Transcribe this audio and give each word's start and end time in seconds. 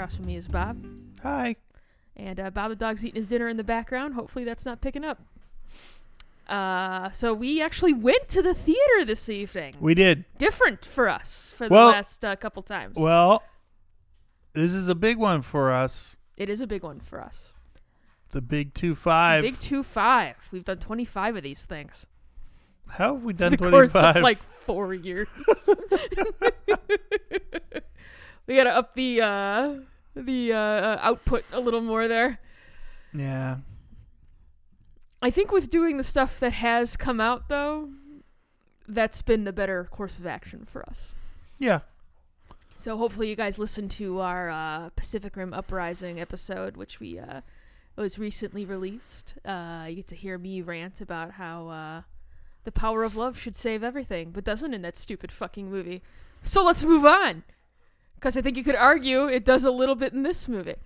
Across 0.00 0.16
from 0.16 0.24
me 0.24 0.36
is 0.36 0.48
Bob, 0.48 0.82
Hi. 1.22 1.56
and 2.16 2.40
uh, 2.40 2.48
Bob 2.48 2.70
the 2.70 2.74
dog's 2.74 3.04
eating 3.04 3.16
his 3.16 3.28
dinner 3.28 3.48
in 3.48 3.58
the 3.58 3.64
background. 3.64 4.14
Hopefully, 4.14 4.46
that's 4.46 4.64
not 4.64 4.80
picking 4.80 5.04
up. 5.04 5.20
Uh, 6.48 7.10
so 7.10 7.34
we 7.34 7.60
actually 7.60 7.92
went 7.92 8.26
to 8.30 8.40
the 8.40 8.54
theater 8.54 9.04
this 9.04 9.28
evening. 9.28 9.74
We 9.78 9.92
did. 9.92 10.24
Different 10.38 10.86
for 10.86 11.06
us 11.10 11.52
for 11.54 11.68
the 11.68 11.74
Well- 11.74 11.88
last 11.88 12.24
uh, 12.24 12.34
couple 12.36 12.62
times. 12.62 12.96
Well, 12.96 13.42
this 14.54 14.72
is 14.72 14.88
a 14.88 14.94
big 14.94 15.18
one 15.18 15.42
for 15.42 15.70
us. 15.70 16.16
it 16.38 16.48
is 16.48 16.62
a 16.62 16.66
big 16.66 16.82
one 16.82 17.00
for 17.00 17.20
us. 17.20 17.52
The 18.30 18.40
big 18.40 18.72
two 18.72 18.94
five. 18.94 19.42
Big 19.42 19.60
two 19.60 19.82
five. 19.82 20.36
We've 20.50 20.64
done 20.64 20.78
twenty 20.78 21.04
five 21.04 21.36
of 21.36 21.42
these 21.42 21.66
things. 21.66 22.06
How 22.88 23.16
have 23.16 23.22
we 23.22 23.34
done 23.34 23.50
the 23.50 23.58
twenty 23.58 23.70
course 23.72 23.92
five? 23.92 24.16
of 24.16 24.22
like 24.22 24.38
four 24.38 24.94
years. 24.94 25.28
we 28.46 28.56
gotta 28.56 28.70
up 28.74 28.94
the 28.94 29.20
uh, 29.20 29.74
the 30.14 30.52
uh, 30.52 30.98
output 31.00 31.44
a 31.52 31.60
little 31.60 31.80
more 31.80 32.08
there. 32.08 32.40
yeah. 33.12 33.58
I 35.22 35.30
think 35.30 35.52
with 35.52 35.68
doing 35.68 35.98
the 35.98 36.02
stuff 36.02 36.40
that 36.40 36.52
has 36.54 36.96
come 36.96 37.20
out 37.20 37.48
though, 37.48 37.90
that's 38.88 39.22
been 39.22 39.44
the 39.44 39.52
better 39.52 39.84
course 39.84 40.18
of 40.18 40.26
action 40.26 40.64
for 40.64 40.82
us. 40.88 41.14
Yeah. 41.58 41.80
So 42.76 42.96
hopefully 42.96 43.28
you 43.28 43.36
guys 43.36 43.58
listened 43.58 43.90
to 43.92 44.20
our 44.20 44.48
uh, 44.48 44.88
Pacific 44.96 45.36
Rim 45.36 45.52
Uprising 45.52 46.18
episode, 46.18 46.78
which 46.78 46.98
we 46.98 47.18
uh, 47.18 47.42
was 47.96 48.18
recently 48.18 48.64
released. 48.64 49.34
Uh, 49.44 49.84
you 49.88 49.96
get 49.96 50.08
to 50.08 50.16
hear 50.16 50.38
me 50.38 50.62
rant 50.62 51.02
about 51.02 51.32
how 51.32 51.68
uh, 51.68 52.02
the 52.64 52.72
power 52.72 53.04
of 53.04 53.16
love 53.16 53.38
should 53.38 53.56
save 53.56 53.84
everything, 53.84 54.30
but 54.30 54.44
doesn't 54.44 54.72
in 54.72 54.80
that 54.82 54.96
stupid 54.96 55.30
fucking 55.30 55.70
movie. 55.70 56.02
So 56.42 56.64
let's 56.64 56.82
move 56.82 57.04
on, 57.04 57.42
because 58.20 58.36
I 58.36 58.42
think 58.42 58.58
you 58.58 58.62
could 58.64 58.76
argue 58.76 59.26
it 59.26 59.44
does 59.46 59.64
a 59.64 59.70
little 59.70 59.94
bit 59.94 60.12
in 60.12 60.22
this 60.22 60.46
movie. 60.46 60.76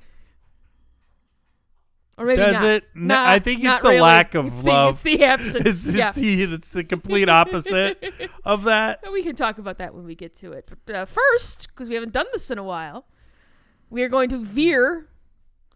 Or 2.16 2.26
maybe 2.26 2.36
Does 2.36 2.54
not. 2.54 2.64
it? 2.64 2.84
No, 2.94 3.14
Nah, 3.16 3.28
I 3.28 3.40
think 3.40 3.58
it's 3.58 3.64
not 3.64 3.82
the 3.82 3.88
really. 3.88 4.00
lack 4.00 4.36
of 4.36 4.46
It's 4.46 4.62
love. 4.62 5.02
The, 5.02 5.10
it's 5.12 5.18
the 5.18 5.24
absence. 5.24 5.54
It's, 5.66 5.88
it's 5.88 5.96
yeah. 5.96 6.12
the 6.12 6.42
it's 6.54 6.70
the 6.70 6.84
complete 6.84 7.28
opposite 7.28 8.30
of 8.44 8.64
that. 8.64 9.02
We 9.12 9.24
can 9.24 9.34
talk 9.34 9.58
about 9.58 9.78
that 9.78 9.96
when 9.96 10.04
we 10.04 10.14
get 10.14 10.36
to 10.36 10.52
it. 10.52 10.70
But 10.86 10.94
uh, 10.94 11.04
first, 11.06 11.68
because 11.68 11.88
we 11.88 11.96
haven't 11.96 12.12
done 12.12 12.26
this 12.32 12.52
in 12.52 12.58
a 12.58 12.62
while, 12.62 13.06
we 13.90 14.04
are 14.04 14.08
going 14.08 14.28
to 14.28 14.38
veer 14.38 15.08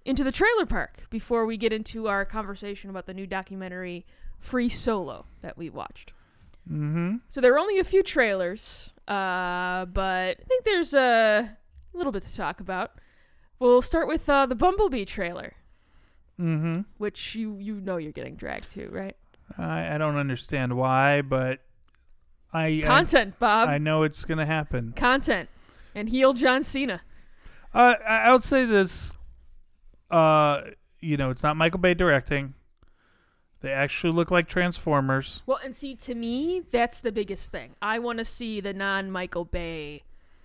into 0.04 0.22
the 0.22 0.30
trailer 0.30 0.64
park 0.64 1.06
before 1.10 1.44
we 1.44 1.56
get 1.56 1.72
into 1.72 2.06
our 2.06 2.24
conversation 2.24 2.88
about 2.88 3.06
the 3.06 3.14
new 3.14 3.26
documentary 3.26 4.06
Free 4.38 4.68
Solo 4.68 5.26
that 5.40 5.58
we 5.58 5.68
watched. 5.68 6.12
Mm-hmm. 6.70 7.16
So 7.28 7.40
there 7.40 7.52
are 7.52 7.58
only 7.58 7.80
a 7.80 7.84
few 7.84 8.04
trailers, 8.04 8.92
uh, 9.08 9.86
but 9.86 10.36
I 10.38 10.44
think 10.46 10.64
there's 10.64 10.94
a 10.94 11.56
little 11.92 12.12
bit 12.12 12.22
to 12.24 12.36
talk 12.36 12.60
about. 12.60 12.92
We'll 13.58 13.82
start 13.82 14.06
with 14.06 14.28
uh, 14.28 14.46
the 14.46 14.54
Bumblebee 14.54 15.04
trailer, 15.04 15.54
Mm-hmm. 16.40 16.82
which 16.98 17.34
you 17.34 17.56
you 17.58 17.80
know 17.80 17.96
you're 17.96 18.12
getting 18.12 18.36
dragged 18.36 18.70
to, 18.70 18.88
right? 18.90 19.16
I, 19.56 19.94
I 19.94 19.98
don't 19.98 20.16
understand 20.16 20.76
why, 20.76 21.22
but 21.22 21.60
I 22.52 22.66
I, 22.66 22.80
Content, 22.84 23.38
Bob. 23.40 23.68
I 23.68 23.78
know 23.78 24.04
it's 24.04 24.24
gonna 24.24 24.46
happen. 24.46 24.92
Content. 24.94 25.48
And 25.96 26.08
heal 26.08 26.34
John 26.34 26.62
Cena. 26.62 27.00
Uh, 27.74 27.96
I 28.06 28.18
I 28.28 28.32
would 28.32 28.44
say 28.44 28.64
this. 28.66 29.14
Uh, 30.10 30.62
you 31.00 31.16
know, 31.16 31.30
it's 31.30 31.42
not 31.42 31.56
Michael 31.56 31.80
Bay 31.80 31.94
directing. 31.94 32.54
They 33.60 33.72
actually 33.72 34.12
look 34.12 34.30
like 34.30 34.48
Transformers. 34.48 35.42
Well, 35.46 35.58
and 35.64 35.74
see, 35.74 35.96
to 35.96 36.14
me, 36.14 36.62
that's 36.70 37.00
the 37.00 37.10
biggest 37.10 37.50
thing. 37.50 37.74
I 37.82 37.98
want 37.98 38.18
to 38.18 38.24
see 38.24 38.60
the 38.60 38.72
non 38.72 39.10
Michael 39.10 39.44
Bay 39.44 40.04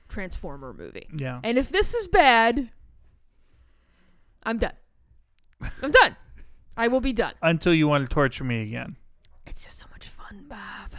Transformer 0.09 0.73
movie. 0.73 1.07
Yeah. 1.15 1.39
And 1.43 1.57
if 1.57 1.69
this 1.69 1.93
is 1.93 2.07
bad, 2.07 2.71
I'm 4.43 4.57
done. 4.57 4.73
I'm 5.81 5.91
done. 5.91 6.15
I 6.75 6.87
will 6.87 7.01
be 7.01 7.13
done. 7.13 7.33
Until 7.41 7.73
you 7.73 7.87
want 7.87 8.03
to 8.03 8.13
torture 8.13 8.43
me 8.43 8.63
again. 8.63 8.95
It's 9.45 9.63
just 9.63 9.79
so 9.79 9.85
much 9.91 10.07
fun, 10.07 10.45
Bob. 10.47 10.91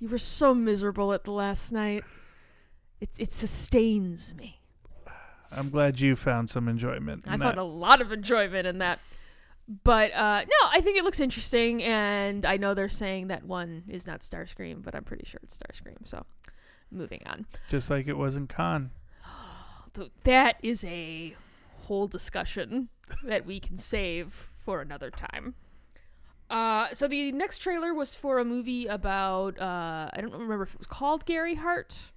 You 0.00 0.08
were 0.08 0.18
so 0.18 0.54
miserable 0.54 1.12
at 1.12 1.24
the 1.24 1.32
last 1.32 1.72
night. 1.72 2.04
It, 3.00 3.10
it 3.18 3.32
sustains 3.32 4.34
me. 4.34 4.60
I'm 5.52 5.70
glad 5.70 6.00
you 6.00 6.16
found 6.16 6.50
some 6.50 6.68
enjoyment. 6.68 7.24
in 7.26 7.30
that. 7.30 7.34
I 7.34 7.36
that. 7.36 7.44
found 7.44 7.58
a 7.58 7.64
lot 7.64 8.00
of 8.00 8.12
enjoyment 8.12 8.66
in 8.66 8.78
that. 8.78 9.00
But 9.68 10.12
uh, 10.14 10.42
no, 10.44 10.68
I 10.70 10.80
think 10.80 10.96
it 10.96 11.02
looks 11.04 11.18
interesting, 11.20 11.82
and 11.82 12.44
I 12.44 12.56
know 12.56 12.72
they're 12.74 12.88
saying 12.88 13.28
that 13.28 13.44
one 13.44 13.82
is 13.88 14.06
not 14.06 14.20
Starscream, 14.20 14.82
but 14.84 14.94
I'm 14.94 15.02
pretty 15.04 15.24
sure 15.26 15.40
it's 15.42 15.58
Starscream. 15.58 16.06
So, 16.06 16.24
moving 16.92 17.22
on. 17.26 17.46
just 17.68 17.90
like 17.90 18.06
it 18.06 18.16
was 18.16 18.36
in. 18.36 18.46
Th- 19.94 20.10
That 20.22 20.58
is 20.62 20.84
a 20.84 21.34
whole 21.84 22.06
discussion 22.06 22.90
that 23.24 23.44
we 23.44 23.58
can 23.58 23.76
save 23.76 24.32
for 24.32 24.80
another 24.80 25.10
time. 25.10 25.54
Uh, 26.48 26.88
so 26.92 27.08
the 27.08 27.32
next 27.32 27.58
trailer 27.58 27.92
was 27.92 28.14
for 28.14 28.38
a 28.38 28.44
movie 28.44 28.86
about 28.86 29.58
uh, 29.60 30.10
I 30.12 30.20
don't 30.20 30.32
remember 30.32 30.62
if 30.62 30.74
it 30.74 30.78
was 30.78 30.86
called 30.86 31.24
Gary 31.26 31.56
Hart, 31.56 32.12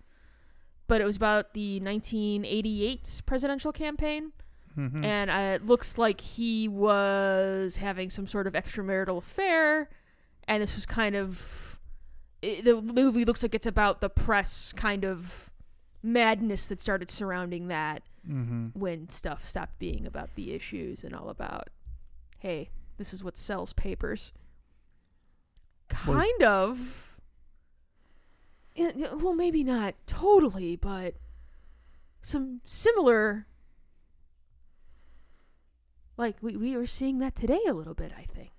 but 0.88 1.02
it 1.02 1.06
was 1.06 1.16
about 1.16 1.54
the 1.56 1.80
1988 1.80 3.24
presidential 3.26 3.72
campaign. 3.72 4.34
Mhm. 4.80 5.04
and 5.04 5.30
uh, 5.30 5.56
it 5.56 5.66
looks 5.66 5.98
like 5.98 6.22
he 6.22 6.68
was 6.70 7.78
having 7.78 8.10
some 8.10 8.26
sort 8.28 8.48
of 8.48 8.54
extramarital 8.54 9.18
affair 9.18 9.90
and 10.48 10.64
this 10.64 10.76
was 10.76 10.86
kind 10.86 11.16
of 11.16 11.80
it, 12.42 12.64
the 12.64 12.82
movie 12.82 13.26
looks 13.26 13.44
like 13.44 13.54
it's 13.54 13.68
about 13.68 14.00
the 14.00 14.10
press 14.10 14.72
kind 14.74 15.04
of 15.04 15.52
madness 16.02 16.68
that 16.68 16.80
started 16.80 17.10
surrounding 17.10 17.68
that 17.68 18.04
Mhm. 18.28 18.74
when 18.76 19.10
stuff 19.10 19.44
stopped 19.44 19.78
being 19.80 20.06
about 20.08 20.36
the 20.36 20.54
issues 20.54 21.04
and 21.04 21.14
all 21.16 21.30
about 21.30 21.70
hey 22.38 22.70
this 22.98 23.14
is 23.14 23.24
what 23.24 23.38
sells 23.38 23.74
papers 23.74 24.32
kind 25.90 26.44
of 26.44 27.20
well 29.22 29.34
maybe 29.36 29.64
not 29.64 29.96
totally 30.06 30.76
but 30.78 31.16
some 32.22 32.62
similar 32.64 33.46
like 36.20 36.36
we, 36.42 36.58
we 36.58 36.76
are 36.76 36.86
seeing 36.86 37.20
that 37.20 37.38
today 37.38 37.62
a 37.66 37.72
little 37.74 37.94
bit, 37.94 38.12
I 38.16 38.24
think. 38.24 38.52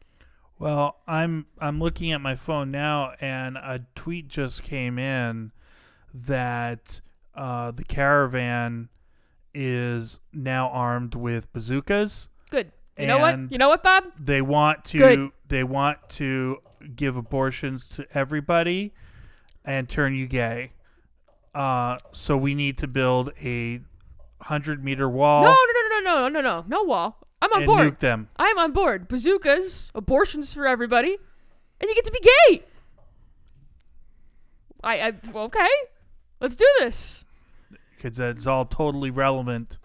Well, 0.59 0.97
I'm 1.07 1.45
I'm 1.59 1.79
looking 1.79 2.11
at 2.11 2.23
my 2.23 2.35
phone 2.35 2.71
now, 2.71 3.13
and 3.21 3.59
a 3.59 3.85
tweet 3.95 4.29
just 4.29 4.63
came 4.63 4.99
in 4.99 5.53
that 6.15 7.03
uh, 7.35 7.73
the 7.73 7.85
caravan 7.85 8.89
is 9.53 10.21
now 10.33 10.71
armed 10.71 11.15
with 11.15 11.53
bazookas. 11.53 12.31
Good. 12.51 12.73
You 12.97 13.07
know 13.07 13.19
what? 13.19 13.53
You 13.53 13.59
know 13.59 13.69
what, 13.69 13.83
Bob? 13.83 14.05
They 14.19 14.41
want 14.41 14.85
to. 14.87 14.99
Good. 14.99 15.31
They 15.47 15.63
want 15.63 15.99
to 16.11 16.63
give 16.97 17.19
abortions 17.19 17.89
to 17.89 18.07
everybody, 18.15 18.95
and 19.67 19.87
turn 19.87 20.15
you 20.15 20.27
gay. 20.27 20.73
Uh, 21.55 21.99
so 22.13 22.39
we 22.39 22.55
need 22.55 22.79
to 22.79 22.89
build 22.89 23.33
a 23.43 23.83
hundred 24.41 24.83
meter 24.83 25.11
wall. 25.11 25.43
No, 25.43 25.51
no, 25.51 25.57
no, 25.83 25.99
no, 25.99 26.01
no, 26.01 26.29
no, 26.29 26.41
no, 26.41 26.65
no 26.67 26.85
wall 26.85 27.21
i'm 27.43 27.53
on 27.53 27.65
board 27.67 27.87
nuke 27.95 27.99
them. 27.99 28.29
i'm 28.37 28.59
on 28.59 28.73
board 28.73 29.09
bazookas 29.09 29.91
abortions 29.95 30.53
for 30.53 30.67
everybody 30.67 31.17
and 31.81 31.89
you 31.89 31.95
get 31.95 32.05
to 32.05 32.13
be 32.13 32.21
gay 32.21 32.65
i 34.83 35.01
i 35.09 35.13
okay 35.35 35.69
let's 36.41 36.57
do 36.57 36.67
this 36.81 37.25
because 37.97 38.17
that's 38.17 38.47
all 38.47 38.65
totally 38.65 39.11
relevant 39.11 39.79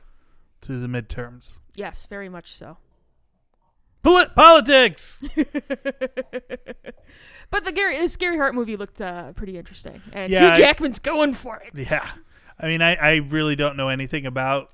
to 0.62 0.80
the 0.80 0.88
midterms. 0.88 1.58
yes 1.76 2.06
very 2.06 2.30
much 2.30 2.52
so 2.52 2.78
Poli- 4.04 4.28
politics. 4.36 5.20
But 7.52 7.64
the 7.64 7.72
Gary, 7.72 7.98
this 7.98 8.16
Gary 8.18 8.38
Hart 8.38 8.56
movie 8.56 8.76
looked 8.76 9.00
uh, 9.02 9.32
pretty 9.34 9.58
interesting, 9.58 10.02
and 10.14 10.32
Yeah, 10.32 10.56
Hugh 10.56 10.64
Jackman's 10.64 11.00
going 11.00 11.34
for 11.34 11.58
it. 11.58 11.72
yeah, 11.90 12.06
I 12.60 12.68
mean, 12.68 12.82
I, 12.82 12.96
I 12.96 13.16
really 13.18 13.56
don't 13.56 13.78
know 13.78 13.90
anything 13.90 14.26
about 14.26 14.70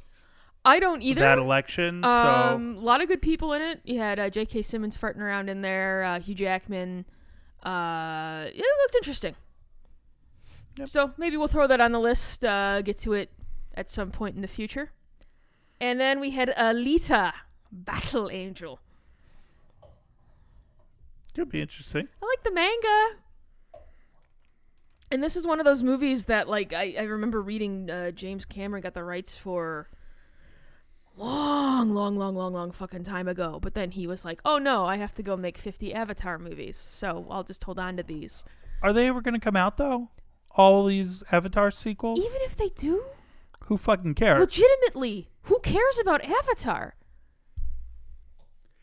I 0.63 0.79
don't 0.79 1.01
either. 1.01 1.21
that 1.21 1.39
election, 1.39 2.03
so 2.03 2.09
Um, 2.09 2.75
a 2.77 2.81
lot 2.81 3.01
of 3.01 3.07
good 3.07 3.21
people 3.21 3.53
in 3.53 3.61
it. 3.61 3.81
You 3.83 3.97
had 3.99 4.19
uh, 4.19 4.29
J.K. 4.29 4.61
Simmons 4.61 4.97
farting 4.97 5.19
around 5.19 5.49
in 5.49 5.61
there. 5.61 6.03
Uh, 6.03 6.19
Hugh 6.19 6.35
Jackman. 6.35 7.05
Uh, 7.63 8.45
it 8.47 8.57
looked 8.81 8.95
interesting. 8.95 9.35
Yep. 10.77 10.87
So 10.87 11.11
maybe 11.17 11.35
we'll 11.37 11.47
throw 11.47 11.67
that 11.67 11.81
on 11.81 11.91
the 11.91 11.99
list. 11.99 12.45
Uh, 12.45 12.81
get 12.81 12.97
to 12.99 13.13
it 13.13 13.29
at 13.73 13.89
some 13.89 14.11
point 14.11 14.35
in 14.35 14.41
the 14.41 14.47
future. 14.47 14.91
And 15.79 15.99
then 15.99 16.19
we 16.19 16.29
had 16.31 16.49
Alita, 16.49 17.33
Battle 17.71 18.29
Angel. 18.29 18.79
could 21.33 21.49
be 21.49 21.61
interesting. 21.61 22.07
I 22.21 22.25
like 22.25 22.43
the 22.43 22.51
manga. 22.51 23.15
And 25.11 25.23
this 25.23 25.35
is 25.35 25.45
one 25.47 25.59
of 25.59 25.65
those 25.65 25.81
movies 25.83 26.25
that, 26.25 26.47
like, 26.47 26.71
I, 26.71 26.95
I 26.99 27.03
remember 27.03 27.41
reading 27.41 27.89
uh, 27.89 28.11
James 28.11 28.45
Cameron 28.45 28.81
got 28.81 28.93
the 28.93 29.03
rights 29.03 29.35
for 29.35 29.89
long, 31.17 31.93
long, 31.93 32.15
long, 32.17 32.35
long, 32.35 32.53
long 32.53 32.71
fucking 32.71 33.03
time 33.03 33.27
ago. 33.27 33.59
But 33.61 33.73
then 33.73 33.91
he 33.91 34.07
was 34.07 34.23
like, 34.25 34.41
oh 34.45 34.57
no, 34.57 34.85
I 34.85 34.97
have 34.97 35.13
to 35.15 35.23
go 35.23 35.35
make 35.37 35.57
50 35.57 35.93
Avatar 35.93 36.37
movies. 36.39 36.77
So 36.77 37.25
I'll 37.29 37.43
just 37.43 37.63
hold 37.63 37.79
on 37.79 37.97
to 37.97 38.03
these. 38.03 38.43
Are 38.81 38.93
they 38.93 39.07
ever 39.07 39.21
going 39.21 39.33
to 39.35 39.39
come 39.39 39.55
out 39.55 39.77
though? 39.77 40.09
all 40.53 40.83
these 40.85 41.23
Avatar 41.31 41.71
sequels? 41.71 42.19
Even 42.19 42.41
if 42.41 42.57
they 42.57 42.67
do, 42.69 43.05
Who 43.65 43.77
fucking 43.77 44.15
cares? 44.15 44.39
legitimately, 44.41 45.29
who 45.43 45.59
cares 45.59 45.97
about 46.01 46.25
Avatar? 46.25 46.95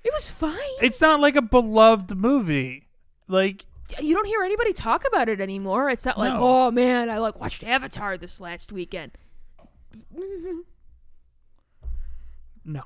It 0.03 0.11
was 0.15 0.31
fine. 0.31 0.57
It's 0.81 1.01
not 1.03 1.21
like 1.21 1.37
a 1.37 1.43
beloved 1.43 2.17
movie. 2.17 2.89
Like 3.27 3.67
you 4.01 4.15
don't 4.15 4.27
hear 4.27 4.43
anybody 4.43 4.73
talk 4.73 5.07
about 5.07 5.29
it 5.29 5.41
anymore. 5.43 5.91
It's 5.91 6.07
not 6.07 6.19
like, 6.19 6.33
No. 6.33 6.41
oh 6.41 6.71
man, 6.71 7.11
I 7.11 7.19
like 7.19 7.39
watched 7.39 7.63
Avatar 7.65 8.17
this 8.17 8.41
last 8.41 8.73
weekend. 8.73 9.13
no. 12.69 12.83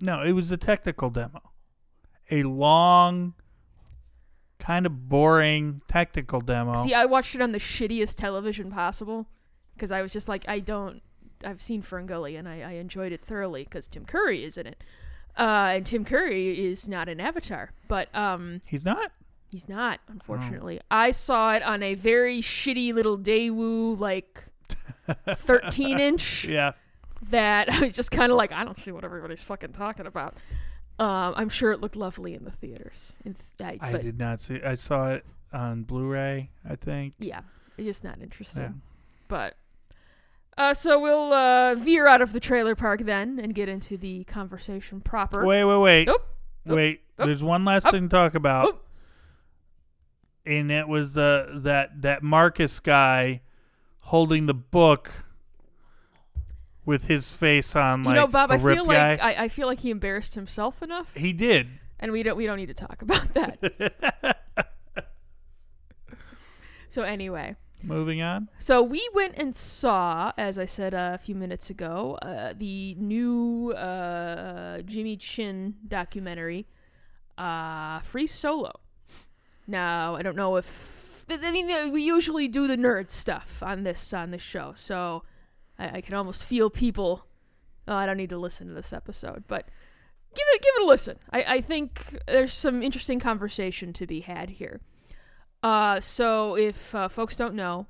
No, 0.00 0.22
it 0.22 0.32
was 0.32 0.50
a 0.50 0.56
technical 0.56 1.08
demo. 1.08 1.40
A 2.30 2.42
long 2.42 3.34
kind 4.58 4.86
of 4.86 5.08
boring 5.08 5.82
technical 5.88 6.40
demo. 6.40 6.74
See, 6.82 6.92
I 6.92 7.04
watched 7.04 7.34
it 7.34 7.40
on 7.40 7.52
the 7.52 7.58
shittiest 7.58 8.16
television 8.16 8.70
possible 8.70 9.26
because 9.74 9.92
I 9.92 10.02
was 10.02 10.12
just 10.12 10.28
like, 10.28 10.44
I 10.48 10.58
don't. 10.58 11.00
I've 11.44 11.62
seen 11.62 11.82
Ferngully 11.82 12.38
and 12.38 12.48
I, 12.48 12.60
I 12.62 12.70
enjoyed 12.72 13.12
it 13.12 13.24
thoroughly 13.24 13.64
because 13.64 13.86
Tim 13.86 14.04
Curry 14.04 14.44
is 14.44 14.58
in 14.58 14.66
it. 14.66 14.82
Uh, 15.38 15.72
and 15.76 15.86
Tim 15.86 16.04
Curry 16.04 16.66
is 16.70 16.88
not 16.88 17.08
an 17.08 17.20
Avatar, 17.20 17.70
but 17.88 18.14
um, 18.14 18.62
He's 18.66 18.84
not? 18.84 19.12
he's 19.50 19.68
not, 19.68 20.00
unfortunately. 20.08 20.80
I 20.90 21.12
saw 21.12 21.54
it 21.54 21.62
on 21.62 21.82
a 21.82 21.94
very 21.94 22.40
shitty 22.40 22.92
little 22.92 23.16
Daewoo, 23.18 23.98
like 23.98 24.44
13 25.28 26.00
inch. 26.00 26.44
Yeah. 26.44 26.72
That 27.30 27.68
I 27.72 27.80
was 27.80 27.92
just 27.92 28.10
kind 28.10 28.30
of 28.32 28.38
like, 28.38 28.52
I 28.52 28.64
don't 28.64 28.78
see 28.78 28.92
what 28.92 29.04
everybody's 29.04 29.42
fucking 29.42 29.72
talking 29.72 30.06
about. 30.06 30.34
Um, 30.98 31.34
I'm 31.36 31.48
sure 31.48 31.72
it 31.72 31.80
looked 31.80 31.96
lovely 31.96 32.34
in 32.34 32.44
the 32.44 32.52
theaters. 32.52 33.12
In 33.24 33.34
th- 33.58 33.78
I, 33.82 33.88
I 33.88 33.98
did 33.98 34.18
not 34.18 34.40
see 34.40 34.60
I 34.64 34.74
saw 34.76 35.10
it 35.12 35.24
on 35.52 35.82
Blu-ray, 35.82 36.50
I 36.68 36.76
think. 36.76 37.14
yeah, 37.18 37.40
it's 37.76 37.86
just 37.86 38.04
not 38.04 38.20
interesting. 38.22 38.62
Yeah. 38.62 38.70
But 39.26 39.54
uh, 40.56 40.72
so 40.74 41.00
we'll 41.00 41.32
uh, 41.32 41.74
veer 41.74 42.06
out 42.06 42.22
of 42.22 42.32
the 42.32 42.38
trailer 42.38 42.76
park 42.76 43.00
then 43.04 43.40
and 43.42 43.54
get 43.54 43.68
into 43.68 43.96
the 43.96 44.22
conversation 44.24 45.00
proper. 45.00 45.44
Wait, 45.44 45.64
wait, 45.64 45.78
wait. 45.78 46.08
Oop, 46.08 46.22
oop, 46.68 46.76
Wait. 46.76 47.00
oop, 47.20 47.26
There's 47.26 47.42
one 47.42 47.64
last 47.64 47.90
thing 47.90 48.08
to 48.08 48.08
talk 48.08 48.34
about. 48.36 48.80
And 50.46 50.70
it 50.70 50.86
was 50.86 51.14
the 51.14 51.60
that 51.64 52.02
that 52.02 52.22
Marcus 52.22 52.78
guy 52.78 53.40
holding 54.02 54.46
the 54.46 54.54
book 54.54 55.10
with 56.86 57.06
his 57.06 57.28
face 57.28 57.74
on 57.76 58.04
like 58.04 58.14
You 58.14 58.20
know, 58.22 58.26
Bob, 58.26 58.50
I 58.50 58.58
feel 58.58 58.84
guy. 58.84 59.10
like 59.10 59.22
I, 59.22 59.44
I 59.44 59.48
feel 59.48 59.66
like 59.66 59.80
he 59.80 59.90
embarrassed 59.90 60.34
himself 60.34 60.82
enough, 60.82 61.14
he 61.14 61.32
did. 61.32 61.68
and 62.00 62.12
we 62.12 62.22
don't 62.22 62.36
we 62.36 62.46
don't 62.46 62.56
need 62.58 62.68
to 62.68 62.74
talk 62.74 63.02
about 63.02 63.34
that. 63.34 64.38
so 66.88 67.02
anyway, 67.02 67.56
Moving 67.86 68.22
on. 68.22 68.48
So 68.58 68.82
we 68.82 69.06
went 69.12 69.34
and 69.36 69.54
saw, 69.54 70.32
as 70.38 70.58
I 70.58 70.64
said 70.64 70.94
a 70.94 71.18
few 71.18 71.34
minutes 71.34 71.68
ago, 71.68 72.18
uh, 72.22 72.54
the 72.56 72.94
new 72.98 73.72
uh, 73.72 74.80
Jimmy 74.82 75.16
Chin 75.18 75.74
documentary, 75.86 76.66
uh, 77.36 77.98
Free 77.98 78.26
Solo. 78.26 78.80
Now 79.66 80.16
I 80.16 80.22
don't 80.22 80.36
know 80.36 80.56
if 80.56 81.26
I 81.28 81.50
mean 81.50 81.70
uh, 81.70 81.88
we 81.90 82.02
usually 82.02 82.48
do 82.48 82.66
the 82.66 82.76
nerd 82.76 83.10
stuff 83.10 83.62
on 83.62 83.82
this 83.82 84.12
on 84.14 84.30
this 84.30 84.42
show, 84.42 84.72
so 84.74 85.22
I, 85.78 85.98
I 85.98 86.00
can 86.00 86.14
almost 86.14 86.44
feel 86.44 86.70
people. 86.70 87.26
Oh, 87.86 87.94
I 87.94 88.06
don't 88.06 88.16
need 88.16 88.30
to 88.30 88.38
listen 88.38 88.68
to 88.68 88.74
this 88.74 88.92
episode, 88.92 89.44
but 89.46 89.68
give 90.34 90.44
it 90.52 90.62
give 90.62 90.72
it 90.76 90.82
a 90.82 90.86
listen. 90.86 91.18
I, 91.32 91.44
I 91.44 91.60
think 91.60 92.18
there's 92.26 92.52
some 92.52 92.82
interesting 92.82 93.20
conversation 93.20 93.92
to 93.94 94.06
be 94.06 94.20
had 94.20 94.50
here. 94.50 94.80
Uh, 95.62 96.00
so 96.00 96.56
if 96.56 96.94
uh, 96.94 97.08
folks 97.08 97.36
don't 97.36 97.54
know, 97.54 97.86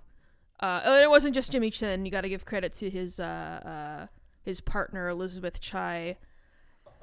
uh, 0.61 0.81
and 0.85 1.03
it 1.03 1.11
wasn't 1.11 1.35
just 1.35 1.53
Jimmy 1.53 1.71
Chin. 1.71 2.05
You 2.05 2.13
got 2.13 2.21
to 2.23 2.29
give 2.29 2.45
credit 2.45 2.73
to 2.75 2.89
his 2.89 3.19
uh, 3.19 3.25
uh, 3.25 4.07
his 4.43 4.61
partner 4.61 5.09
Elizabeth 5.09 5.61
Chai 5.61 6.17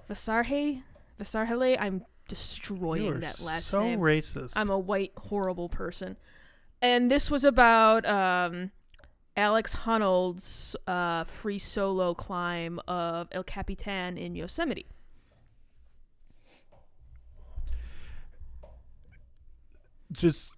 Vasarhe 0.10 0.84
Vasarhele. 1.20 1.78
I'm 1.80 2.06
destroying 2.28 3.20
that 3.20 3.42
last 3.42 3.68
so 3.68 3.84
name. 3.84 4.00
racist. 4.00 4.54
I'm 4.56 4.70
a 4.70 4.80
white 4.80 5.12
horrible 5.18 5.68
person, 5.68 6.16
and 6.82 7.12
this 7.12 7.30
was 7.30 7.44
about 7.44 8.06
um, 8.06 8.72
Alex 9.38 9.74
Honnold's 9.76 10.76
uh, 10.88 11.24
free 11.24 11.60
solo 11.60 12.14
climb 12.14 12.80
of 12.88 13.28
El 13.32 13.44
Capitan 13.44 14.18
in 14.18 14.36
Yosemite. 14.36 14.86
Just 20.12 20.54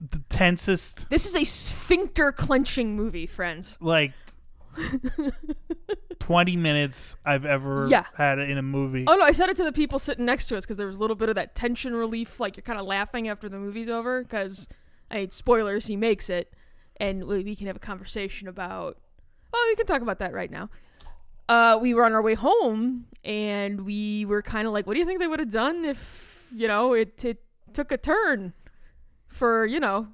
the 0.00 0.18
tensest 0.30 1.08
This 1.10 1.26
is 1.26 1.36
a 1.36 1.44
sphincter 1.44 2.32
clenching 2.32 2.96
movie, 2.96 3.26
friends. 3.26 3.76
like 3.80 4.12
20 6.18 6.56
minutes 6.56 7.14
I've 7.26 7.44
ever 7.44 7.86
Yeah. 7.90 8.04
had 8.16 8.38
in 8.38 8.56
a 8.56 8.62
movie. 8.62 9.04
Oh 9.06 9.16
no, 9.16 9.22
I 9.24 9.32
said 9.32 9.50
it 9.50 9.56
to 9.58 9.64
the 9.64 9.72
people 9.72 9.98
sitting 9.98 10.24
next 10.24 10.46
to 10.46 10.56
us 10.56 10.64
because 10.64 10.78
there 10.78 10.86
was 10.86 10.96
a 10.96 11.00
little 11.00 11.14
bit 11.16 11.28
of 11.28 11.34
that 11.34 11.54
tension 11.54 11.94
relief, 11.94 12.40
like 12.40 12.56
you're 12.56 12.62
kind 12.62 12.80
of 12.80 12.86
laughing 12.86 13.28
after 13.28 13.48
the 13.50 13.58
movie's 13.58 13.90
over. 13.90 14.22
Because, 14.22 14.66
I 15.10 15.16
mean, 15.18 15.30
spoilers, 15.30 15.86
he 15.86 15.96
makes 15.96 16.30
it, 16.30 16.52
and 16.98 17.24
we, 17.24 17.42
we 17.44 17.56
can 17.56 17.66
have 17.66 17.76
a 17.76 17.80
conversation 17.80 18.48
about. 18.48 18.98
Oh, 19.52 19.66
we 19.70 19.76
can 19.76 19.86
talk 19.86 20.02
about 20.02 20.18
that 20.20 20.32
right 20.32 20.50
now. 20.50 20.70
Uh, 21.48 21.78
we 21.80 21.92
were 21.92 22.04
on 22.04 22.14
our 22.14 22.22
way 22.22 22.34
home, 22.34 23.06
and 23.24 23.82
we 23.82 24.24
were 24.24 24.42
kind 24.42 24.66
of 24.66 24.72
like, 24.72 24.86
"What 24.86 24.94
do 24.94 25.00
you 25.00 25.06
think 25.06 25.20
they 25.20 25.26
would 25.26 25.40
have 25.40 25.50
done 25.50 25.84
if 25.84 26.48
you 26.54 26.68
know 26.68 26.92
it 26.92 27.24
it 27.24 27.42
took 27.72 27.92
a 27.92 27.96
turn 27.96 28.52
for 29.26 29.66
you 29.66 29.80
know 29.80 30.08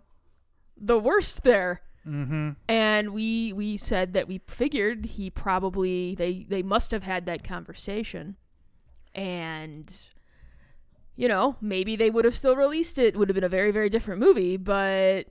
the 0.77 0.99
worst 0.99 1.43
there?" 1.43 1.83
Mm-hmm. 2.07 2.51
and 2.69 3.11
we 3.13 3.53
we 3.53 3.77
said 3.77 4.15
that 4.15 4.27
we 4.29 4.41
figured 4.47 5.05
he 5.05 5.29
probably 5.29 6.15
they 6.15 6.47
they 6.49 6.63
must 6.63 6.91
have 6.93 7.03
had 7.03 7.27
that 7.27 7.45
conversation 7.45 8.37
and 9.15 9.95
you 11.17 11.29
know 11.29 11.57
maybe 11.61 11.97
they 11.97 12.09
would 12.09 12.25
have 12.25 12.35
still 12.35 12.57
released 12.57 12.99
it 12.99 13.15
would 13.15 13.29
have 13.29 13.35
been 13.35 13.45
a 13.45 13.49
very 13.49 13.71
very 13.73 13.91
different 13.91 14.21
movie 14.21 14.57
but 14.57 15.25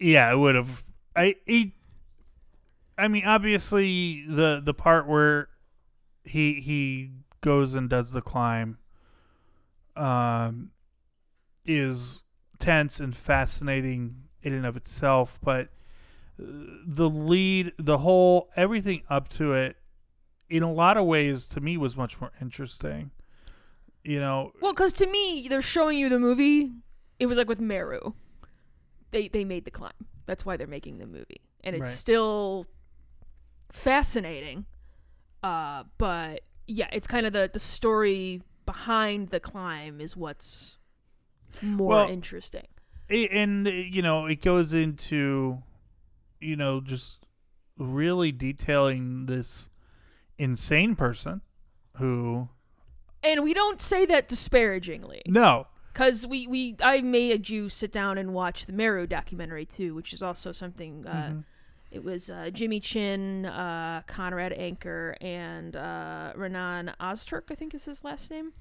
Yeah, 0.00 0.32
it 0.32 0.36
would 0.36 0.54
have. 0.54 0.82
I 1.14 1.36
he, 1.46 1.74
I 2.96 3.08
mean, 3.08 3.24
obviously 3.26 4.24
the 4.26 4.60
the 4.64 4.74
part 4.74 5.06
where 5.06 5.48
he 6.24 6.54
he 6.60 7.10
goes 7.42 7.74
and 7.74 7.88
does 7.88 8.10
the 8.10 8.22
climb, 8.22 8.78
um, 9.96 10.70
is 11.66 12.22
tense 12.58 12.98
and 12.98 13.14
fascinating 13.14 14.24
in 14.42 14.54
and 14.54 14.64
of 14.64 14.76
itself. 14.76 15.38
But 15.42 15.68
uh, 16.40 16.44
the 16.86 17.10
lead, 17.10 17.72
the 17.78 17.98
whole 17.98 18.50
everything 18.56 19.02
up 19.10 19.28
to 19.30 19.52
it, 19.52 19.76
in 20.48 20.62
a 20.62 20.72
lot 20.72 20.96
of 20.96 21.04
ways, 21.04 21.46
to 21.48 21.60
me, 21.60 21.76
was 21.76 21.96
much 21.96 22.20
more 22.20 22.32
interesting. 22.40 23.10
You 24.02 24.18
know, 24.18 24.52
well 24.62 24.72
because 24.72 24.94
to 24.94 25.06
me 25.06 25.46
they're 25.50 25.60
showing 25.60 25.98
you 25.98 26.08
the 26.08 26.18
movie 26.18 26.70
it 27.18 27.26
was 27.26 27.36
like 27.36 27.48
with 27.48 27.60
meru 27.60 28.14
they 29.10 29.28
they 29.28 29.44
made 29.44 29.64
the 29.64 29.70
climb. 29.70 29.92
That's 30.26 30.44
why 30.46 30.56
they're 30.56 30.66
making 30.66 30.98
the 30.98 31.06
movie. 31.06 31.40
And 31.64 31.74
it's 31.76 31.88
Right. 31.88 31.98
still 31.98 32.64
fascinating 33.70 34.64
uh 35.42 35.84
but 35.96 36.40
yeah 36.66 36.88
it's 36.92 37.06
kind 37.06 37.24
of 37.24 37.32
the 37.32 37.48
the 37.52 37.58
story 37.58 38.42
behind 38.66 39.28
the 39.28 39.40
climb 39.40 40.00
is 40.00 40.16
what's 40.16 40.78
more 41.62 41.88
Well, 41.88 42.08
interesting. 42.08 42.66
it, 43.08 43.30
and 43.32 43.66
uh, 43.66 43.70
you 43.70 44.02
know 44.02 44.26
it 44.26 44.40
goes 44.42 44.72
into 44.72 45.62
you 46.40 46.56
know 46.56 46.80
just 46.80 47.20
really 47.78 48.32
detailing 48.32 49.26
this 49.26 49.68
insane 50.38 50.94
person 50.94 51.40
who 51.96 52.48
and 53.22 53.42
we 53.42 53.52
don't 53.54 53.80
say 53.82 54.06
that 54.06 54.28
disparagingly. 54.28 55.22
No 55.26 55.66
because 55.92 56.26
we 56.26 56.46
we 56.46 56.76
i 56.82 57.00
made 57.00 57.48
you 57.48 57.68
sit 57.68 57.92
down 57.92 58.18
and 58.18 58.32
watch 58.32 58.66
the 58.66 58.72
meru 58.72 59.06
documentary 59.06 59.64
too 59.64 59.94
which 59.94 60.12
is 60.12 60.22
also 60.22 60.52
something 60.52 61.06
uh 61.06 61.30
Mhm. 61.30 61.44
It 61.90 62.04
was 62.04 62.30
uh, 62.30 62.50
Jimmy 62.52 62.78
Chin, 62.78 63.46
uh, 63.46 64.02
Conrad 64.06 64.52
Anker, 64.52 65.16
and 65.20 65.74
uh, 65.74 66.32
Renan 66.36 66.92
Ozturk, 67.00 67.50
I 67.50 67.56
think 67.56 67.74
is 67.74 67.84
his 67.84 68.04
last 68.04 68.30
name, 68.30 68.52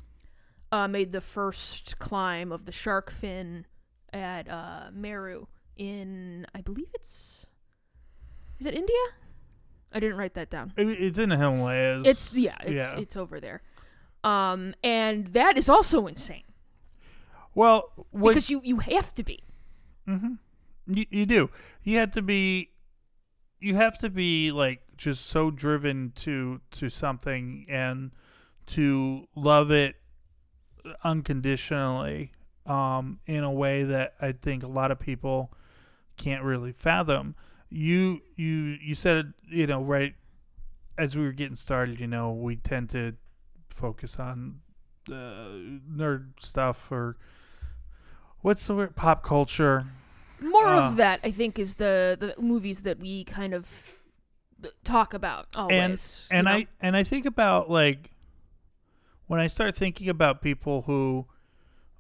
uh, 0.72 0.88
made 0.88 1.12
the 1.12 1.22
first 1.22 2.00
climb 2.00 2.52
of 2.52 2.66
the 2.66 2.72
shark 2.72 3.12
fin 3.12 3.68
at 4.12 4.50
uh, 4.50 4.90
Meru 4.92 5.46
in, 5.78 6.48
I 6.56 6.62
believe 6.62 6.88
it's, 6.96 7.52
is 8.58 8.66
it 8.66 8.74
India? 8.74 8.96
I 9.94 10.00
didn't 10.00 10.18
write 10.18 10.34
that 10.34 10.50
down. 10.50 10.74
it, 10.76 10.88
it's 10.88 11.20
in 11.20 11.30
the 11.30 11.38
Himalayas 11.38 12.08
It's 12.08 12.34
yeah, 12.34 12.58
it's 12.64 12.82
yeah. 12.82 12.98
it's 12.98 13.16
over 13.16 13.40
there, 13.40 13.62
um, 14.24 14.74
and 14.84 15.28
that 15.28 15.56
is 15.56 15.70
also 15.70 16.08
insane 16.08 16.44
well 17.56 17.92
what 18.12 18.32
because 18.32 18.50
you 18.50 18.62
you 18.64 18.78
have 18.78 19.14
to 19.14 19.24
be. 19.24 19.44
hmm 20.06 20.34
you, 20.88 21.06
you 21.10 21.26
do 21.26 21.50
you 21.84 21.98
have 21.98 22.12
to 22.12 22.22
be 22.22 22.72
you 23.60 23.76
have 23.76 23.98
to 24.00 24.10
be 24.10 24.52
like 24.52 24.82
just 24.98 25.26
so 25.26 25.52
driven 25.52 26.12
to 26.16 26.62
to 26.72 26.90
something 26.90 27.66
and 27.70 28.12
to 28.66 29.28
love 29.36 29.72
it 29.72 29.96
unconditionally 31.04 32.32
um, 32.66 33.20
in 33.26 33.44
a 33.44 33.52
way 33.52 33.84
that 33.84 34.14
I 34.22 34.32
think 34.32 34.64
a 34.64 34.68
lot 34.68 34.92
of 34.92 35.00
people 35.00 35.52
can't 36.18 36.44
really 36.44 36.72
fathom. 36.72 37.36
You 37.70 38.22
you 38.36 38.78
you 38.82 38.96
said 38.96 39.34
you 39.48 39.68
know 39.68 39.82
right 39.82 40.16
as 40.98 41.16
we 41.16 41.24
were 41.24 41.32
getting 41.32 41.56
started. 41.56 42.00
You 42.00 42.08
know 42.08 42.32
we 42.32 42.58
tend 42.58 42.90
to 42.92 43.16
focus 43.70 44.20
on 44.20 44.60
uh, 45.10 45.50
nerd 45.92 46.40
stuff 46.40 46.92
or 46.92 47.18
what's 48.42 48.66
the 48.68 48.76
word 48.76 48.96
pop 48.96 49.24
culture. 49.24 49.88
More 50.42 50.68
Uh. 50.68 50.88
of 50.88 50.96
that, 50.98 51.20
I 51.24 51.32
think, 51.32 51.60
is 51.60 51.76
the 51.76 52.18
the 52.20 52.42
movies 52.42 52.84
that 52.84 53.00
we 53.00 53.24
kind 53.26 53.54
of 53.54 53.96
talk 54.84 55.14
about 55.14 55.48
always. 55.56 56.28
and 56.32 56.46
know? 56.46 56.52
I 56.52 56.68
and 56.82 56.96
I 56.98 57.04
think 57.04 57.26
about 57.26 57.70
like 57.70 58.12
when 59.28 59.40
I 59.40 59.48
start 59.48 59.76
thinking 59.76 60.10
about 60.10 60.42
people 60.42 60.84
who 60.84 61.28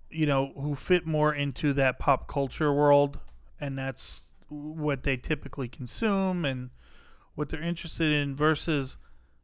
you 0.10 0.26
know 0.26 0.54
who 0.56 0.76
fit 0.76 1.06
more 1.06 1.34
into 1.34 1.74
that 1.74 2.00
pop 2.00 2.28
culture 2.28 2.74
world 2.74 3.20
and 3.60 3.78
that's 3.78 4.32
what 4.48 5.04
they 5.04 5.16
typically 5.16 5.68
consume 5.68 6.44
and 6.46 6.72
what 7.36 7.50
they're 7.50 7.62
interested 7.62 8.12
in 8.12 8.36
versus 8.36 8.98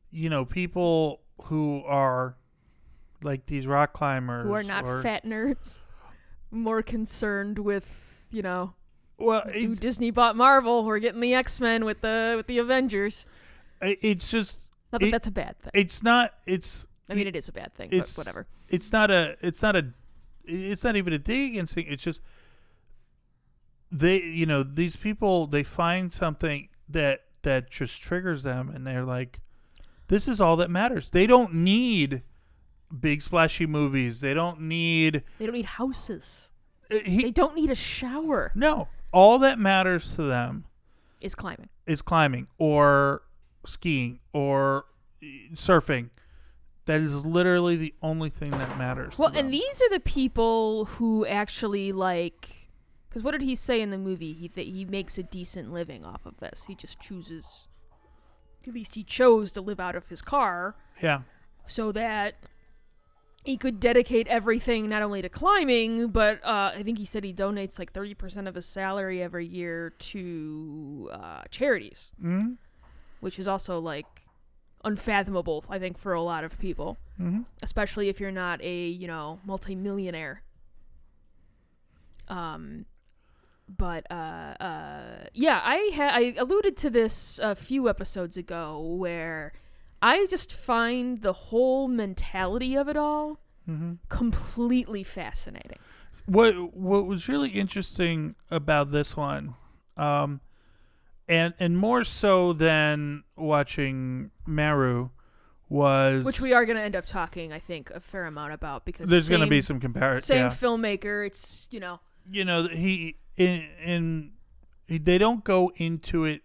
you 0.10 0.30
know 0.30 0.44
people 0.46 1.22
who 1.44 1.84
are 1.86 2.36
like 3.22 3.46
these 3.46 3.68
rock 3.68 3.94
climbers 3.94 4.48
who 4.48 4.54
are 4.54 4.64
not 4.64 4.84
or, 4.86 5.02
fat 5.04 5.24
nerds, 5.24 5.80
more 6.56 6.82
concerned 6.82 7.60
with 7.60 8.26
you 8.32 8.42
know 8.42 8.74
well 9.18 9.44
it's, 9.48 9.80
Disney 9.80 10.12
bought 10.12 10.36
Marvel. 10.36 10.86
We're 10.86 11.00
getting 11.00 11.22
the 11.22 11.34
X 11.34 11.60
Men 11.62 11.86
with 11.86 12.02
the 12.02 12.34
with 12.38 12.48
the 12.48 12.58
Avengers. 12.60 13.26
it's 13.82 14.32
just 14.32 14.68
Not 14.92 15.02
that 15.02 15.08
It- 15.08 15.12
that's 15.12 15.28
a 15.28 15.32
bad 15.32 15.60
thing. 15.60 15.72
it's 15.74 16.02
not 16.04 16.34
it's 16.46 16.88
I 17.10 17.14
mean, 17.14 17.28
it 17.28 17.36
is 17.36 17.48
a 17.50 17.52
bad 17.54 17.74
thing, 17.76 17.90
it's- 17.92 18.16
but 18.16 18.22
whatever. 18.22 18.48
it's 18.70 18.92
not 18.92 19.12
a 19.12 19.36
it's 19.42 19.62
not 19.62 19.76
a 19.76 19.94
it's 20.46 20.84
not 20.84 20.96
even 20.96 21.14
a 21.14 21.20
dig 21.20 21.52
against 21.52 21.78
it. 21.78 21.84
It's 21.88 22.04
just 22.04 22.22
they 23.92 24.22
you 24.22 24.46
know 24.46 24.64
these 24.64 24.96
people 24.96 25.48
they 25.48 25.64
find 25.64 26.12
something 26.12 26.70
that 26.90 27.22
that 27.44 27.70
just 27.70 28.02
triggers 28.02 28.44
them 28.44 28.70
and 28.70 28.86
they're 28.86 29.04
like 29.06 29.40
this 30.08 30.28
is 30.28 30.40
all 30.42 30.56
that 30.58 30.70
matters. 30.70 31.10
They 31.10 31.26
don't 31.26 31.54
need 31.54 32.22
big 33.02 33.22
splashy 33.22 33.66
movies. 33.66 34.22
They 34.22 34.34
don't 34.34 34.62
need 34.62 35.24
They 35.40 35.46
don't 35.46 35.56
need 35.56 35.66
houses. 35.66 36.52
uh, 36.92 36.98
he, 37.06 37.24
They 37.24 37.32
don't 37.32 37.56
need 37.56 37.72
a 37.72 37.76
shower. 37.76 38.52
no. 38.56 38.88
All 39.12 39.40
that 39.40 39.58
matters 39.58 40.14
to 40.16 40.24
them 40.24 40.66
Is 41.22 41.36
climbing. 41.36 41.70
is 41.88 42.02
climbing 42.02 42.48
or 42.58 43.22
skiing 43.66 44.20
or 44.34 44.86
uh, 45.24 45.26
surfing. 45.54 46.10
That 46.86 47.00
is 47.02 47.26
literally 47.26 47.78
the 47.78 47.94
only 48.04 48.30
thing 48.30 48.52
that 48.52 48.78
matters. 48.78 49.18
Well, 49.18 49.32
and 49.34 49.52
these 49.54 49.82
are 49.82 49.90
the 49.90 50.00
people 50.02 50.86
who 50.86 51.26
actually 51.26 51.92
like. 51.94 52.70
Because 53.10 53.24
what 53.24 53.32
did 53.32 53.42
he 53.42 53.56
say 53.56 53.80
in 53.82 53.90
the 53.90 53.98
movie? 53.98 54.34
He 54.34 54.52
he 54.62 54.84
makes 54.86 55.18
a 55.18 55.24
decent 55.24 55.72
living 55.72 56.04
off 56.04 56.26
of 56.26 56.38
this. 56.38 56.66
He 56.66 56.76
just 56.76 57.00
chooses. 57.00 57.68
At 58.68 58.74
least 58.74 58.96
he 58.96 59.04
chose 59.04 59.52
to 59.54 59.62
live 59.62 59.80
out 59.80 59.96
of 59.96 60.10
his 60.10 60.22
car, 60.22 60.76
yeah. 61.02 61.22
so 61.66 61.92
that 61.94 62.34
he 63.46 63.58
could 63.58 63.80
dedicate 63.80 64.28
everything 64.28 64.90
not 64.90 65.02
only 65.02 65.22
to 65.22 65.30
climbing, 65.30 66.08
but 66.10 66.44
uh, 66.44 66.72
I 66.76 66.84
think 66.84 66.98
he 66.98 67.06
said 67.06 67.24
he 67.24 67.34
donates 67.34 67.78
like 67.80 67.92
thirty 67.94 68.14
percent 68.14 68.48
of 68.48 68.56
his 68.56 68.66
salary 68.66 69.22
every 69.22 69.46
year 69.46 69.92
to 69.92 71.10
uh, 71.14 71.42
charities, 71.52 72.12
hmm 72.20 72.54
which 73.22 73.40
is 73.40 73.48
also 73.48 73.80
like 73.80 74.06
unfathomable. 74.84 75.64
I 75.70 75.80
think 75.80 75.98
for 75.98 76.14
a 76.14 76.22
lot 76.22 76.44
of 76.44 76.60
people. 76.60 76.98
Hmm 77.18 77.42
especially 77.64 78.10
if 78.10 78.20
you're 78.20 78.32
not 78.32 78.62
a 78.62 78.88
you 78.88 79.08
know 79.08 79.40
multimillionaire. 79.46 80.42
Um 82.28 82.86
but 83.68 84.06
uh 84.12 84.54
uh 84.62 85.26
yeah 85.34 85.60
i 85.64 85.92
ha- 85.96 86.12
i 86.14 86.36
alluded 86.38 86.78
to 86.78 86.88
this 86.90 87.40
a 87.42 87.56
few 87.56 87.90
episodes 87.90 88.38
ago 88.38 88.80
where 88.80 89.54
i 90.02 90.26
just 90.30 90.52
find 90.54 91.22
the 91.22 91.34
whole 91.34 91.88
mentality 91.88 92.76
of 92.76 92.88
it 92.88 92.98
all 92.98 93.40
hmm 93.66 93.94
completely 94.10 95.04
fascinating 95.04 95.80
What 96.26 96.74
What 96.76 97.06
was 97.06 97.28
really 97.30 97.50
interesting 97.50 98.36
about 98.50 98.92
this 98.92 99.16
one, 99.16 99.56
um, 99.98 100.42
and 101.28 101.54
and 101.60 101.78
more 101.78 102.04
so 102.04 102.54
than 102.54 103.24
watching 103.36 104.32
Meru, 104.48 105.10
was 105.70 106.26
which 106.26 106.42
we 106.42 106.54
are 106.54 106.66
going 106.66 106.78
to 106.78 106.84
end 106.84 106.96
up 106.96 107.06
talking 107.06 107.52
i 107.52 107.60
think 107.60 107.90
a 107.92 108.00
fair 108.00 108.26
amount 108.26 108.54
about 108.54 108.86
because 108.86 109.10
there's 109.10 109.30
going 109.30 109.42
to 109.42 109.48
be 109.48 109.62
some 109.62 109.80
comparison. 109.80 110.28
same 110.28 110.46
Yeah. 110.46 110.50
filmmaker 110.50 111.26
it's 111.26 111.68
you 111.72 111.80
know 111.80 112.00
you 112.30 112.46
know 112.46 112.68
he 112.68 113.18
in 113.36 113.68
in 113.84 114.32
he, 114.88 114.98
they 115.00 115.18
don't 115.18 115.44
go 115.44 115.72
into 115.78 116.26
it 116.26 116.42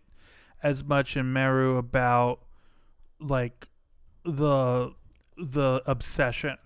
as 0.63 0.83
much 0.85 1.17
in 1.17 1.33
Meru 1.33 1.77
about 1.77 2.41
like 3.21 3.69
the 4.25 4.93
the 5.37 5.83
obsession 5.87 6.57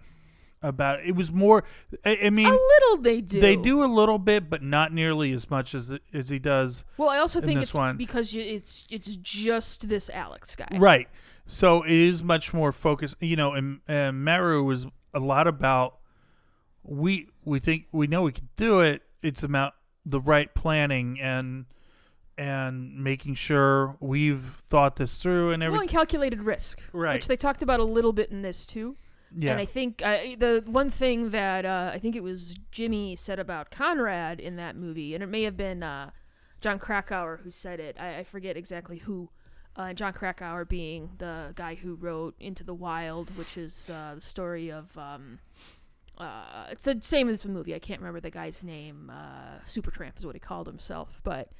about 0.62 1.04
it 1.04 1.14
was 1.14 1.30
more 1.30 1.62
I, 2.04 2.18
I 2.24 2.30
mean 2.30 2.46
a 2.46 2.50
little 2.50 3.02
they 3.02 3.20
do. 3.20 3.40
they 3.40 3.54
do 3.54 3.84
a 3.84 3.86
little 3.86 4.18
bit 4.18 4.48
but 4.48 4.62
not 4.62 4.92
nearly 4.92 5.32
as 5.32 5.50
much 5.50 5.74
as 5.74 5.92
as 6.12 6.30
he 6.30 6.38
does 6.38 6.84
well 6.96 7.10
i 7.10 7.18
also 7.18 7.40
think 7.40 7.60
it's 7.60 7.74
one. 7.74 7.96
because 7.96 8.32
you, 8.32 8.42
it's 8.42 8.86
it's 8.90 9.14
just 9.16 9.88
this 9.88 10.10
alex 10.10 10.56
guy. 10.56 10.68
Right. 10.78 11.08
So 11.46 11.82
it 11.82 11.92
is 11.92 12.24
much 12.24 12.54
more 12.54 12.72
focused 12.72 13.16
you 13.20 13.36
know 13.36 13.52
and, 13.52 13.80
and 13.86 14.24
Meru 14.24 14.64
was 14.64 14.86
a 15.12 15.20
lot 15.20 15.46
about 15.46 15.98
we 16.82 17.28
we 17.44 17.58
think 17.58 17.86
we 17.92 18.06
know 18.06 18.22
we 18.22 18.32
can 18.32 18.48
do 18.56 18.80
it. 18.80 19.02
It's 19.22 19.42
about 19.42 19.74
the 20.06 20.20
right 20.20 20.54
planning 20.54 21.18
and 21.20 21.66
and 22.36 23.02
making 23.02 23.34
sure 23.34 23.96
we've 24.00 24.42
thought 24.42 24.96
this 24.96 25.22
through 25.22 25.52
and 25.52 25.62
everything. 25.62 25.72
well, 25.78 25.82
and 25.82 25.90
calculated 25.90 26.42
risk, 26.42 26.82
Right. 26.92 27.14
Which 27.14 27.28
they 27.28 27.36
talked 27.36 27.62
about 27.62 27.80
a 27.80 27.84
little 27.84 28.12
bit 28.12 28.30
in 28.30 28.42
this 28.42 28.66
too. 28.66 28.96
yeah 29.36 29.52
And 29.52 29.60
I 29.60 29.64
think 29.64 30.02
uh, 30.04 30.18
the 30.38 30.62
one 30.66 30.90
thing 30.90 31.30
that 31.30 31.64
uh, 31.64 31.90
I 31.94 31.98
think 31.98 32.16
it 32.16 32.22
was 32.22 32.56
Jimmy 32.72 33.16
said 33.16 33.38
about 33.38 33.70
Conrad 33.70 34.40
in 34.40 34.56
that 34.56 34.76
movie, 34.76 35.14
and 35.14 35.22
it 35.22 35.28
may 35.28 35.42
have 35.42 35.56
been 35.56 35.82
uh, 35.82 36.10
Jon 36.60 36.78
Krakauer 36.78 37.40
who 37.42 37.50
said 37.50 37.80
it. 37.80 37.96
I, 37.98 38.18
I 38.18 38.24
forget 38.24 38.56
exactly 38.56 38.98
who. 38.98 39.30
Uh, 39.76 39.92
Jon 39.92 40.12
Krakauer 40.12 40.64
being 40.64 41.10
the 41.18 41.52
guy 41.56 41.74
who 41.74 41.96
wrote 41.96 42.36
Into 42.38 42.62
the 42.62 42.74
Wild, 42.74 43.36
which 43.36 43.56
is 43.58 43.90
uh, 43.90 44.14
the 44.14 44.20
story 44.20 44.70
of. 44.70 44.96
Um, 44.96 45.40
uh, 46.16 46.66
it's 46.70 46.84
the 46.84 46.96
same 47.00 47.28
as 47.28 47.42
the 47.42 47.48
movie. 47.48 47.74
I 47.74 47.80
can't 47.80 48.00
remember 48.00 48.20
the 48.20 48.30
guy's 48.30 48.62
name. 48.62 49.10
Uh, 49.12 49.58
Supertramp 49.64 50.16
is 50.16 50.24
what 50.24 50.36
he 50.36 50.38
called 50.38 50.68
himself, 50.68 51.20
but 51.24 51.50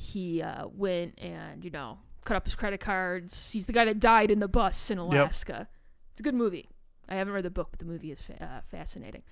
he 0.00 0.40
uh, 0.40 0.66
went 0.68 1.18
and 1.20 1.62
you 1.64 1.70
know 1.70 1.98
cut 2.24 2.36
up 2.36 2.44
his 2.46 2.54
credit 2.54 2.80
cards. 2.80 3.52
He's 3.52 3.66
the 3.66 3.72
guy 3.72 3.84
that 3.84 3.98
died 4.00 4.30
in 4.30 4.38
the 4.38 4.48
bus 4.48 4.90
in 4.90 4.98
Alaska. 4.98 5.68
It's 6.12 6.20
a 6.20 6.22
good 6.22 6.34
movie. 6.34 6.68
I 7.08 7.14
haven't 7.16 7.32
read 7.34 7.44
the 7.44 7.50
book, 7.50 7.68
but 7.70 7.78
the 7.78 7.84
movie 7.86 8.12
is 8.12 8.22
fa- 8.22 8.42
uh, 8.42 8.60
fascinating. 8.62 9.22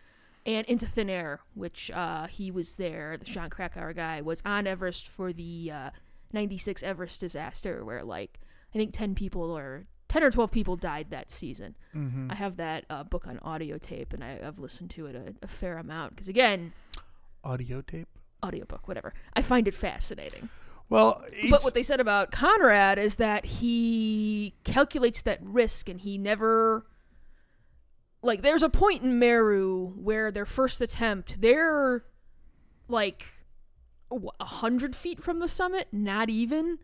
And 0.46 0.66
Into 0.66 0.87
Thin 0.87 1.11
Air, 1.11 1.40
which 1.54 1.90
uh, 1.90 2.26
he 2.26 2.50
was 2.50 2.76
there, 2.76 3.16
the 3.18 3.26
Sean 3.26 3.50
Krakauer 3.50 3.92
guy, 3.92 4.20
was 4.23 4.40
on 4.44 4.66
Everest 4.66 5.08
for 5.08 5.32
the 5.32 5.70
uh, 5.73 5.90
96 6.32 6.82
Everest 6.82 7.20
disaster, 7.20 7.85
where 7.85 8.02
like 8.04 8.40
I 8.75 8.78
think 8.78 8.92
10 8.92 9.14
people 9.14 9.42
or 9.56 9.87
10 10.08 10.23
or 10.23 10.30
12 10.30 10.50
people 10.52 10.76
died 10.76 11.11
that 11.11 11.30
season. 11.30 11.76
hmm 11.92 12.28
I 12.30 12.35
have 12.35 12.56
that 12.56 12.85
uh, 12.88 13.04
book 13.04 13.26
on 13.26 13.38
audio 13.40 13.76
tape, 13.78 14.12
and 14.12 14.23
I, 14.25 14.40
I've 14.42 14.58
listened 14.58 14.90
to 14.90 15.06
it 15.06 15.16
a, 15.16 15.35
a 15.42 15.46
fair 15.49 15.78
amount 15.78 16.14
because 16.14 16.28
again, 16.28 16.73
audio 17.44 17.82
tape 17.82 18.08
audiobook, 18.45 18.88
whatever. 18.88 19.14
I 19.35 19.43
find 19.43 19.66
it 19.69 19.75
fascinating. 19.75 20.49
well 20.88 21.25
it's, 21.33 21.50
But 21.50 21.64
what 21.64 21.75
they 21.75 21.83
said 21.83 22.00
about 22.00 22.31
Conrad 22.31 22.99
is 22.99 23.16
that 23.16 23.45
he 23.45 24.55
calculates 24.64 25.23
that 25.23 25.38
risk 25.43 25.88
and 25.88 26.00
he 26.00 26.19
never 26.19 26.87
like 28.23 28.43
there's 28.43 28.62
a 28.62 28.69
point 28.69 29.02
in 29.02 29.19
Meru 29.19 29.93
where 29.97 30.31
their 30.31 30.47
first 30.47 30.81
attempt 30.81 31.40
they're 31.40 32.05
like 32.88 33.26
a 34.11 34.45
hundred 34.45 34.95
feet 34.95 35.21
from 35.23 35.40
the 35.40 35.49
summit, 35.49 35.88
not 35.93 36.31
even, 36.31 36.78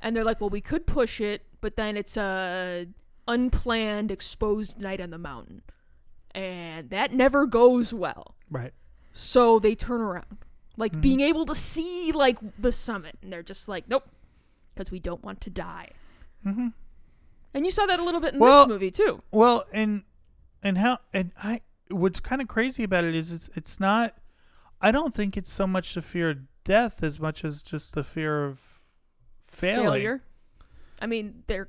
and 0.00 0.14
they're 0.14 0.24
like, 0.24 0.40
well, 0.40 0.50
we 0.50 0.60
could 0.60 0.86
push 0.86 1.20
it, 1.20 1.42
but 1.60 1.76
then 1.76 1.96
it's 1.96 2.16
a 2.16 2.86
unplanned 3.26 4.10
exposed 4.10 4.78
night 4.80 5.00
on 5.00 5.10
the 5.10 5.18
mountain, 5.18 5.62
and 6.32 6.90
that 6.90 7.12
never 7.12 7.46
goes 7.46 7.92
well. 7.92 8.36
right 8.50 8.72
So 9.12 9.58
they 9.58 9.74
turn 9.74 10.00
around, 10.00 10.38
like 10.80 10.92
Mhm. 10.92 11.00
being 11.02 11.20
able 11.20 11.44
to 11.46 11.54
see 11.54 12.10
like 12.12 12.38
the 12.58 12.72
summit, 12.72 13.16
and 13.22 13.32
they're 13.32 13.42
just 13.44 13.68
like, 13.68 13.88
nope, 13.88 14.08
because 14.74 14.90
we 14.90 14.98
don't 14.98 15.22
want 15.22 15.40
to 15.42 15.50
die. 15.50 15.90
hmm 16.42 16.68
And 17.54 17.64
you 17.66 17.70
saw 17.70 17.84
that 17.86 17.98
a 18.00 18.02
little 18.04 18.20
bit 18.20 18.34
in 18.34 18.40
Well- 18.40 18.66
this 18.66 18.68
movie 18.72 18.90
too. 18.90 19.22
Well, 19.30 19.64
and 19.72 20.02
and 20.62 20.78
how 20.78 20.98
and 21.12 21.32
I 21.42 21.60
what's 21.90 22.20
kind 22.20 22.40
of 22.42 22.48
crazy 22.48 22.82
about 22.84 23.04
it 23.04 23.14
is 23.14 23.30
it's 23.32 23.50
it's 23.54 23.78
not. 23.80 24.16
I 24.80 24.90
don't 24.92 25.12
think 25.12 25.36
it's 25.36 25.52
so 25.52 25.66
much 25.66 25.94
the 25.94 26.02
fear 26.02 26.30
of 26.30 26.38
death 26.64 27.02
as 27.02 27.20
much 27.20 27.44
as 27.44 27.62
just 27.62 27.94
the 27.94 28.02
fear 28.04 28.44
of 28.46 28.80
failing. 29.38 29.84
Failure. 29.86 30.22
I 31.02 31.06
mean, 31.06 31.42
they're 31.46 31.68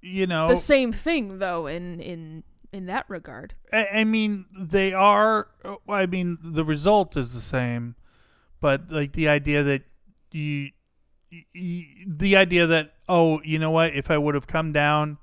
You 0.00 0.26
know, 0.26 0.46
the 0.48 0.56
same 0.56 0.92
thing 0.92 1.38
though 1.38 1.66
in 1.66 2.00
in 2.00 2.44
in 2.72 2.86
that 2.86 3.06
regard. 3.08 3.54
I, 3.72 3.86
I 4.00 4.04
mean, 4.04 4.44
they 4.56 4.92
are. 4.92 5.48
I 5.88 6.06
mean, 6.06 6.38
the 6.42 6.64
result 6.64 7.16
is 7.16 7.32
the 7.32 7.40
same, 7.40 7.96
but 8.60 8.90
like 8.90 9.12
the 9.12 9.28
idea 9.28 9.62
that 9.62 9.82
you, 10.32 10.70
you 11.52 11.84
the 12.06 12.36
idea 12.36 12.66
that 12.66 12.94
oh, 13.08 13.40
you 13.42 13.58
know 13.58 13.70
what? 13.70 13.94
If 13.94 14.10
I 14.10 14.18
would 14.18 14.34
have 14.34 14.46
come 14.46 14.72
down, 14.72 15.18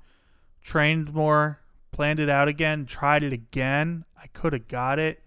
trained 0.62 1.14
more, 1.14 1.60
planned 1.92 2.20
it 2.20 2.28
out 2.28 2.48
again, 2.48 2.86
tried 2.86 3.22
it 3.22 3.32
again, 3.32 4.04
I 4.20 4.26
could 4.28 4.52
have 4.52 4.68
got 4.68 4.98
it. 4.98 5.22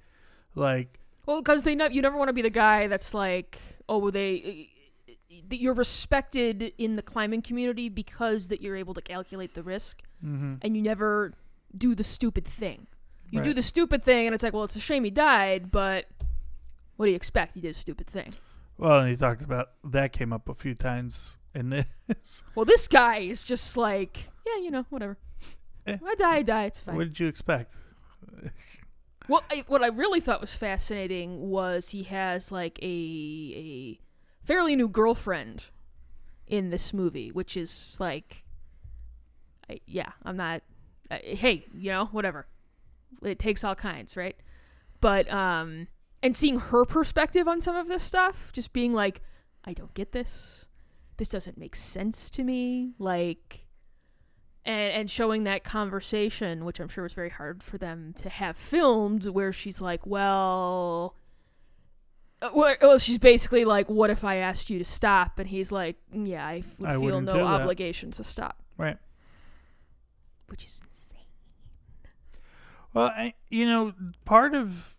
Like, 0.56 1.00
Well, 1.26 1.42
because 1.42 1.64
they 1.64 1.76
know 1.76 1.88
you 1.88 2.02
never 2.02 2.18
want 2.18 2.30
to 2.30 2.34
be 2.34 2.42
the 2.42 2.50
guy 2.50 2.88
that's 2.88 3.14
like, 3.14 3.60
oh, 3.88 4.10
they 4.10 4.70
that 5.48 5.60
you're 5.60 5.74
respected 5.74 6.74
in 6.78 6.96
the 6.96 7.02
climbing 7.02 7.42
community 7.42 7.88
because 7.88 8.48
that 8.48 8.62
you're 8.62 8.76
able 8.76 8.94
to 8.96 9.02
calculate 9.02 9.54
the 9.54 9.64
risk, 9.64 10.02
mm-hmm. 10.24 10.56
and 10.62 10.76
you 10.76 10.82
never 10.82 11.34
do 11.78 11.96
the 11.96 12.04
stupid 12.04 12.46
thing. 12.46 12.88
You 13.32 13.44
do 13.44 13.54
the 13.54 13.62
stupid 13.62 14.04
thing, 14.04 14.26
and 14.26 14.34
it's 14.34 14.44
like, 14.44 14.54
well, 14.54 14.64
it's 14.64 14.76
a 14.76 14.80
shame 14.80 15.04
he 15.04 15.12
died, 15.12 15.70
but 15.70 16.06
what 17.00 17.06
do 17.06 17.12
you 17.12 17.16
expect? 17.16 17.54
He 17.54 17.62
did 17.62 17.70
a 17.72 17.74
stupid 17.74 18.08
thing. 18.08 18.34
well, 18.78 19.00
and 19.00 19.10
he 19.10 19.16
talked 19.16 19.42
about 19.42 19.70
that 19.86 20.12
came 20.12 20.34
up 20.34 20.50
a 20.50 20.54
few 20.54 20.76
times 20.76 21.38
in 21.56 21.70
this. 21.70 22.44
Well, 22.56 22.66
this 22.66 22.90
guy 22.90 23.20
is 23.20 23.46
just 23.46 23.78
like, 23.78 24.18
yeah, 24.46 24.62
you 24.62 24.70
know, 24.70 24.86
whatever. 24.90 25.18
Eh. 25.88 25.96
I 26.06 26.16
die, 26.16 26.36
I 26.36 26.42
die. 26.42 26.66
It's 26.66 26.82
fine. 26.82 26.98
what 26.98 27.06
did 27.06 27.18
you 27.18 27.28
expect? 27.28 27.74
Well, 29.30 29.44
I, 29.50 29.64
what 29.68 29.82
I 29.82 29.88
really 29.88 30.20
thought 30.20 30.42
was 30.42 30.56
fascinating 30.56 31.50
was 31.50 31.92
he 31.92 32.04
has 32.04 32.52
like 32.52 32.80
a 32.82 32.86
a 32.86 34.00
fairly 34.44 34.76
new 34.76 34.90
girlfriend 34.90 35.70
in 36.48 36.70
this 36.72 36.94
movie, 36.96 37.32
which 37.32 37.56
is 37.56 37.96
like, 38.00 38.44
I, 39.70 39.80
yeah, 39.86 40.14
I'm 40.26 40.36
not. 40.36 40.64
Uh, 41.10 41.20
hey, 41.22 41.66
you 41.74 41.92
know, 41.92 42.06
whatever. 42.08 42.48
It 43.24 43.38
takes 43.40 43.64
all 43.64 43.76
kinds, 43.76 44.18
right? 44.18 44.36
But 45.00 45.32
um, 45.32 45.88
and 46.22 46.36
seeing 46.36 46.60
her 46.60 46.86
perspective 46.86 47.48
on 47.48 47.62
some 47.62 47.76
of 47.76 47.88
this 47.88 48.04
stuff, 48.04 48.52
just 48.54 48.74
being 48.74 48.94
like, 48.94 49.22
I 49.66 49.74
don't 49.74 49.94
get 49.94 50.12
this. 50.12 50.66
This 51.18 51.30
doesn't 51.30 51.58
make 51.58 51.76
sense 51.76 52.30
to 52.32 52.44
me. 52.44 52.94
Like, 52.98 53.66
and 54.66 54.92
and 54.94 55.12
showing 55.12 55.44
that 55.46 55.64
conversation, 55.64 56.66
which 56.66 56.80
I'm 56.80 56.88
sure 56.90 57.04
was 57.04 57.14
very 57.14 57.30
hard 57.30 57.64
for 57.64 57.78
them 57.78 58.14
to 58.20 58.30
have 58.30 58.56
filmed, 58.58 59.26
where 59.28 59.52
she's 59.54 59.82
like, 59.82 60.06
"Well." 60.06 61.16
uh, 62.42 62.50
Well, 62.54 62.98
she's 63.00 63.18
basically 63.18 63.66
like, 63.66 63.90
"What 63.90 64.10
if 64.10 64.24
I 64.24 64.36
asked 64.38 64.70
you 64.70 64.78
to 64.80 64.86
stop?" 64.86 65.40
And 65.40 65.48
he's 65.50 65.72
like, 65.72 65.98
"Yeah, 66.14 66.46
I 66.46 66.58
f- 66.60 66.80
would 66.80 66.90
I 66.90 67.00
feel 67.00 67.22
no 67.22 67.32
do 67.34 67.38
that." 67.40 67.44
obligation 67.46 68.12
to 68.12 68.24
stop," 68.24 68.62
Right. 68.78 68.98
which 70.48 70.64
is 70.66 70.82
insane. 70.88 71.26
Well, 72.94 73.08
I, 73.08 73.34
you 73.50 73.66
know, 73.66 73.94
part 74.26 74.56
of 74.56 74.96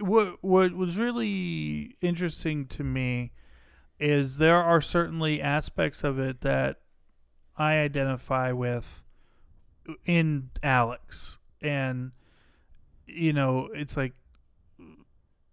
what 0.00 0.38
what 0.42 0.72
was 0.74 0.96
really 0.98 1.96
interesting 2.00 2.66
to 2.66 2.82
me 2.84 3.32
is 4.00 4.38
there 4.38 4.56
are 4.62 4.80
certainly 4.80 5.40
aspects 5.40 6.02
of 6.04 6.18
it 6.18 6.40
that 6.40 6.80
I 7.56 7.74
identify 7.78 8.50
with 8.52 9.04
in 10.04 10.50
Alex, 10.62 11.38
and 11.62 12.12
you 13.06 13.32
know, 13.32 13.68
it's 13.74 13.96
like 13.96 14.12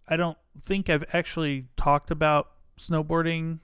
I 0.08 0.18
don't 0.18 0.38
think 0.60 0.90
I've 0.90 1.06
actually 1.14 1.68
talked 1.78 2.12
about 2.12 2.52
snowboarding 2.80 3.60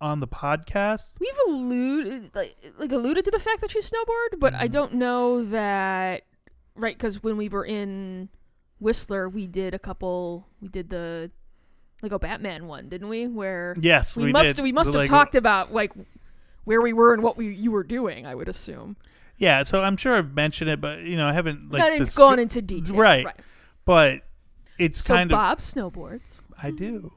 on 0.00 0.20
the 0.20 0.28
podcast. 0.28 1.14
We've 1.20 1.38
alluded 1.48 2.34
like, 2.34 2.56
like 2.78 2.92
alluded 2.92 3.24
to 3.24 3.30
the 3.30 3.38
fact 3.38 3.60
that 3.60 3.74
you 3.74 3.80
snowboard, 3.80 4.38
but 4.40 4.54
I 4.54 4.66
Mhm. 4.68 4.72
don't 4.72 4.94
know 4.94 5.44
that 5.44 6.24
right 6.74 6.96
because 6.96 7.22
when 7.22 7.36
we 7.36 7.48
were 7.48 7.64
in 7.64 8.28
Whistler, 8.80 9.28
we 9.28 9.46
did 9.46 9.74
a 9.74 9.78
couple. 9.78 10.46
We 10.60 10.68
did 10.68 10.90
the 10.90 11.30
Lego 12.02 12.18
Batman 12.18 12.66
one, 12.66 12.88
didn't 12.88 13.08
we? 13.08 13.26
Where 13.26 13.74
Yes, 13.80 14.16
we, 14.16 14.24
we, 14.24 14.32
must 14.32 14.56
did 14.56 14.62
we 14.62 14.72
must 14.72 14.92
the 14.92 14.98
have 15.00 15.08
Lego- 15.08 15.10
talked 15.10 15.34
about 15.34 15.72
like 15.72 15.92
where 16.64 16.80
we 16.80 16.92
were 16.92 17.12
and 17.14 17.22
what 17.22 17.36
we 17.36 17.48
you 17.54 17.70
were 17.70 17.82
doing. 17.82 18.26
I 18.26 18.34
would 18.34 18.48
assume. 18.48 18.96
Yeah, 19.36 19.62
so 19.62 19.82
I'm 19.82 19.96
sure 19.96 20.16
I've 20.16 20.34
mentioned 20.34 20.70
it, 20.70 20.80
but 20.80 21.00
you 21.00 21.16
know, 21.16 21.26
I 21.26 21.32
haven't 21.32 21.70
like 21.70 21.98
Not 21.98 22.14
gone 22.14 22.38
into 22.38 22.60
detail, 22.62 22.96
right. 22.96 23.26
But 23.84 24.22
it's 24.78 25.02
So 25.02 25.14
kind 25.14 25.32
of 25.32 25.36
Bob 25.36 25.58
snowboards. 25.58 26.42
I 26.60 26.70
do, 26.70 27.12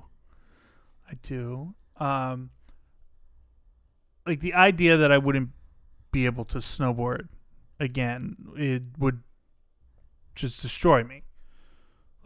I 1.10 1.15
do. 1.21 1.74
Um, 1.97 2.52
like 4.26 4.39
the 4.39 4.54
idea 4.54 4.97
that 4.97 5.12
I 5.12 5.17
wouldn't 5.17 5.50
be 6.12 6.26
able 6.26 6.45
to 6.45 6.60
snowboard 6.60 7.28
again, 7.80 8.36
it 8.56 8.84
would 8.97 9.21
just 10.36 10.62
destroy 10.62 11.04
me. 11.04 11.24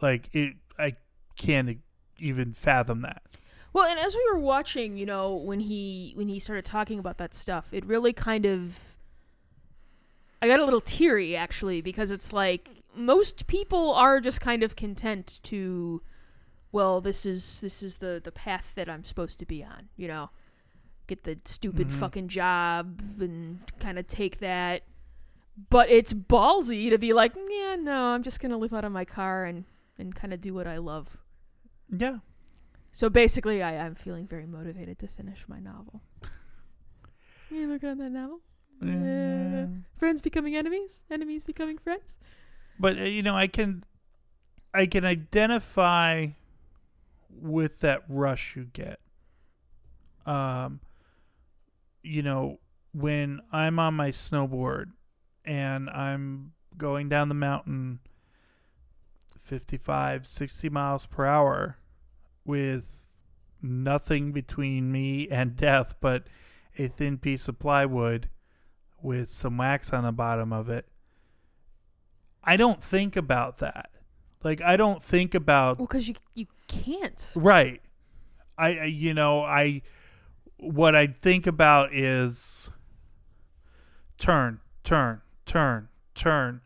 Like 0.00 0.28
it, 0.34 0.54
I 0.78 0.96
can't 1.36 1.78
even 2.18 2.52
fathom 2.52 3.02
that. 3.02 3.22
Well, 3.72 3.84
and 3.86 3.98
as 3.98 4.14
we 4.14 4.24
were 4.32 4.38
watching, 4.38 4.96
you 4.96 5.04
know, 5.06 5.34
when 5.34 5.60
he 5.60 6.12
when 6.16 6.28
he 6.28 6.38
started 6.38 6.64
talking 6.64 6.98
about 6.98 7.18
that 7.18 7.34
stuff, 7.34 7.72
it 7.72 7.84
really 7.84 8.12
kind 8.12 8.46
of 8.46 8.96
I 10.40 10.46
got 10.48 10.60
a 10.60 10.64
little 10.64 10.80
teary 10.80 11.36
actually 11.36 11.80
because 11.80 12.10
it's 12.10 12.32
like 12.32 12.68
most 12.94 13.46
people 13.46 13.92
are 13.94 14.20
just 14.20 14.40
kind 14.40 14.62
of 14.62 14.76
content 14.76 15.40
to 15.44 16.02
well, 16.72 17.00
this 17.00 17.24
is 17.26 17.60
this 17.60 17.82
is 17.82 17.98
the 17.98 18.20
the 18.22 18.32
path 18.32 18.72
that 18.74 18.88
I'm 18.88 19.04
supposed 19.04 19.38
to 19.40 19.46
be 19.46 19.62
on, 19.64 19.88
you 19.96 20.08
know. 20.08 20.30
Get 21.06 21.22
the 21.22 21.38
stupid 21.44 21.88
Mhm. 21.88 21.92
fucking 21.92 22.28
job 22.28 23.00
and 23.20 23.60
kind 23.78 23.98
of 23.98 24.06
take 24.08 24.40
that. 24.40 24.82
But 25.70 25.88
it's 25.88 26.12
ballsy 26.12 26.90
to 26.90 26.98
be 26.98 27.12
like, 27.12 27.32
yeah, 27.48 27.76
no, 27.76 28.06
I'm 28.06 28.22
just 28.22 28.40
gonna 28.40 28.58
live 28.58 28.72
out 28.74 28.84
of 28.84 28.92
my 28.92 29.04
car 29.04 29.44
and 29.44 29.64
and 29.98 30.14
kind 30.14 30.32
of 30.32 30.40
do 30.40 30.52
what 30.54 30.66
I 30.66 30.78
love. 30.78 31.22
Yeah, 31.90 32.18
So 32.90 33.08
basically, 33.08 33.62
I 33.62 33.72
am 33.72 33.94
feeling 33.94 34.26
very 34.26 34.46
motivated 34.46 34.98
to 35.00 35.06
finish 35.06 35.44
my 35.48 35.60
novel. 35.60 36.02
You 37.50 37.68
looking 37.68 37.90
at 37.90 37.98
that 37.98 38.10
novel? 38.10 38.40
Uh, 38.82 39.66
Friends 39.96 40.20
becoming 40.20 40.56
enemies, 40.56 41.02
enemies 41.10 41.44
becoming 41.44 41.78
friends. 41.78 42.18
but 42.78 42.98
uh, 42.98 43.02
you 43.04 43.22
know, 43.22 43.36
I 43.36 43.46
can, 43.46 43.84
I 44.74 44.86
can 44.86 45.04
identify 45.04 46.26
with 47.30 47.80
that 47.80 48.02
rush 48.08 48.56
you 48.56 48.64
get. 48.72 48.98
Um, 50.26 50.80
you 52.02 52.22
know, 52.22 52.58
when 52.92 53.40
I'm 53.52 53.78
on 53.78 53.94
my 53.94 54.08
snowboard 54.10 54.86
and 55.44 55.88
I'm 55.88 56.52
going 56.76 57.08
down 57.08 57.28
the 57.28 57.34
mountain 57.34 58.00
55, 59.46 60.26
60 60.26 60.68
miles 60.70 61.06
per 61.06 61.24
hour 61.24 61.78
with 62.44 63.08
nothing 63.62 64.32
between 64.32 64.92
me 64.92 65.28
and 65.30 65.56
death 65.56 65.94
but 66.00 66.24
a 66.78 66.88
thin 66.88 67.16
piece 67.16 67.48
of 67.48 67.58
plywood 67.58 68.28
with 69.00 69.30
some 69.30 69.56
wax 69.56 69.92
on 69.92 70.04
the 70.04 70.12
bottom 70.12 70.52
of 70.52 70.68
it. 70.68 70.86
I 72.44 72.56
don't 72.56 72.82
think 72.82 73.16
about 73.16 73.58
that. 73.58 73.90
Like 74.42 74.60
I 74.60 74.76
don't 74.76 75.02
think 75.02 75.34
about 75.34 75.78
Well, 75.78 75.86
because 75.86 76.08
you 76.08 76.14
you 76.34 76.46
can't. 76.68 77.32
Right. 77.34 77.80
I, 78.58 78.84
you 78.84 79.14
know, 79.14 79.42
I 79.42 79.82
what 80.58 80.94
I 80.94 81.08
think 81.08 81.46
about 81.46 81.92
is 81.92 82.70
turn, 84.18 84.60
turn, 84.82 85.20
turn, 85.44 85.88
turn. 86.14 86.62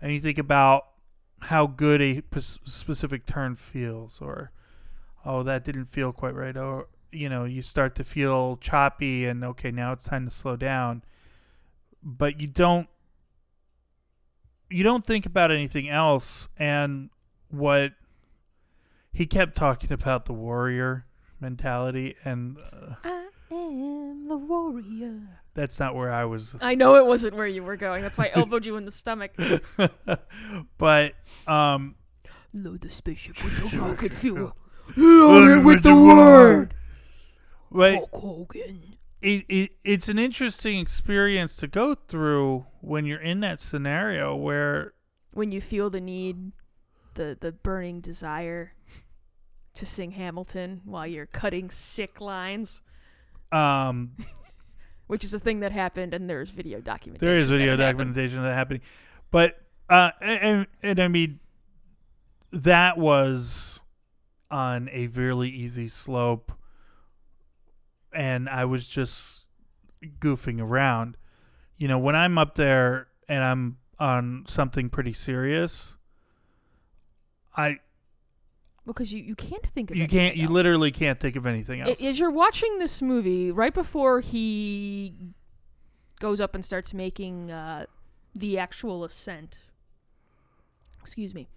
And 0.00 0.12
you 0.12 0.20
think 0.20 0.38
about 0.38 0.84
how 1.42 1.66
good 1.66 2.00
a 2.00 2.22
specific 2.40 3.26
turn 3.26 3.54
feels 3.54 4.20
or 4.20 4.52
oh, 5.24 5.42
that 5.42 5.64
didn't 5.64 5.86
feel 5.86 6.12
quite 6.12 6.34
right 6.34 6.56
or 6.56 6.88
you 7.12 7.28
know, 7.28 7.44
you 7.44 7.60
start 7.60 7.94
to 7.96 8.04
feel 8.04 8.56
choppy 8.56 9.26
and 9.26 9.44
okay, 9.44 9.70
now 9.70 9.92
it's 9.92 10.04
time 10.04 10.24
to 10.24 10.30
slow 10.30 10.56
down. 10.56 11.02
But 12.02 12.40
you 12.40 12.46
don't 12.46 12.88
you 14.70 14.82
don't 14.82 15.04
think 15.04 15.26
about 15.26 15.50
anything 15.50 15.88
else 15.88 16.48
and 16.58 17.10
what 17.50 17.92
he 19.12 19.26
kept 19.26 19.54
talking 19.54 19.92
about 19.92 20.24
the 20.24 20.32
warrior 20.32 21.04
mentality 21.38 22.16
and 22.24 22.56
uh, 22.58 22.94
I 23.04 23.28
am 23.50 24.28
the 24.28 24.36
warrior. 24.38 25.41
That's 25.54 25.78
not 25.78 25.94
where 25.94 26.12
I 26.12 26.24
was 26.24 26.56
I 26.62 26.74
know 26.74 26.96
it 26.96 27.06
wasn't 27.06 27.36
where 27.36 27.46
you 27.46 27.62
were 27.62 27.76
going. 27.76 28.02
That's 28.02 28.16
why 28.18 28.26
I 28.26 28.38
elbowed 28.38 28.64
you 28.66 28.76
in 28.76 28.84
the 28.84 28.90
stomach. 28.90 29.32
but 30.78 31.14
um 31.46 31.94
Load 32.54 32.80
the 32.82 32.90
spaceship 32.90 33.42
with 33.42 33.58
the 33.72 33.78
rocket 33.78 34.12
fuel. 34.12 34.56
Load 34.96 35.58
it 35.58 35.64
with 35.64 35.82
the 35.82 35.94
word. 35.94 36.74
but 37.70 37.94
Hulk 37.94 38.14
Hogan. 38.14 38.82
it, 39.22 39.44
it 39.48 39.70
it's 39.84 40.08
an 40.08 40.18
interesting 40.18 40.78
experience 40.78 41.56
to 41.56 41.66
go 41.66 41.94
through 41.94 42.66
when 42.80 43.06
you're 43.06 43.20
in 43.22 43.40
that 43.40 43.60
scenario 43.60 44.34
where 44.36 44.92
When 45.32 45.50
you 45.52 45.60
feel 45.60 45.88
the 45.90 46.00
need, 46.00 46.52
the 47.14 47.36
the 47.40 47.52
burning 47.52 48.00
desire 48.00 48.74
to 49.74 49.86
sing 49.86 50.10
Hamilton 50.12 50.82
while 50.84 51.06
you're 51.06 51.24
cutting 51.26 51.70
sick 51.70 52.20
lines. 52.20 52.82
um 53.50 54.12
which 55.12 55.24
is 55.24 55.34
a 55.34 55.38
thing 55.38 55.60
that 55.60 55.72
happened, 55.72 56.14
and 56.14 56.26
there's 56.26 56.52
video 56.52 56.80
documentation. 56.80 57.28
there 57.28 57.36
is 57.36 57.46
video 57.46 57.76
that 57.76 57.84
happened. 57.84 58.14
documentation 58.14 58.38
of 58.38 58.44
that 58.44 58.54
happening 58.54 58.80
But 59.30 59.60
uh, 59.90 60.10
and, 60.22 60.66
and 60.82 60.98
I 60.98 61.08
mean, 61.08 61.38
that 62.50 62.96
was 62.96 63.80
on 64.50 64.88
a 64.90 65.08
really 65.08 65.50
easy 65.50 65.86
slope, 65.86 66.50
and 68.10 68.48
I 68.48 68.64
was 68.64 68.88
just 68.88 69.44
goofing 70.18 70.62
around. 70.62 71.18
You 71.76 71.88
know, 71.88 71.98
when 71.98 72.16
I'm 72.16 72.38
up 72.38 72.54
there 72.54 73.08
and 73.28 73.44
I'm 73.44 73.76
on 73.98 74.46
something 74.48 74.88
pretty 74.88 75.12
serious, 75.12 75.94
I 77.54 77.80
because 78.86 79.12
you, 79.12 79.22
you 79.22 79.34
can't 79.34 79.64
think 79.66 79.90
of 79.90 79.96
you 79.96 80.02
anything 80.04 80.18
can't 80.18 80.36
you 80.36 80.44
else. 80.44 80.52
literally 80.52 80.90
can't 80.90 81.18
think 81.20 81.36
of 81.36 81.46
anything 81.46 81.80
else. 81.80 82.00
As 82.00 82.18
you're 82.18 82.30
watching 82.30 82.78
this 82.78 83.00
movie, 83.02 83.50
right 83.50 83.72
before 83.72 84.20
he 84.20 85.14
goes 86.20 86.40
up 86.40 86.54
and 86.54 86.64
starts 86.64 86.92
making 86.94 87.50
uh, 87.50 87.86
the 88.34 88.58
actual 88.58 89.04
ascent, 89.04 89.60
excuse 91.00 91.34
me, 91.34 91.48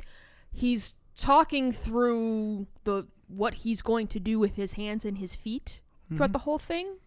he's 0.51 0.93
talking 1.17 1.71
through 1.71 2.67
the 2.83 3.05
what 3.27 3.55
he's 3.55 3.81
going 3.81 4.07
to 4.07 4.19
do 4.19 4.38
with 4.38 4.55
his 4.55 4.73
hands 4.73 5.03
and 5.05 5.17
his 5.17 5.35
feet 5.35 5.81
throughout 6.09 6.29
Mhm. 6.29 6.33
the 6.33 6.39
whole 6.39 6.59
thing, 6.59 6.97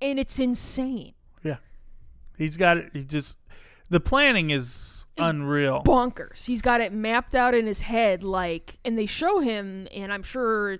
and 0.00 0.18
it's 0.18 0.38
insane, 0.38 1.14
Yeah, 1.42 1.56
He's 2.38 2.56
got 2.56 2.76
it. 2.76 2.90
He 2.92 3.02
just 3.04 3.36
the 3.90 4.00
planning 4.00 4.50
is 4.50 5.04
unreal. 5.18 5.82
bonkers. 5.84 6.46
He's 6.46 6.62
got 6.62 6.80
it 6.80 6.92
mapped 6.92 7.34
out 7.34 7.54
in 7.54 7.66
his 7.66 7.82
head, 7.82 8.22
like, 8.22 8.78
and 8.84 8.98
they 8.98 9.06
show 9.06 9.40
him, 9.40 9.86
and 9.94 10.12
I'm 10.12 10.22
sure. 10.22 10.78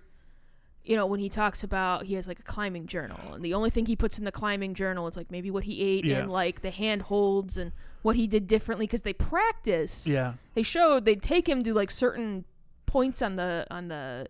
You 0.87 0.97
know, 0.97 1.07
when 1.07 1.19
he 1.19 1.31
talks 1.31 1.65
about 1.65 2.05
he 2.05 2.13
has 2.17 2.29
like 2.29 2.41
a 2.41 2.43
climbing 2.43 2.87
journal, 2.87 3.19
and 3.33 3.43
the 3.43 3.55
only 3.55 3.71
thing 3.71 3.87
he 3.87 3.97
puts 3.97 4.19
in 4.19 4.27
the 4.27 4.33
climbing 4.33 4.75
journal 4.75 5.07
is 5.09 5.17
like 5.17 5.31
maybe 5.31 5.51
what 5.51 5.65
he 5.65 5.81
ate 5.81 6.05
Yeah. 6.05 6.19
and 6.19 6.31
like 6.31 6.61
the 6.61 6.71
hand 6.71 7.01
holds 7.01 7.57
and 7.57 7.73
what 8.03 8.17
he 8.17 8.27
did 8.27 8.47
differently 8.47 8.85
because 8.87 9.01
they 9.01 9.15
practice. 9.15 10.07
yeah. 10.07 10.35
they 10.53 10.61
showed 10.63 11.07
they'd 11.07 11.23
take 11.23 11.49
him 11.49 11.63
to 11.63 11.73
like 11.73 11.91
certain 11.91 12.45
points 12.85 13.23
on 13.23 13.37
the 13.37 13.67
on 13.71 13.89
the 13.89 14.27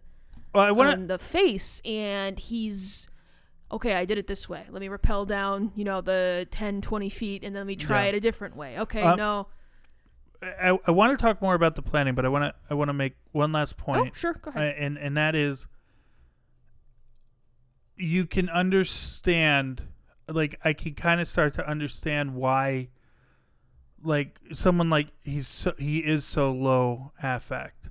Well, 0.55 0.81
on 0.83 1.09
the 1.09 1.19
face, 1.19 1.81
and 1.85 2.39
he's 2.39 3.09
okay. 3.73 3.95
I 3.95 4.05
did 4.05 4.19
it 4.19 4.27
this 4.27 4.49
way. 4.49 4.65
Let 4.71 4.81
me 4.81 4.89
rappel 4.89 5.25
down, 5.25 5.73
you 5.75 5.85
know, 5.85 6.01
the 6.01 6.47
10, 6.51 6.81
20 6.81 7.09
feet, 7.09 7.45
and 7.45 7.55
then 7.55 7.61
let 7.61 7.67
me 7.67 7.77
try 7.77 8.05
Yeah. 8.05 8.09
it 8.11 8.15
a 8.17 8.21
different 8.21 8.57
way. 8.57 8.79
Okay, 8.81 9.03
Um, 9.03 9.19
no, 9.19 9.49
I, 10.43 10.79
I 10.87 10.91
want 10.91 11.19
to 11.19 11.23
talk 11.23 11.41
more 11.41 11.55
about 11.55 11.75
the 11.75 11.83
planning, 11.83 12.15
but 12.15 12.25
I 12.25 12.29
want 12.29 12.45
to 12.45 12.55
I 12.69 12.75
want 12.75 12.89
to 12.91 12.93
make 12.93 13.15
one 13.33 13.53
last 13.53 13.77
point. 13.79 14.11
oh 14.13 14.15
sure, 14.15 14.35
go 14.35 14.51
uh, 14.51 14.59
ahead. 14.59 14.75
and 14.79 14.99
and 14.99 15.17
that 15.17 15.35
is 15.35 15.67
you 17.97 18.27
can 18.27 18.49
understand, 18.51 19.83
like 20.29 20.57
I 20.65 20.73
can 20.73 20.95
kind 20.95 21.21
of 21.21 21.29
start 21.29 21.55
to 21.55 21.69
understand 21.69 22.35
why, 22.35 22.89
like 24.03 24.39
someone 24.53 24.91
like 24.91 25.09
he's 25.23 25.49
so, 25.49 25.73
he 25.79 25.99
is 26.01 26.25
so 26.25 26.53
low 26.53 27.13
affect, 27.23 27.89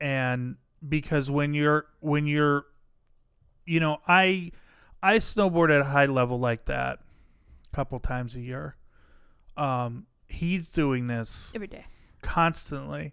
and 0.00 0.56
because 0.86 1.30
when 1.30 1.54
you're 1.54 1.86
when 2.00 2.26
you're, 2.26 2.66
you 3.64 3.80
know, 3.80 3.98
I 4.06 4.50
I 5.04 5.18
snowboard 5.18 5.74
at 5.74 5.80
a 5.82 5.84
high 5.90 6.06
level 6.06 6.38
like 6.38 6.64
that, 6.64 6.98
a 7.72 7.76
couple 7.76 7.98
times 8.00 8.34
a 8.36 8.40
year. 8.40 8.76
Um, 9.56 10.06
he's 10.26 10.68
doing 10.70 11.06
this 11.08 11.52
Every 11.54 11.66
day. 11.66 11.84
constantly. 12.22 13.12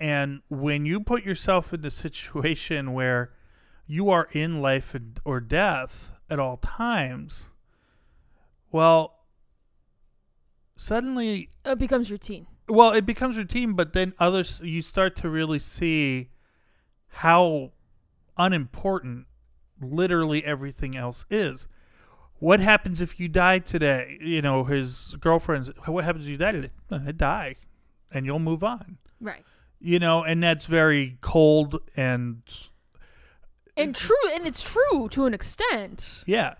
And 0.00 0.42
when 0.48 0.84
you 0.86 1.00
put 1.00 1.24
yourself 1.24 1.72
in 1.72 1.84
a 1.84 1.90
situation 1.90 2.92
where 2.98 3.32
you 3.86 4.10
are 4.10 4.28
in 4.32 4.60
life 4.60 4.94
and- 4.94 5.20
or 5.24 5.40
death 5.40 6.12
at 6.28 6.38
all 6.38 6.56
times, 6.56 7.48
well, 8.72 9.20
suddenly, 10.76 11.48
It 11.64 11.78
becomes 11.78 12.10
routine. 12.10 12.46
well, 12.68 12.92
it 12.92 13.06
becomes 13.06 13.36
routine, 13.36 13.74
but 13.74 13.92
then 13.92 14.14
others, 14.18 14.60
you 14.64 14.82
start 14.82 15.16
to 15.16 15.28
really 15.28 15.58
see 15.58 16.30
how 17.08 17.72
unimportant 18.36 19.26
literally 19.80 20.44
everything 20.44 20.96
else 20.96 21.24
is. 21.30 21.66
What 22.38 22.60
happens 22.60 23.00
if 23.00 23.20
you 23.20 23.28
die 23.28 23.58
today? 23.58 24.18
You 24.20 24.40
know, 24.42 24.64
his 24.64 25.16
girlfriend's, 25.20 25.70
what 25.86 26.04
happens 26.04 26.24
if 26.24 26.30
you 26.30 26.36
die 26.38 26.52
today? 26.52 26.70
Uh, 26.90 27.00
I 27.06 27.12
die, 27.12 27.56
and 28.10 28.24
you'll 28.24 28.38
move 28.38 28.64
on 28.64 28.96
Right. 29.20 29.44
you 29.78 29.98
know, 29.98 30.22
and 30.24 30.42
that's 30.42 30.66
very 30.66 31.18
cold 31.20 31.80
and 31.96 32.42
And 33.76 33.94
true, 33.94 34.16
and 34.34 34.46
it's 34.46 34.62
true 34.62 35.08
to 35.10 35.26
an 35.26 35.34
extent. 35.34 36.24
yeah, 36.26 36.54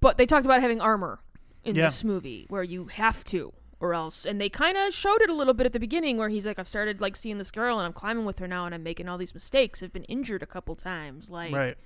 But 0.00 0.18
they 0.18 0.26
talked 0.26 0.44
about 0.44 0.60
having 0.60 0.80
armor 0.82 1.20
in 1.64 1.74
Yeah. 1.74 1.86
this 1.86 2.04
movie, 2.04 2.44
where 2.50 2.62
you 2.62 2.86
have 2.88 3.24
to, 3.24 3.52
or 3.80 3.94
else. 3.94 4.26
And 4.26 4.38
they 4.38 4.50
kind 4.50 4.76
of 4.76 4.92
showed 4.92 5.22
it 5.22 5.30
a 5.30 5.34
little 5.34 5.54
bit 5.54 5.64
at 5.64 5.72
the 5.72 5.80
beginning, 5.80 6.18
where 6.18 6.28
he's 6.28 6.44
like, 6.46 6.58
"I've 6.58 6.68
started 6.68 7.00
like 7.00 7.16
seeing 7.16 7.38
this 7.38 7.50
girl, 7.50 7.78
and 7.78 7.86
I'm 7.86 7.94
climbing 7.94 8.26
with 8.26 8.38
her 8.38 8.46
now, 8.46 8.66
and 8.66 8.74
I'm 8.74 8.82
making 8.82 9.08
all 9.08 9.16
these 9.16 9.32
mistakes. 9.32 9.82
I've 9.82 9.92
been 9.92 10.04
injured 10.04 10.42
a 10.42 10.46
couple 10.46 10.74
times. 10.76 11.30
Like, 11.30 11.54
right, 11.54 11.78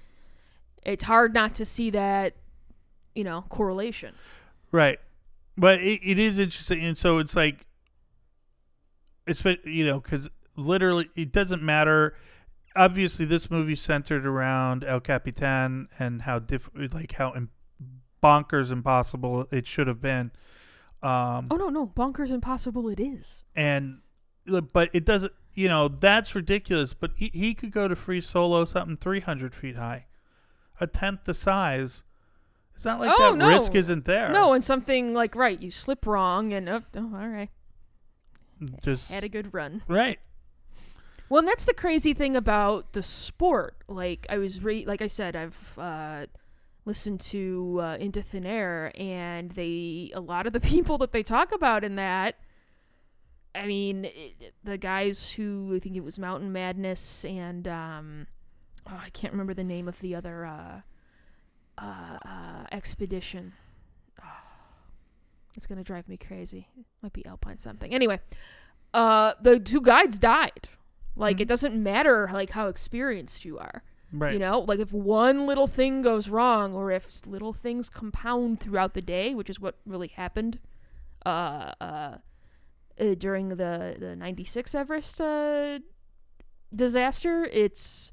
it's 0.84 1.04
hard 1.04 1.34
not 1.34 1.54
to 1.56 1.64
see 1.64 1.90
that, 1.90 2.34
you 3.14 3.24
know, 3.24 3.42
correlation. 3.48 4.14
right. 4.72 4.98
But 5.56 5.80
it, 5.80 6.00
it 6.04 6.18
is 6.20 6.38
interesting, 6.38 6.84
and 6.84 6.96
so 6.96 7.18
it's 7.18 7.34
like, 7.34 7.66
it's 9.26 9.44
you 9.64 9.84
know, 9.84 10.00
because 10.00 10.28
literally 10.56 11.08
it 11.16 11.32
doesn't 11.32 11.62
matter. 11.62 12.14
Obviously, 12.76 13.24
this 13.24 13.50
movie 13.50 13.74
centered 13.74 14.24
around 14.24 14.84
El 14.84 15.00
Capitan 15.00 15.88
and 15.98 16.22
how 16.22 16.38
diff- 16.38 16.70
like 16.94 17.12
how 17.12 17.34
im- 17.34 17.50
bonkers 18.22 18.70
impossible 18.70 19.46
it 19.50 19.66
should 19.66 19.86
have 19.88 20.00
been. 20.00 20.30
Um, 21.02 21.48
Oh 21.50 21.56
no, 21.56 21.68
no, 21.70 21.86
bonkers 21.88 22.30
impossible. 22.30 22.88
It 22.88 23.00
is. 23.00 23.44
and 23.56 24.00
but 24.72 24.90
it 24.92 25.04
doesn't 25.04 25.32
you 25.54 25.68
know 25.68 25.88
that's 25.88 26.34
ridiculous 26.34 26.94
but 26.94 27.10
he, 27.16 27.30
he 27.34 27.52
could 27.52 27.70
go 27.70 27.86
to 27.86 27.94
free 27.94 28.20
solo 28.20 28.64
something 28.64 28.96
300 28.96 29.54
feet 29.54 29.76
high 29.76 30.06
a 30.80 30.86
tenth 30.86 31.24
the 31.24 31.34
size 31.34 32.02
it's 32.74 32.84
not 32.84 33.00
like 33.00 33.10
Oh, 33.12 33.30
that 33.32 33.36
no. 33.38 33.48
risk 33.48 33.74
isn't 33.74 34.04
there 34.04 34.28
No, 34.30 34.52
and 34.52 34.62
something 34.62 35.12
like 35.14 35.34
right, 35.34 35.60
you 35.60 35.70
slip 35.70 36.06
wrong, 36.06 36.52
and 36.52 36.68
oh, 36.68 36.82
oh 36.96 37.10
all 37.14 37.28
right, 37.28 37.50
just 38.82 39.10
had 39.12 39.24
a 39.24 39.28
good 39.28 39.52
run. 39.54 39.82
right 39.88 40.18
Well, 41.28 41.40
and 41.40 41.48
that's 41.48 41.64
the 41.64 41.74
crazy 41.74 42.14
thing 42.14 42.36
about 42.36 42.92
the 42.92 43.02
sport. 43.02 43.76
Like 43.88 44.26
I 44.30 44.38
was, 44.38 44.62
re- 44.62 44.84
like 44.86 45.02
I 45.02 45.08
said, 45.08 45.34
I've 45.36 45.78
uh, 45.78 46.26
listened 46.84 47.20
to 47.32 47.80
uh, 47.82 47.96
Into 47.98 48.22
Thin 48.22 48.46
Air, 48.46 48.92
and 48.96 49.50
they 49.52 50.10
a 50.14 50.20
lot 50.20 50.46
of 50.46 50.52
the 50.52 50.60
people 50.74 50.98
that 50.98 51.12
they 51.12 51.22
talk 51.22 51.52
about 51.52 51.84
in 51.84 51.96
that. 51.96 52.36
I 53.54 53.66
mean, 53.66 54.04
it, 54.04 54.54
the 54.62 54.78
guys 54.78 55.32
who 55.32 55.74
I 55.74 55.80
think 55.80 55.96
it 55.96 56.04
was 56.04 56.18
Mountain 56.18 56.52
Madness 56.52 57.24
and 57.24 57.66
um, 57.66 58.26
oh, 58.86 59.00
I 59.02 59.10
can't 59.10 59.32
remember 59.32 59.54
the 59.54 59.64
name 59.64 59.88
of 59.88 60.00
the 60.00 60.14
other 60.14 60.44
uh, 60.46 60.80
uh, 61.78 62.18
uh, 62.24 62.64
expedition. 62.72 63.52
it's 65.56 65.66
gonna 65.66 65.82
drive 65.82 66.08
me 66.08 66.16
crazy. 66.16 66.68
It 66.78 66.84
Might 67.02 67.12
be 67.12 67.26
Alpine 67.26 67.58
something. 67.58 67.92
Anyway, 67.92 68.20
uh, 68.94 69.34
the 69.42 69.58
two 69.58 69.80
guides 69.80 70.18
died. 70.18 70.68
Like 71.16 71.38
Mhm. 71.38 71.40
it 71.40 71.48
doesn't 71.48 71.82
matter 71.82 72.28
like 72.32 72.50
how 72.50 72.68
experienced 72.68 73.44
you 73.44 73.58
are. 73.58 73.82
right 74.12 74.32
You 74.34 74.38
know, 74.38 74.60
like 74.60 74.78
if 74.78 74.92
one 74.92 75.46
little 75.46 75.66
thing 75.66 76.00
goes 76.00 76.28
wrong, 76.28 76.74
or 76.74 76.90
if 76.92 77.26
little 77.26 77.52
things 77.52 77.90
compound 77.90 78.60
throughout 78.60 78.94
the 78.94 79.02
day, 79.02 79.34
which 79.34 79.50
is 79.50 79.58
what 79.60 79.76
really 79.84 80.08
happened, 80.08 80.60
uh, 81.26 81.72
uh, 81.80 82.18
uh 83.00 83.14
during 83.18 83.48
the 83.50 83.96
the 83.98 84.14
'96 84.16 84.74
Everest 84.74 85.20
uh, 85.20 85.80
disaster, 86.74 87.44
it's 87.44 88.12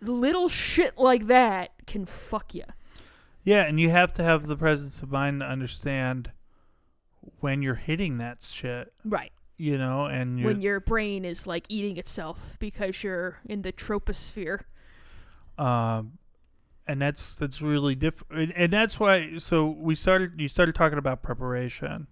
little 0.00 0.48
shit 0.48 0.98
like 0.98 1.26
that 1.26 1.70
can 1.86 2.04
fuck 2.04 2.54
you. 2.54 2.64
yeah 3.42 3.62
and 3.64 3.78
you 3.80 3.90
have 3.90 4.12
to 4.14 4.22
have 4.22 4.46
the 4.46 4.56
presence 4.56 5.02
of 5.02 5.10
mind 5.10 5.40
to 5.40 5.46
understand 5.46 6.30
when 7.40 7.62
you're 7.62 7.74
hitting 7.74 8.18
that 8.18 8.42
shit 8.42 8.92
Right. 9.04 9.32
you 9.56 9.76
know 9.78 10.06
and 10.06 10.38
you're, 10.38 10.48
When 10.48 10.60
your 10.60 10.80
brain 10.80 11.24
is 11.24 11.46
like 11.46 11.66
eating 11.68 11.96
itself 11.98 12.56
because 12.58 13.02
you're 13.04 13.38
in 13.46 13.62
the 13.62 13.72
troposphere. 13.72 14.60
um 15.58 16.12
and 16.86 17.00
that's 17.02 17.34
that's 17.36 17.60
really 17.62 17.94
different 17.94 18.42
and, 18.42 18.52
and 18.56 18.72
that's 18.72 18.98
why 18.98 19.36
so 19.38 19.68
we 19.68 19.94
started 19.94 20.40
you 20.40 20.48
started 20.48 20.74
talking 20.74 20.98
about 20.98 21.22
preparation 21.22 22.06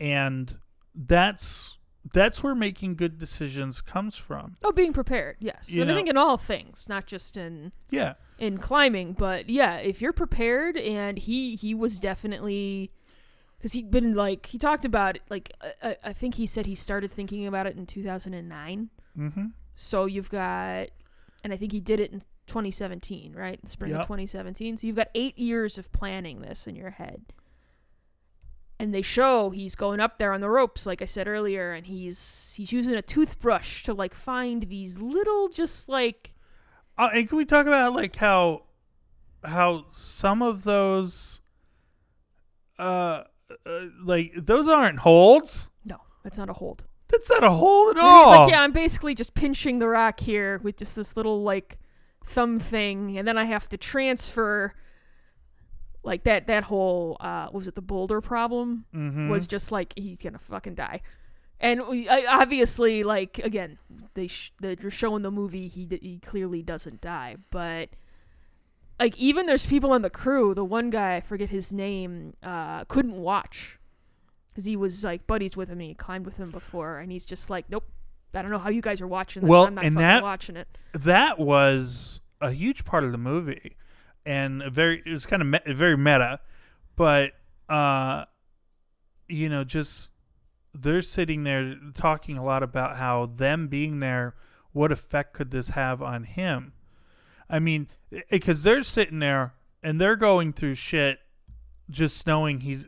and 0.00 0.58
that's 0.94 1.75
that's 2.12 2.42
where 2.42 2.54
making 2.54 2.94
good 2.96 3.18
decisions 3.18 3.80
comes 3.80 4.16
from 4.16 4.56
Oh, 4.62 4.72
being 4.72 4.92
prepared, 4.92 5.36
yes. 5.40 5.68
You 5.70 5.82
and 5.82 5.90
I 5.90 5.94
think 5.94 6.08
in 6.08 6.16
all 6.16 6.36
things, 6.36 6.88
not 6.88 7.06
just 7.06 7.36
in 7.36 7.72
yeah 7.90 8.14
in 8.38 8.58
climbing, 8.58 9.14
but 9.14 9.48
yeah, 9.48 9.76
if 9.76 10.02
you're 10.02 10.12
prepared, 10.12 10.76
and 10.76 11.18
he 11.18 11.54
he 11.56 11.74
was 11.74 11.98
definitely 11.98 12.90
because 13.58 13.72
he'd 13.72 13.90
been 13.90 14.14
like 14.14 14.46
he 14.46 14.58
talked 14.58 14.84
about 14.84 15.16
it 15.16 15.22
like 15.30 15.52
I- 15.82 15.96
I, 16.04 16.12
think 16.12 16.34
he 16.34 16.44
said 16.46 16.66
he 16.66 16.74
started 16.74 17.10
thinking 17.10 17.46
about 17.46 17.66
it 17.66 17.76
in 17.76 17.86
2009. 17.86 18.90
mm-hmm 19.18 19.46
So 19.74 20.04
you've 20.04 20.30
got, 20.30 20.88
and 21.42 21.52
I 21.52 21.56
think 21.56 21.72
he 21.72 21.80
did 21.80 21.98
it 22.00 22.12
in 22.12 22.20
2017, 22.46 23.32
right? 23.34 23.66
Spring 23.66 23.92
of 24.00 24.06
2017. 24.06 24.76
So 24.76 24.86
you've 24.86 24.96
got 24.96 25.08
eight 25.14 25.38
years 25.38 25.78
of 25.78 25.90
planning 25.92 26.42
this 26.42 26.66
in 26.66 26.76
your 26.76 26.90
head. 26.90 27.22
And 28.78 28.92
they 28.92 29.02
show 29.02 29.50
he's 29.50 29.74
going 29.74 30.00
up 30.00 30.18
there 30.18 30.32
on 30.32 30.40
the 30.40 30.50
ropes 30.50 30.86
like 30.86 31.00
I 31.00 31.06
said 31.06 31.26
earlier 31.28 31.72
and 31.72 31.86
he's 31.86 32.54
he's 32.56 32.72
using 32.72 32.94
a 32.94 33.02
toothbrush 33.02 33.82
to 33.84 33.94
like 33.94 34.14
find 34.14 34.64
these 34.64 34.98
little 35.00 35.48
just 35.48 35.88
like 35.88 36.34
Uh, 36.98 37.10
and 37.14 37.28
can 37.28 37.38
we 37.38 37.44
talk 37.44 37.66
about 37.66 37.94
like 37.94 38.16
how 38.16 38.64
how 39.44 39.86
some 39.92 40.42
of 40.42 40.64
those 40.64 41.40
uh, 42.78 43.22
uh 43.64 43.80
like 44.04 44.32
those 44.36 44.68
aren't 44.68 45.00
holds. 45.00 45.70
no, 45.84 45.98
that's 46.22 46.38
not 46.38 46.50
a 46.50 46.54
hold. 46.54 46.84
That's 47.08 47.30
not 47.30 47.44
a 47.44 47.50
hold 47.50 47.96
at 47.96 48.02
all. 48.02 48.32
He's 48.32 48.38
like, 48.40 48.50
yeah, 48.50 48.62
I'm 48.62 48.72
basically 48.72 49.14
just 49.14 49.34
pinching 49.34 49.78
the 49.78 49.86
rock 49.86 50.18
here 50.18 50.58
with 50.64 50.76
just 50.76 50.96
this 50.96 51.16
little 51.16 51.42
like 51.44 51.78
thumb 52.24 52.58
thing, 52.58 53.16
and 53.16 53.26
then 53.26 53.38
I 53.38 53.44
have 53.44 53.68
to 53.68 53.76
transfer 53.76 54.74
like 56.06 56.24
that. 56.24 56.46
That 56.46 56.64
whole 56.64 57.16
uh, 57.20 57.48
was 57.52 57.66
it 57.68 57.74
the 57.74 57.82
boulder 57.82 58.20
problem 58.22 58.86
Mhm. 58.94 59.28
was 59.28 59.46
just 59.46 59.70
like 59.70 59.92
he's 59.96 60.18
gonna 60.18 60.38
fucking 60.38 60.74
die, 60.76 61.02
and 61.60 61.86
we, 61.88 62.08
I, 62.08 62.24
obviously 62.40 63.02
like 63.04 63.38
again 63.40 63.78
they 64.14 64.26
sh- 64.28 64.52
they're 64.60 64.90
showing 64.90 65.22
the 65.22 65.30
movie 65.30 65.68
he 65.68 65.84
d- 65.84 65.98
he 66.00 66.18
clearly 66.20 66.62
doesn't 66.62 67.00
die, 67.02 67.36
but 67.50 67.90
like 68.98 69.18
even 69.18 69.46
there's 69.46 69.66
people 69.66 69.92
on 69.92 70.02
the 70.02 70.10
crew. 70.10 70.54
The 70.54 70.64
one 70.64 70.88
guy 70.90 71.16
I 71.16 71.20
forget 71.20 71.50
his 71.50 71.72
name 71.72 72.34
uh, 72.42 72.84
couldn't 72.84 73.16
watch 73.16 73.78
because 74.48 74.64
he 74.64 74.76
was 74.76 75.04
like 75.04 75.26
buddies 75.26 75.56
with 75.56 75.68
him 75.68 75.80
and 75.80 75.88
he 75.88 75.94
climbed 75.94 76.24
with 76.24 76.36
him 76.38 76.50
before, 76.50 76.98
and 76.98 77.12
he's 77.12 77.26
just 77.26 77.50
like, 77.50 77.68
nope. 77.70 77.84
I 78.34 78.42
don't 78.42 78.50
know 78.50 78.58
how 78.58 78.68
you 78.68 78.82
guys 78.82 79.00
are 79.00 79.06
watching 79.06 79.40
this. 79.42 79.48
Well, 79.48 79.64
I'm 79.66 79.74
not 79.74 79.84
and 79.84 79.94
fucking 79.94 80.06
that- 80.06 80.22
watching 80.22 80.56
it. 80.56 80.68
that 80.92 81.38
was 81.38 82.20
a 82.42 82.50
huge 82.50 82.84
part 82.84 83.02
of 83.02 83.12
the 83.12 83.16
movie 83.18 83.76
and 84.26 84.62
a 84.62 84.68
very 84.70 85.02
it 85.06 85.10
was 85.10 85.24
kind 85.24 85.40
of 85.40 85.48
me- 85.48 85.72
very 85.74 85.96
meta 85.96 86.40
but 86.96 87.32
uh 87.68 88.24
you 89.28 89.48
know 89.48 89.64
just 89.64 90.10
they're 90.74 91.00
sitting 91.00 91.44
there 91.44 91.74
talking 91.94 92.36
a 92.36 92.44
lot 92.44 92.62
about 92.62 92.96
how 92.96 93.24
them 93.26 93.68
being 93.68 94.00
there 94.00 94.34
what 94.72 94.92
effect 94.92 95.32
could 95.32 95.50
this 95.50 95.68
have 95.70 96.02
on 96.02 96.24
him 96.24 96.72
i 97.48 97.58
mean 97.58 97.88
because 98.30 98.62
they're 98.62 98.82
sitting 98.82 99.20
there 99.20 99.54
and 99.82 100.00
they're 100.00 100.16
going 100.16 100.52
through 100.52 100.74
shit 100.74 101.18
just 101.88 102.26
knowing 102.26 102.60
he's 102.60 102.86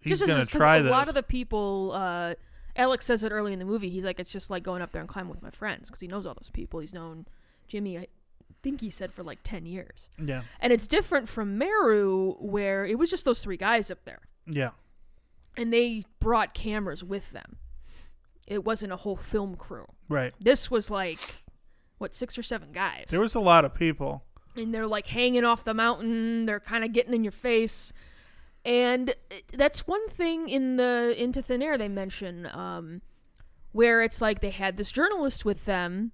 he's 0.00 0.20
gonna 0.22 0.40
'cause 0.40 0.48
try 0.48 0.78
a 0.78 0.82
this 0.82 0.90
lot 0.90 1.08
of 1.08 1.14
the 1.14 1.22
people. 1.22 1.92
Uh, 1.94 2.34
Alex 2.74 3.04
says 3.04 3.22
it 3.24 3.32
early 3.32 3.52
in 3.52 3.58
the 3.58 3.64
movie. 3.66 3.90
He's 3.90 4.04
like, 4.04 4.18
it's 4.18 4.32
just 4.32 4.48
like 4.48 4.62
going 4.62 4.80
up 4.80 4.92
there 4.92 5.00
and 5.02 5.08
climbing 5.08 5.30
with 5.30 5.42
my 5.42 5.50
friends 5.50 5.88
because 5.90 6.00
he 6.00 6.06
knows 6.08 6.24
all 6.24 6.32
those 6.32 6.50
people. 6.50 6.80
He's 6.80 6.94
known 6.94 7.26
Jimmy. 7.68 8.08
I 8.60 8.62
think 8.62 8.80
he 8.82 8.90
said 8.90 9.12
for 9.12 9.22
like 9.22 9.38
ten 9.42 9.64
years. 9.64 10.10
yeah 10.22 10.42
And 10.60 10.72
it's 10.72 10.86
different 10.86 11.28
from 11.28 11.56
Meru, 11.56 12.34
where 12.40 12.84
it 12.84 12.98
was 12.98 13.08
just 13.10 13.24
those 13.24 13.42
three 13.42 13.56
guys 13.56 13.90
up 13.90 14.04
there. 14.04 14.20
yeah 14.46 14.70
And 15.56 15.72
they 15.72 16.04
brought 16.18 16.52
cameras 16.54 17.02
with 17.02 17.32
them. 17.32 17.56
It 18.46 18.64
wasn't 18.64 18.92
a 18.92 18.96
whole 18.96 19.16
film 19.16 19.54
crew. 19.56 19.86
right 20.08 20.34
This 20.40 20.70
was 20.70 20.90
like, 20.90 21.44
what, 21.98 22.14
six 22.14 22.36
or 22.36 22.42
seven 22.42 22.72
guys. 22.72 23.06
there 23.08 23.20
was 23.20 23.34
a 23.34 23.40
lot 23.40 23.64
of 23.64 23.74
people 23.74 24.24
and 24.56 24.74
they're 24.74 24.86
like 24.86 25.06
hanging 25.06 25.44
off 25.44 25.64
the 25.64 25.74
mountain. 25.74 26.44
They're 26.46 26.60
kind 26.60 26.84
of 26.84 26.92
getting 26.92 27.14
in 27.14 27.24
your 27.24 27.30
face. 27.32 27.92
And 28.64 29.14
that's 29.52 29.86
one 29.86 30.06
thing 30.08 30.48
in 30.48 30.76
the 30.76 31.14
Into 31.16 31.40
Thin 31.40 31.62
Air 31.62 31.78
they 31.78 31.88
mention, 31.88 32.46
um, 32.52 33.00
where 33.72 34.02
it's 34.02 34.20
like 34.20 34.40
they 34.40 34.50
had 34.50 34.76
this 34.76 34.92
journalist 34.92 35.44
with 35.44 35.64
them, 35.64 36.12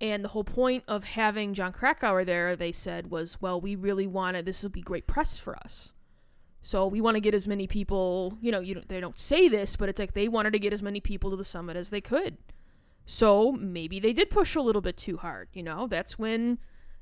and 0.00 0.24
the 0.24 0.28
whole 0.28 0.44
point 0.44 0.84
of 0.86 1.04
having 1.04 1.54
Jon 1.54 1.72
Krakauer 1.72 2.24
there, 2.24 2.54
they 2.56 2.72
said, 2.72 3.10
was, 3.10 3.40
well, 3.40 3.60
we 3.60 3.74
really 3.74 4.06
wanted 4.06 4.44
this 4.44 4.62
will 4.62 4.70
be 4.70 4.80
great 4.82 5.06
press 5.06 5.38
for 5.38 5.56
us. 5.56 5.92
So 6.60 6.86
we 6.86 7.00
want 7.00 7.14
to 7.16 7.20
get 7.20 7.34
as 7.34 7.48
many 7.48 7.66
people, 7.66 8.36
you 8.40 8.50
know, 8.52 8.60
you 8.60 8.74
don't, 8.74 8.88
they 8.88 9.00
don't 9.00 9.18
say 9.18 9.48
this, 9.48 9.76
but 9.76 9.88
it's 9.88 9.98
like 9.98 10.12
they 10.12 10.28
wanted 10.28 10.52
to 10.52 10.58
get 10.58 10.72
as 10.72 10.82
many 10.82 11.00
people 11.00 11.30
to 11.30 11.36
the 11.36 11.44
summit 11.44 11.76
as 11.76 11.90
they 11.90 12.00
could. 12.00 12.36
So 13.04 13.52
maybe 13.52 14.00
they 14.00 14.12
did 14.12 14.28
push 14.28 14.54
a 14.54 14.60
little 14.60 14.82
bit 14.82 14.96
too 14.96 15.16
hard, 15.16 15.48
you 15.52 15.62
know? 15.62 15.86
That's 15.86 16.18
when 16.18 16.58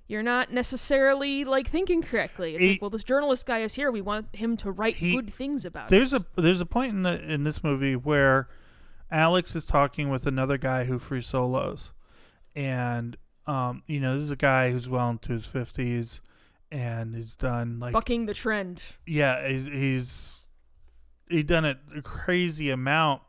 you're 0.09 0.23
not 0.23 0.53
necessarily 0.53 1.45
like 1.45 1.67
thinking 1.69 2.01
correctly. 2.03 2.55
It's 2.55 2.63
He- 2.65 2.71
like, 2.73 2.81
well, 2.83 2.91
this 2.91 3.03
journalist 3.03 3.45
guy 3.47 3.59
is 3.61 3.75
here. 3.75 3.91
We 3.91 4.03
want 4.03 4.35
him 4.37 4.57
to 4.59 4.71
write 4.71 4.97
He- 4.99 5.13
good 5.17 5.29
things 5.33 5.65
about 5.65 5.89
there's 5.89 6.13
it. 6.13 6.23
a 6.37 6.41
there's 6.41 6.61
a 6.61 6.67
point 6.67 6.93
in 6.93 7.03
the 7.03 7.21
in 7.21 7.43
this 7.45 7.65
movie 7.65 7.97
where 7.97 8.49
Alex 9.11 9.57
is 9.57 9.67
talking 9.67 10.09
with 10.11 10.27
another 10.27 10.59
guy 10.59 10.85
who 10.85 10.99
free 11.01 11.23
solos, 11.23 11.93
and 12.57 13.17
um, 13.47 13.83
you 13.87 14.01
know, 14.01 14.15
this 14.15 14.25
is 14.25 14.31
a 14.33 14.37
guy 14.37 14.73
who's 14.73 14.89
well 14.89 15.11
into 15.11 15.33
his 15.33 15.47
fifties 15.47 16.21
and 16.73 17.15
he's 17.15 17.37
done 17.37 17.79
like 17.79 17.93
bucking 17.93 18.27
the 18.27 18.35
trend. 18.35 18.83
yeah, 19.07 19.47
he's, 19.47 19.67
he's 19.67 20.47
he 21.29 21.43
done 21.43 21.65
it 21.65 21.79
a 21.97 22.03
crazy 22.03 22.71
amount, 22.71 23.23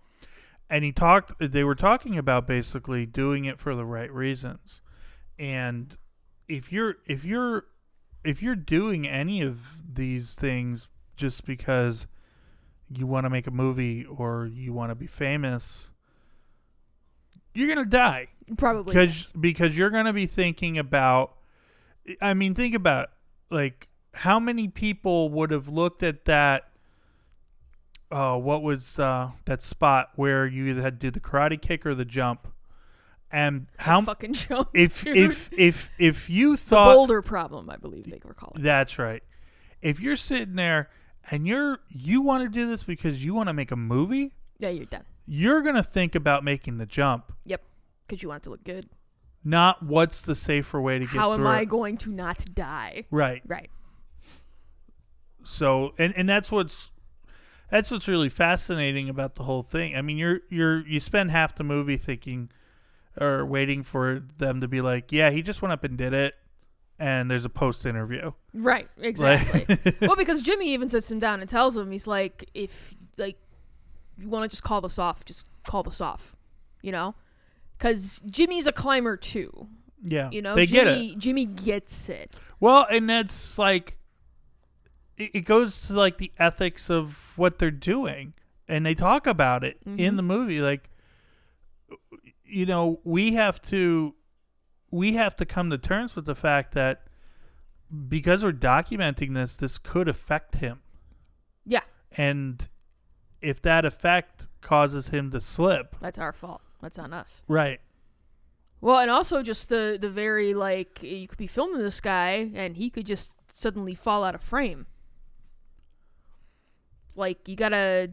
and 0.70 0.84
he 0.84 0.92
talked. 0.92 1.34
They 1.40 1.64
were 1.64 1.76
talking 1.76 2.18
about 2.18 2.48
basically 2.48 3.06
doing 3.06 3.46
it 3.46 3.60
for 3.60 3.76
the 3.76 3.86
right 3.86 4.12
reasons, 4.12 4.82
and 5.38 5.96
if 6.48 6.72
you're 6.72 6.96
if 7.06 7.24
you're 7.24 7.66
if 8.24 8.42
you're 8.42 8.56
doing 8.56 9.08
any 9.08 9.42
of 9.42 9.84
these 9.94 10.34
things 10.34 10.88
just 11.16 11.46
because 11.46 12.08
you 12.90 13.06
want 13.06 13.26
to 13.26 13.30
make 13.30 13.48
a 13.48 13.52
movie 13.52 14.06
or 14.06 14.50
you 14.52 14.74
want 14.74 14.92
to 14.92 14.96
be 14.96 15.08
famous, 15.08 15.90
you're 17.58 17.68
gonna 17.74 17.86
die 17.86 18.28
Probably. 18.58 18.94
because 18.94 19.32
because 19.40 19.78
you're 19.78 19.90
gonna 19.90 20.14
be 20.14 20.26
thinking 20.26 20.78
about. 20.78 21.34
I 22.22 22.34
mean, 22.34 22.54
think 22.56 22.74
about 22.76 23.10
like 23.50 23.88
how 24.14 24.40
many 24.40 24.68
people 24.68 25.30
would 25.30 25.52
have 25.52 25.68
looked 25.68 26.04
at 26.04 26.26
that. 26.26 26.70
Uh, 28.10 28.38
what 28.38 28.64
was 28.64 28.98
uh, 29.00 29.32
that 29.46 29.62
spot 29.62 30.12
where 30.16 30.48
you 30.48 30.68
either 30.68 30.82
had 30.82 31.02
to 31.02 31.08
do 31.08 31.12
the 31.12 31.20
karate 31.20 31.62
kick 31.62 31.86
or 31.86 31.94
the 31.94 32.06
jump, 32.06 32.48
and 33.30 33.68
how 33.78 34.02
fucking 34.02 34.32
jump. 34.34 34.70
if 34.74 35.04
dude. 35.04 35.18
if 35.18 35.50
if 35.52 35.92
if 36.00 36.30
you 36.30 36.52
the 36.52 36.58
thought 36.58 36.94
boulder 36.96 37.22
problem, 37.22 37.70
I 37.70 37.76
believe 37.76 38.06
they 38.10 38.22
were 38.24 38.34
calling. 38.34 38.62
it. 38.62 38.64
that's 38.64 38.98
right, 38.98 39.22
if 39.82 40.00
you're 40.00 40.16
sitting 40.16 40.56
there 40.56 40.90
and 41.30 41.46
you're 41.46 41.80
you 41.90 42.22
want 42.22 42.46
to 42.46 42.50
do 42.50 42.66
this 42.66 42.84
because 42.84 43.26
you 43.26 43.34
want 43.34 43.50
to 43.50 43.54
make 43.54 43.72
a 43.72 43.76
movie, 43.76 44.32
Yeah, 44.60 44.70
you're 44.70 44.86
done. 44.86 45.04
You're 45.28 45.62
gonna 45.62 45.84
think 45.84 46.16
about 46.16 46.44
making 46.44 46.78
the 46.78 46.86
jump, 46.86 47.32
Yep. 47.46 47.62
Because 48.08 48.24
you 48.24 48.30
want 48.30 48.42
it 48.42 48.46
to 48.46 48.50
look 48.52 48.64
good. 48.64 48.88
not 49.44 49.84
what's 49.84 50.22
the 50.24 50.34
safer 50.36 50.80
way 50.82 50.98
to 51.00 51.06
get 51.06 51.14
How 51.16 51.34
am 51.34 51.46
I 51.46 51.62
it. 51.62 51.70
going 51.70 51.98
to 51.98 52.12
not 52.12 52.44
die? 52.56 53.06
right. 53.12 53.42
Right. 53.46 53.70
so 55.44 55.94
and 55.98 56.14
and 56.18 56.28
that's 56.28 56.52
what's 56.52 56.92
that's 57.70 57.92
what's 57.92 58.08
really 58.08 58.30
fascinating 58.30 59.10
about 59.10 59.36
the 59.36 59.44
whole 59.44 59.62
thing. 59.64 59.96
I 59.96 60.02
mean, 60.02 60.18
you're 60.18 60.40
you're 60.50 60.88
you 60.88 61.00
spend 61.02 61.32
half 61.32 61.56
the 61.56 61.64
movie 61.66 61.98
thinking 61.98 62.50
or 63.20 63.46
waiting 63.46 63.84
for 63.84 64.24
them 64.38 64.62
to 64.62 64.68
be 64.70 64.80
like, 64.80 65.12
"Yeah, 65.12 65.32
he 65.32 65.42
just 65.42 65.62
went 65.62 65.74
up 65.74 65.84
and 65.84 65.98
did 65.98 66.14
it." 66.14 66.36
And 67.00 67.30
there's 67.30 67.44
a 67.46 67.50
post 67.50 67.86
interview. 67.86 68.32
Right. 68.54 68.88
Exactly. 68.98 69.94
well, 70.02 70.16
because 70.16 70.42
Jimmy 70.42 70.74
even 70.74 70.88
sits 70.90 71.12
him 71.12 71.20
down 71.20 71.42
and 71.42 71.50
tells 71.50 71.78
him, 71.78 71.92
he's 71.92 72.08
like, 72.08 72.50
if 72.56 72.96
like 73.20 73.38
you 74.20 74.30
want 74.30 74.44
to 74.44 74.50
just 74.50 74.64
call 74.64 74.82
this 74.82 74.98
off, 75.00 75.26
just 75.26 75.46
call 75.66 75.84
this 75.84 76.02
off. 76.02 76.36
You 76.82 76.92
know, 76.92 77.16
because 77.78 78.22
Jimmy's 78.28 78.68
a 78.68 78.72
climber 78.72 79.18
too. 79.18 79.68
yeah. 80.04 80.30
You 80.32 80.42
know, 80.42 80.56
they 80.56 80.66
Jimmy, 80.66 81.08
get 81.08 81.16
it. 81.16 81.18
Jimmy 81.20 81.46
gets 81.46 82.10
it. 82.10 82.36
Well, 82.60 82.86
and 82.90 83.10
that's 83.10 83.58
like 83.58 83.98
it, 85.18 85.32
it 85.36 85.42
goes 85.46 85.88
to 85.88 85.94
like 85.94 86.18
the 86.20 86.32
ethics 86.38 86.90
of 86.90 87.34
what 87.38 87.58
they're 87.60 87.72
doing, 87.72 88.34
and 88.68 88.86
they 88.86 88.94
talk 88.94 89.26
about 89.28 89.64
it 89.64 89.78
in 89.86 89.98
Mhm. 90.14 90.16
the 90.18 90.24
movie. 90.24 90.62
Like, 90.62 90.90
you 92.46 92.66
know, 92.66 93.00
we 93.04 93.34
have 93.34 93.62
to 93.64 94.14
we 94.92 95.14
have 95.16 95.36
to 95.36 95.46
come 95.46 95.70
to 95.70 95.78
terms 95.78 96.16
with 96.16 96.26
the 96.26 96.36
fact 96.36 96.74
that 96.74 97.04
because 98.08 98.44
we're 98.44 98.54
documenting 98.54 99.34
this, 99.34 99.56
this 99.58 99.78
could 99.78 100.08
affect 100.08 100.56
him, 100.58 100.80
Yeah, 101.66 101.82
and 102.12 102.68
if 103.48 103.62
that 103.62 103.86
effect 103.86 104.48
causes 104.62 105.10
him 105.10 105.32
to 105.32 105.40
slip, 105.40 105.96
that's 106.02 106.18
our 106.18 106.34
fault. 106.34 106.62
That's 106.82 107.00
on 107.00 107.14
us. 107.14 107.42
right? 107.48 107.80
Well, 108.82 109.00
and 109.00 109.10
also 109.10 109.42
just 109.42 109.70
the 109.70 109.98
the 110.00 110.10
very 110.10 110.54
like 110.54 111.02
you 111.02 111.28
could 111.28 111.38
be 111.38 111.48
filming 111.48 111.82
this 111.82 112.00
guy 112.02 112.52
and 112.54 112.76
he 112.76 112.90
could 112.90 113.06
just 113.06 113.32
suddenly 113.48 113.96
fall 113.96 114.24
out 114.24 114.36
of 114.36 114.42
frame. 114.42 114.86
Like 117.16 117.48
you 117.48 117.56
gotta 117.56 118.12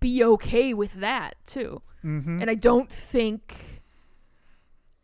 be 0.00 0.24
okay 0.24 0.74
with 0.74 0.94
that 0.94 1.36
too. 1.46 1.82
Mm-hmm. 2.04 2.40
And 2.40 2.50
I 2.50 2.54
don't 2.54 2.90
think. 2.90 3.80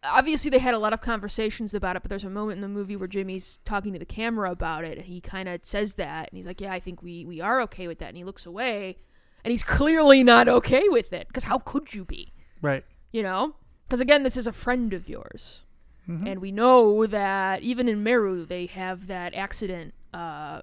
Obviously, 0.05 0.49
they 0.49 0.61
had 0.61 0.75
a 0.75 0.79
lot 0.79 0.93
of 0.93 1.01
conversations 1.01 1.75
about 1.75 1.97
it, 1.97 2.03
but 2.03 2.09
there's 2.09 2.23
a 2.25 2.31
moment 2.31 2.59
in 2.59 2.63
the 2.63 2.69
movie 2.69 2.95
where 2.95 3.09
Jimmy's 3.09 3.59
talking 3.65 3.93
to 3.93 3.99
the 3.99 4.05
camera 4.05 4.51
about 4.51 4.85
it, 4.85 4.97
and 4.97 5.07
he 5.07 5.21
kind 5.21 5.49
of 5.49 5.65
says 5.65 5.97
that, 5.97 6.31
and 6.31 6.37
he's 6.37 6.47
like, 6.47 6.61
"Yeah, 6.61 6.73
I 6.73 6.79
think 6.79 7.03
we 7.03 7.25
we 7.25 7.41
are 7.41 7.61
okay 7.63 7.89
with 7.89 7.99
that." 7.99 8.09
And 8.09 8.17
he 8.17 8.23
looks 8.23 8.47
away, 8.47 8.99
and 9.45 9.51
he's 9.51 9.65
clearly 9.65 10.23
not 10.25 10.49
okay 10.49 10.89
with 10.89 11.13
it 11.13 11.29
because 11.29 11.45
how 11.45 11.59
could 11.59 11.95
you 11.95 12.05
be? 12.05 12.33
right. 12.63 12.85
You 13.13 13.23
know? 13.23 13.55
Because 13.87 14.01
again, 14.01 14.23
this 14.23 14.37
is 14.37 14.47
a 14.47 14.53
friend 14.53 14.93
of 14.93 15.09
yours, 15.09 15.65
Mhm. 16.09 16.29
and 16.31 16.41
we 16.41 16.53
know 16.53 17.07
that 17.07 17.63
even 17.63 17.89
in 17.89 18.03
Meru 18.03 18.45
they 18.45 18.67
have 18.67 19.07
that 19.07 19.35
accident 19.35 19.95
uh, 20.13 20.61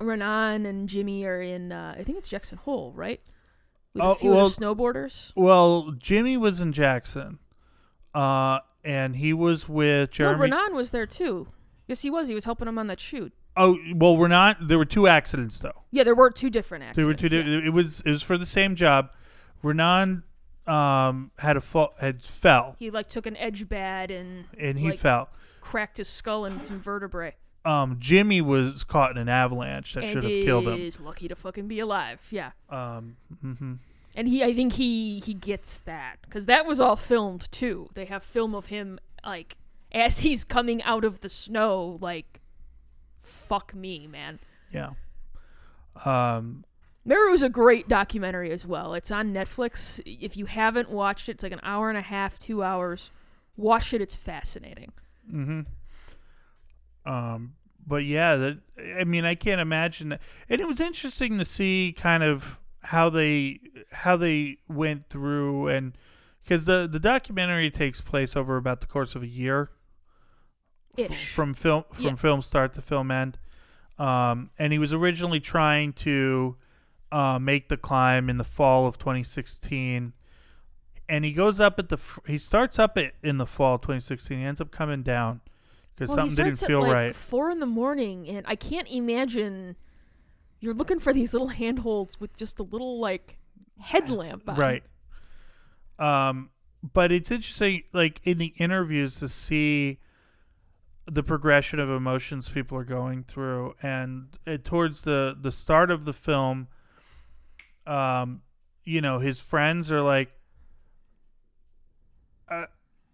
Renan 0.00 0.64
and 0.66 0.88
Jimmy 0.88 1.24
are 1.24 1.40
in. 1.42 1.72
Uh, 1.72 1.94
I 1.98 2.02
think 2.04 2.18
it's 2.18 2.28
Jackson 2.28 2.58
Hole, 2.58 2.92
right? 2.94 3.20
With 3.94 4.02
Oh, 4.02 4.12
a 4.12 4.14
few 4.14 4.30
well- 4.30 4.48
snowboarders. 4.48 5.32
Well, 5.36 5.92
Jimmy 5.98 6.36
was 6.36 6.60
in 6.60 6.72
Jackson, 6.72 7.38
uh, 8.14 8.60
and 8.84 9.16
he 9.16 9.32
was 9.32 9.68
with 9.68 10.10
No, 10.10 10.12
Jeremy. 10.12 10.42
Renan 10.42 10.74
was 10.74 10.90
there 10.90 11.06
too. 11.06 11.48
Yes, 11.86 12.02
he 12.02 12.10
was. 12.10 12.28
He 12.28 12.34
was 12.34 12.44
helping 12.44 12.68
him 12.68 12.78
on 12.78 12.86
that 12.86 13.00
shoot. 13.00 13.32
Oh, 13.60 13.78
well, 13.94 14.16
we're 14.16 14.28
not. 14.28 14.68
There 14.68 14.78
were 14.78 14.84
two 14.84 15.06
accidents 15.06 15.58
though. 15.58 15.82
Yeah, 15.90 16.04
there 16.04 16.14
were 16.14 16.30
two 16.30 16.50
different 16.50 16.84
accidents. 16.84 16.96
There 17.06 17.28
accidents. 17.28 17.46
were 17.46 17.52
two. 17.54 17.60
yeah. 17.60 17.66
It 17.68 17.72
was 17.72 18.00
it 18.00 18.10
was 18.10 18.22
for 18.22 18.36
the 18.38 18.46
same 18.46 18.74
job. 18.74 19.10
Renan 19.62 20.22
um, 20.66 21.30
had 21.38 21.56
a 21.56 21.60
fall, 21.60 21.94
had 21.98 22.22
fell, 22.22 22.76
He 22.78 22.90
like 22.90 23.08
took 23.08 23.26
an 23.26 23.36
edge 23.36 23.68
bad 23.68 24.10
and 24.10 24.44
and 24.58 24.78
he 24.78 24.90
like, 24.90 24.98
fell. 24.98 25.28
cracked 25.60 25.96
his 25.98 26.08
skull 26.08 26.44
and 26.44 26.62
some 26.62 26.80
vertebrae. 26.80 27.34
Um, 27.64 27.96
Jimmy 27.98 28.40
was 28.40 28.84
caught 28.84 29.10
in 29.10 29.18
an 29.18 29.28
avalanche 29.28 29.92
that 29.94 30.04
and 30.04 30.12
should 30.12 30.22
have 30.24 30.32
killed 30.44 30.66
him. 30.66 30.80
is 30.80 30.98
lucky 30.98 31.28
to 31.28 31.34
fucking 31.36 31.68
be 31.68 31.78
alive. 31.80 32.26
Yeah. 32.30 32.52
Um, 32.70 33.16
hmm 33.42 33.74
And 34.16 34.26
he, 34.28 34.42
I 34.42 34.54
think 34.54 34.72
he 34.74 35.20
he 35.20 35.34
gets 35.34 35.80
that 35.80 36.16
because 36.22 36.46
that 36.46 36.64
was 36.66 36.80
all 36.80 36.96
filmed 36.96 37.50
too. 37.52 37.90
They 37.94 38.06
have 38.06 38.22
film 38.22 38.54
of 38.54 38.66
him 38.66 38.98
like 39.26 39.56
as 39.92 40.20
he's 40.20 40.44
coming 40.44 40.82
out 40.84 41.04
of 41.04 41.20
the 41.20 41.28
snow. 41.28 41.96
Like, 42.00 42.39
fuck 43.30 43.74
me, 43.74 44.06
man. 44.06 44.38
Yeah. 44.72 44.90
Um, 46.04 46.64
Meru's 47.04 47.42
a 47.42 47.48
great 47.48 47.88
documentary 47.88 48.50
as 48.50 48.66
well. 48.66 48.94
It's 48.94 49.10
on 49.10 49.32
Netflix. 49.32 50.00
If 50.04 50.36
you 50.36 50.46
haven't 50.46 50.90
watched 50.90 51.28
it, 51.28 51.32
it's 51.32 51.42
like 51.42 51.52
an 51.52 51.60
hour 51.62 51.88
and 51.88 51.98
a 51.98 52.02
half, 52.02 52.38
two 52.38 52.62
hours. 52.62 53.10
Watch 53.56 53.94
it. 53.94 54.00
It's 54.00 54.14
fascinating. 54.16 54.92
hmm 55.28 55.62
Um, 57.04 57.54
but 57.86 58.04
yeah, 58.04 58.36
that 58.36 58.58
I 58.98 59.04
mean, 59.04 59.24
I 59.24 59.34
can't 59.34 59.60
imagine 59.60 60.10
that. 60.10 60.20
And 60.48 60.60
it 60.60 60.66
was 60.66 60.80
interesting 60.80 61.38
to 61.38 61.44
see 61.44 61.94
kind 61.96 62.22
of 62.22 62.58
how 62.82 63.10
they 63.10 63.60
how 63.92 64.16
they 64.16 64.58
went 64.68 65.04
through 65.04 65.68
and 65.68 65.96
because 66.42 66.64
the 66.66 66.88
the 66.90 67.00
documentary 67.00 67.70
takes 67.70 68.00
place 68.00 68.36
over 68.36 68.56
about 68.56 68.80
the 68.80 68.86
course 68.86 69.14
of 69.14 69.22
a 69.22 69.26
year 69.26 69.62
f- 69.62 69.79
Ish. 70.96 71.32
from 71.32 71.54
film 71.54 71.84
from 71.92 72.04
Yeah. 72.04 72.14
film 72.16 72.42
start 72.42 72.74
to 72.74 72.82
film 72.82 73.10
end. 73.10 73.38
Um, 73.98 74.50
and 74.58 74.72
he 74.72 74.78
was 74.78 74.92
originally 74.94 75.40
trying 75.40 75.92
to 75.94 76.56
uh, 77.12 77.38
make 77.38 77.68
the 77.68 77.76
climb 77.76 78.30
in 78.30 78.38
the 78.38 78.44
fall 78.44 78.86
of 78.86 78.98
2016. 78.98 80.12
And 81.08 81.24
he 81.24 81.32
goes 81.32 81.58
up 81.60 81.78
at 81.78 81.88
the 81.88 81.96
f- 81.96 82.20
he 82.26 82.38
starts 82.38 82.78
up 82.78 82.96
it 82.96 83.14
in 83.22 83.38
the 83.38 83.46
fall 83.46 83.74
of 83.74 83.80
2016. 83.82 84.38
He 84.38 84.44
ends 84.44 84.60
up 84.60 84.70
coming 84.70 85.02
down 85.02 85.40
because 85.94 86.08
Well, 86.16 86.28
something 86.28 86.44
didn't 86.44 86.58
feel 86.66 86.82
like 86.82 86.92
right. 86.92 87.16
Four 87.16 87.50
in 87.50 87.58
the 87.60 87.66
morning, 87.66 88.28
and 88.28 88.46
I 88.48 88.54
can't 88.54 88.90
imagine 88.90 89.76
you're 90.60 90.72
looking 90.74 90.98
for 91.00 91.12
these 91.12 91.32
little 91.34 91.48
handholds 91.48 92.20
with 92.20 92.36
just 92.36 92.60
a 92.60 92.62
little 92.62 93.00
like 93.00 93.38
headlamp 93.80 94.48
on. 94.48 94.56
Right. 94.56 94.82
Um, 95.98 96.50
but 96.82 97.12
it's 97.12 97.30
interesting, 97.30 97.82
like 97.92 98.20
in 98.24 98.38
the 98.38 98.54
interviews, 98.58 99.16
to 99.16 99.28
see 99.28 99.98
the 101.06 101.22
progression 101.22 101.78
of 101.78 101.90
emotions 101.90 102.48
people 102.48 102.76
are 102.78 102.84
going 102.84 103.24
through, 103.24 103.74
and 103.82 104.28
uh, 104.46 104.58
towards 104.62 105.02
the 105.02 105.36
the 105.38 105.52
start 105.52 105.90
of 105.90 106.04
the 106.04 106.12
film, 106.12 106.68
um, 107.86 108.42
you 108.84 109.00
know, 109.00 109.18
his 109.18 109.40
friends 109.40 109.90
are 109.90 110.02
like, 110.02 110.30
uh, 112.48 112.66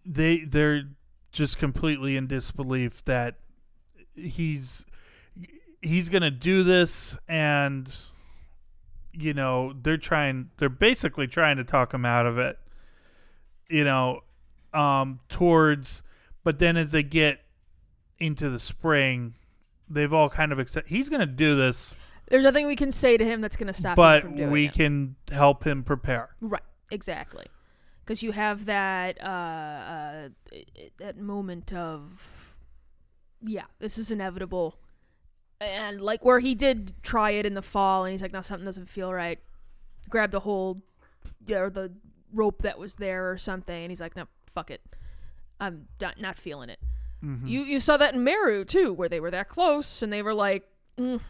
they 0.05 0.41
they're 0.41 0.85
just 1.33 1.59
completely 1.59 2.17
in 2.17 2.27
disbelief 2.27 3.05
that 3.05 3.37
he's 4.15 4.85
he's 5.83 6.09
gonna 6.09 6.31
do 6.31 6.63
this. 6.63 7.17
And 7.29 7.93
you 9.19 9.33
know 9.33 9.73
they're 9.83 9.97
trying 9.97 10.51
they're 10.59 10.69
basically 10.69 11.27
trying 11.27 11.57
to 11.57 11.65
talk 11.65 11.95
him 11.95 12.05
out 12.05 12.27
of 12.27 12.39
it 12.39 12.59
you 13.69 13.85
know 13.85 14.21
um 14.75 15.21
towards 15.29 16.03
but 16.45 16.59
then 16.59 16.77
as 16.77 16.93
they 16.93 17.03
get 17.03 17.41
into 18.19 18.49
the 18.51 18.59
spring 18.59 19.35
they've 19.89 20.13
all 20.13 20.29
kind 20.29 20.53
of 20.53 20.59
accept 20.59 20.89
he's 20.89 21.09
going 21.09 21.21
to 21.21 21.27
do 21.27 21.55
this 21.57 21.95
There's 22.29 22.45
nothing 22.45 22.67
we 22.67 22.77
can 22.77 22.91
say 22.91 23.17
to 23.17 23.25
him 23.25 23.41
that's 23.41 23.57
going 23.57 23.69
to 23.69 23.73
stop 23.73 23.93
him 23.93 23.97
but 23.97 24.23
from 24.23 24.37
doing 24.37 24.51
we 24.51 24.67
it. 24.67 24.73
can 24.75 25.17
help 25.31 25.65
him 25.65 25.85
prepare 25.85 26.31
Right, 26.41 26.63
exactly. 26.91 27.47
Because 28.05 28.23
you 28.23 28.31
have 28.31 28.67
that 28.67 29.21
uh, 29.21 29.27
uh, 29.27 30.29
that 30.99 31.19
moment 31.19 31.73
of, 31.73 32.57
yeah, 33.45 33.65
this 33.81 33.99
is 33.99 34.13
inevitable, 34.13 34.79
and 35.61 36.01
like 36.01 36.25
where 36.25 36.39
he 36.39 36.55
did 36.55 36.95
try 37.03 37.31
it 37.31 37.45
in 37.45 37.55
the 37.55 37.63
fall, 37.63 38.05
and 38.05 38.13
he's 38.13 38.23
like, 38.23 38.33
no, 38.33 38.43
something 38.43 38.65
doesn't 38.65 38.89
feel 38.89 39.13
right. 39.13 39.41
Grab 40.09 40.31
the 40.31 40.39
hold, 40.39 40.83
yeah, 41.49 41.59
or 41.59 41.71
the 41.71 41.93
rope 42.33 42.63
that 42.63 42.79
was 42.79 42.95
there 42.95 43.29
or 43.29 43.39
something, 43.39 43.83
and 43.83 43.91
he's 43.91 44.01
like, 44.01 44.15
no, 44.15 44.27
fuck 44.47 44.71
it, 44.71 44.83
I'm 45.59 45.89
not, 46.01 46.21
not 46.21 46.37
feeling 46.37 46.69
it. 46.71 46.79
Mm-hmm. 47.25 47.47
You 47.47 47.61
you 47.63 47.81
saw 47.81 47.97
that 47.97 48.15
in 48.15 48.23
Meru 48.25 48.65
too, 48.65 48.93
where 48.93 49.09
they 49.09 49.21
were 49.21 49.31
that 49.31 49.49
close 49.49 50.03
and 50.03 50.13
they 50.13 50.23
were 50.23 50.35
like, 50.35 50.69
mm, 50.99 51.21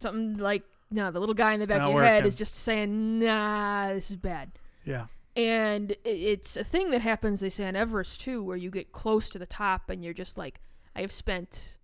something 0.00 0.36
like, 0.38 0.62
no, 0.90 1.10
the 1.10 1.20
little 1.20 1.34
guy 1.34 1.52
in 1.54 1.60
the 1.60 1.64
It's 1.64 1.68
back 1.68 1.82
of 1.82 1.92
your 1.92 2.02
head 2.04 2.26
is 2.26 2.36
just 2.36 2.54
saying, 2.54 3.18
nah, 3.18 3.88
this 3.92 4.10
is 4.10 4.16
bad. 4.16 4.52
yeah 4.84 5.06
And 5.34 5.96
it's 6.04 6.56
a 6.56 6.64
thing 6.64 6.90
that 6.90 7.00
happens, 7.02 7.40
they 7.40 7.48
say 7.50 7.66
on 7.66 7.76
Everest 7.76 8.20
too, 8.20 8.42
where 8.42 8.56
you 8.56 8.70
get 8.70 8.92
close 8.92 9.28
to 9.30 9.38
the 9.38 9.46
top 9.46 9.90
and 9.90 10.04
you're 10.04 10.14
just 10.14 10.38
like, 10.38 10.60
I 10.94 11.00
have 11.00 11.12
spent 11.12 11.78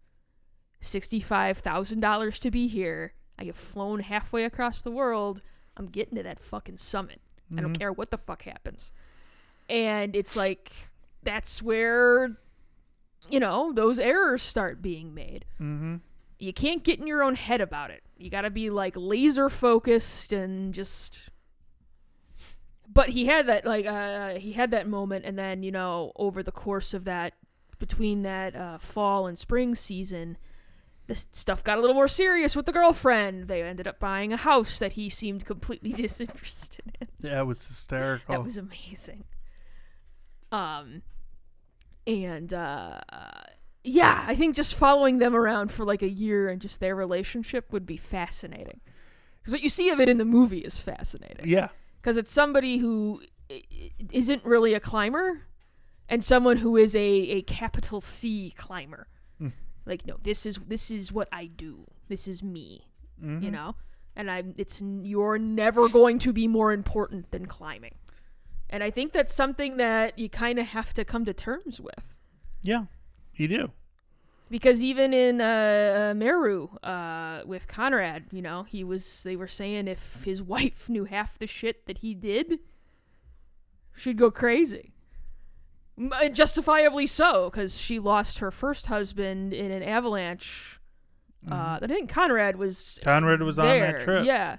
sixty-five 0.81 1.59
thousand 1.59 2.01
dollars 2.01 2.39
to 2.41 2.51
be 2.51 2.67
here. 2.69 3.15
I 3.39 3.45
have 3.45 3.57
flown 3.57 4.01
halfway 4.01 4.45
across 4.45 4.83
the 4.83 4.91
world. 4.91 5.43
I'm 5.77 5.87
getting 5.87 6.17
to 6.17 6.23
that 6.23 6.39
fucking 6.39 6.77
summit. 6.77 7.21
I 7.57 7.61
don't 7.61 7.73
Mhm. 7.75 7.79
care 7.79 7.93
what 7.93 8.11
the 8.11 8.19
fuck 8.19 8.43
happens. 8.43 8.93
And 9.69 10.15
it's 10.17 10.37
like 10.37 10.73
that's 11.23 11.63
where 11.63 12.37
you 13.29 13.41
know, 13.41 13.73
those 13.73 13.99
errors 13.99 14.43
start 14.43 14.83
being 14.83 15.15
made. 15.15 15.45
mm-hmm. 15.61 15.97
You 16.39 16.53
can't 16.53 16.83
get 16.83 16.99
in 16.99 17.07
your 17.07 17.23
own 17.23 17.37
head 17.37 17.61
about 17.61 17.91
it. 17.93 18.03
You 18.17 18.29
got 18.29 18.41
to 18.41 18.51
be 18.51 18.69
like 18.69 18.95
laser 18.97 19.49
focused 19.49 20.33
and 20.33 20.75
just 20.75 21.29
But 22.93 23.11
he 23.11 23.27
had 23.27 23.47
that 23.47 23.65
like 23.65 23.87
uh 23.87 24.35
he 24.35 24.53
had 24.53 24.73
that 24.73 24.89
moment 24.89 25.25
and 25.25 25.39
then, 25.39 25.63
you 25.63 25.71
know, 25.71 26.11
over 26.17 26.43
the 26.43 26.51
course 26.51 26.95
of 26.95 27.05
that 27.05 27.35
between 27.79 28.23
that 28.23 28.57
uh 28.57 28.79
fall 28.79 29.27
and 29.29 29.39
spring 29.39 29.75
season 29.77 30.37
this 31.09 31.27
stuff 31.33 31.65
got 31.65 31.79
a 31.79 31.81
little 31.81 31.95
more 31.95 32.09
serious 32.09 32.55
with 32.57 32.65
the 32.67 32.73
girlfriend. 32.73 33.49
They 33.49 33.63
ended 33.63 33.87
up 33.89 33.99
buying 33.99 34.33
a 34.33 34.37
house 34.37 34.79
that 34.79 34.93
he 34.93 35.09
seemed 35.09 35.45
completely 35.45 35.91
disinterested 35.93 36.97
in. 37.01 37.09
yeah 37.21 37.41
it 37.41 37.45
was 37.47 37.67
hysterical 37.67 38.35
That 38.35 38.45
was 38.45 38.57
amazing. 38.59 39.25
Um, 40.51 41.03
and 42.07 42.53
uh, 42.53 43.01
yeah, 43.85 44.25
I 44.27 44.35
think 44.35 44.57
just 44.57 44.75
following 44.75 45.19
them 45.19 45.35
around 45.35 45.71
for 45.73 45.85
like 45.85 46.03
a 46.03 46.09
year 46.09 46.49
and 46.49 46.61
just 46.61 46.81
their 46.81 46.95
relationship 46.97 47.73
would 47.73 47.87
be 47.87 47.97
fascinating. 47.97 48.81
Because 49.41 49.53
what 49.55 49.63
you 49.63 49.69
see 49.69 49.89
of 49.91 50.01
it 50.01 50.09
in 50.09 50.19
the 50.19 50.25
movie 50.25 50.59
is 50.61 50.81
fascinating. 50.81 51.49
yeah 51.49 51.69
Because 52.01 52.17
it's 52.17 52.31
somebody 52.31 52.79
who 52.79 53.23
isn't 54.13 54.45
really 54.45 54.75
a 54.75 54.81
climber, 54.81 55.43
and 56.09 56.23
someone 56.25 56.59
who 56.59 56.77
is 56.77 56.95
a, 56.97 57.01
a 57.01 57.43
capital 57.43 58.01
C 58.01 58.53
climber. 58.57 59.07
Mm. 59.41 59.53
Like, 59.87 60.07
no, 60.07 60.17
this 60.23 60.47
is 60.47 60.57
this 60.67 60.91
is 60.91 61.13
what 61.13 61.29
I 61.33 61.47
do. 61.47 61.87
This 62.09 62.29
is 62.29 62.43
me 62.43 62.87
Mhm. 63.23 63.41
you 63.45 63.51
know 63.53 63.77
and 64.17 64.29
i'm 64.29 64.53
it's 64.59 64.83
you're 64.83 65.39
never 65.39 65.89
going 65.89 66.19
to 66.19 66.33
be 66.33 66.49
more 66.49 66.73
important 66.73 67.31
than 67.31 67.47
climbing 67.47 67.95
and 68.73 68.83
i 68.83 68.91
think 68.91 69.13
that's 69.13 69.35
something 69.35 69.77
that 69.77 70.19
you 70.19 70.29
kind 70.29 70.59
of 70.59 70.67
have 70.67 70.93
to 70.95 71.05
come 71.05 71.25
to 71.25 71.33
terms 71.33 71.81
with. 71.81 72.17
Yeah 72.63 72.85
you 73.35 73.49
do. 73.49 73.71
Because 74.51 74.85
even 74.85 75.15
in 75.15 75.41
uh, 75.41 76.11
uh, 76.11 76.15
meru 76.15 76.69
uh, 76.83 77.43
with 77.47 77.69
conrad 77.69 78.25
you 78.33 78.43
know 78.43 78.65
he 78.65 78.83
was 78.85 79.23
they 79.23 79.37
were 79.37 79.49
saying 79.49 79.89
if 79.89 80.25
his 80.25 80.43
wife 80.55 80.89
knew 80.89 81.05
half 81.05 81.39
the 81.39 81.47
shit 81.47 81.87
that 81.87 81.99
he 81.99 82.15
did 82.15 82.59
she'd 83.95 84.19
go 84.19 84.31
crazy. 84.31 84.93
Uh, 86.11 86.29
justifiably 86.29 87.07
so 87.07 87.51
because 87.51 87.79
she 87.79 87.99
lost 87.99 88.39
her 88.39 88.51
first 88.51 88.87
husband 88.87 89.53
in 89.53 89.71
an 89.71 89.83
avalanche 89.83 90.81
uh, 91.51 91.79
I 91.83 91.87
think 91.87 92.09
Conrad 92.09 92.57
was 92.57 92.99
Mm-hmm. 93.01 93.11
Conrad 93.11 93.43
was 93.43 93.59
on 93.59 93.67
that 93.81 94.01
trip. 94.01 94.25
Yeah, 94.25 94.57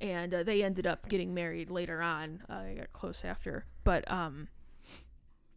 and 0.00 0.32
uh, 0.34 0.42
they 0.42 0.62
ended 0.62 0.86
up 0.86 1.08
getting 1.08 1.34
married 1.34 1.70
later 1.70 2.02
on. 2.02 2.42
Uh, 2.48 2.62
they 2.64 2.74
got 2.74 2.92
close 2.92 3.24
after, 3.24 3.64
but 3.84 4.10
um, 4.10 4.48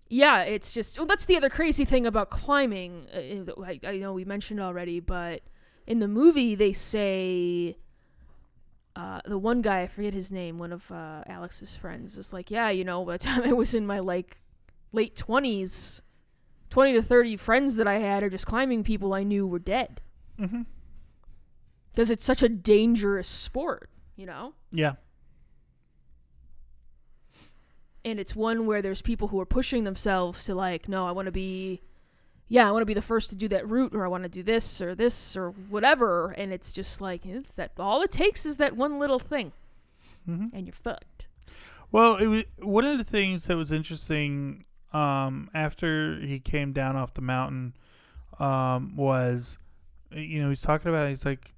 yeah, 0.10 0.42
it's 0.42 0.74
just 0.74 0.98
well, 0.98 1.08
that's 1.08 1.26
the 1.26 1.38
other 1.38 1.50
crazy 1.50 1.86
thing 1.86 2.06
about 2.06 2.30
climbing. 2.30 3.06
Uh, 3.14 3.62
I, 3.64 3.80
I 3.84 3.98
know 3.98 4.14
we 4.14 4.26
mentioned 4.26 4.60
already, 4.60 5.00
but 5.00 5.42
in 5.88 6.00
the 6.00 6.08
movie 6.08 6.56
they 6.56 6.74
say. 6.74 7.78
Uh, 8.96 9.22
the 9.24 9.38
one 9.38 9.62
guy, 9.62 9.84
I 9.84 9.88
forget 9.88 10.14
his 10.14 10.30
name, 10.30 10.58
one 10.58 10.74
of 10.74 10.92
uh, 10.92 11.24
Alex's 11.26 11.78
friends, 11.78 12.18
is 12.18 12.34
like, 12.34 12.52
yeah, 12.52 12.70
you 12.70 12.84
know, 12.84 13.06
by 13.06 13.14
the 13.14 13.18
time 13.24 13.44
I 13.44 13.54
was 13.54 13.74
in 13.74 13.88
my 13.88 14.00
like 14.00 14.42
late 14.92 15.16
twenties, 15.16 16.02
twenty 16.70 16.92
to 16.94 17.02
thirty 17.02 17.38
friends 17.38 17.78
that 17.78 17.88
I 17.88 18.00
had, 18.00 18.24
are 18.24 18.30
just 18.30 18.46
climbing 18.46 18.84
people 18.84 19.14
I 19.14 19.24
knew 19.24 19.48
were 19.48 19.60
dead 19.60 20.02
mm-hmm. 20.40 20.62
because 21.90 22.12
it's 22.12 22.24
such 22.24 22.44
a 22.44 22.50
dangerous 22.50 23.28
sport, 23.28 23.90
you 24.20 24.26
know. 24.26 24.54
Yeah. 24.72 24.94
and 28.06 28.20
it's 28.20 28.36
one 28.36 28.66
where 28.66 28.82
there's 28.82 29.02
people 29.02 29.28
who 29.28 29.40
are 29.40 29.46
pushing 29.46 29.84
themselves 29.84 30.44
to 30.46 30.56
like 30.56 30.88
no 30.88 31.06
i 31.06 31.12
want 31.12 31.26
to 31.26 31.32
be 31.32 31.82
yeah 32.48 32.68
i 32.68 32.72
want 32.72 32.82
to 32.82 32.86
be 32.86 32.94
the 32.94 33.02
first 33.02 33.30
to 33.30 33.36
do 33.36 33.48
that 33.48 33.68
route 33.70 33.94
or 33.94 34.06
i 34.06 34.08
want 34.08 34.24
to 34.24 34.30
do 34.30 34.42
this 34.42 34.82
or 34.82 34.96
this 34.96 35.36
or 35.36 35.52
whatever 35.70 36.32
and 36.32 36.54
it's 36.54 36.72
just 36.72 37.02
like 37.02 37.26
it's 37.26 37.56
that 37.56 37.72
all 37.78 38.02
it 38.02 38.10
takes 38.12 38.46
is 38.46 38.58
that 38.58 38.76
one 38.76 39.00
little 39.00 39.20
thing 39.20 39.52
hmm 40.26 40.48
and 40.54 40.66
you're 40.66 40.74
fucked 40.74 41.28
Well, 41.92 42.16
it 42.18 42.28
was, 42.28 42.44
one 42.60 42.86
of 42.86 42.98
the 42.98 43.04
things 43.04 43.46
that 43.48 43.58
was 43.58 43.72
interesting 43.72 44.64
um, 44.94 45.50
after 45.54 46.20
he 46.20 46.40
came 46.40 46.72
down 46.72 46.96
off 46.96 47.16
the 47.16 47.22
mountain 47.22 47.74
um, 48.40 48.96
was, 48.96 49.58
you 50.12 50.40
know, 50.42 50.50
he's 50.50 50.62
talking 50.62 50.88
about 50.90 51.08
it. 51.08 51.10
He's 51.10 51.26
like, 51.26 51.52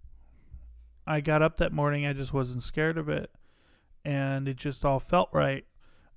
I 1.07 1.21
got 1.21 1.41
up 1.41 1.57
that 1.57 1.71
morning. 1.73 2.05
I 2.05 2.13
just 2.13 2.33
wasn't 2.33 2.63
scared 2.63 2.97
of 2.97 3.09
it. 3.09 3.31
And 4.05 4.47
it 4.47 4.57
just 4.57 4.83
all 4.85 4.99
felt 4.99 5.29
right. 5.33 5.65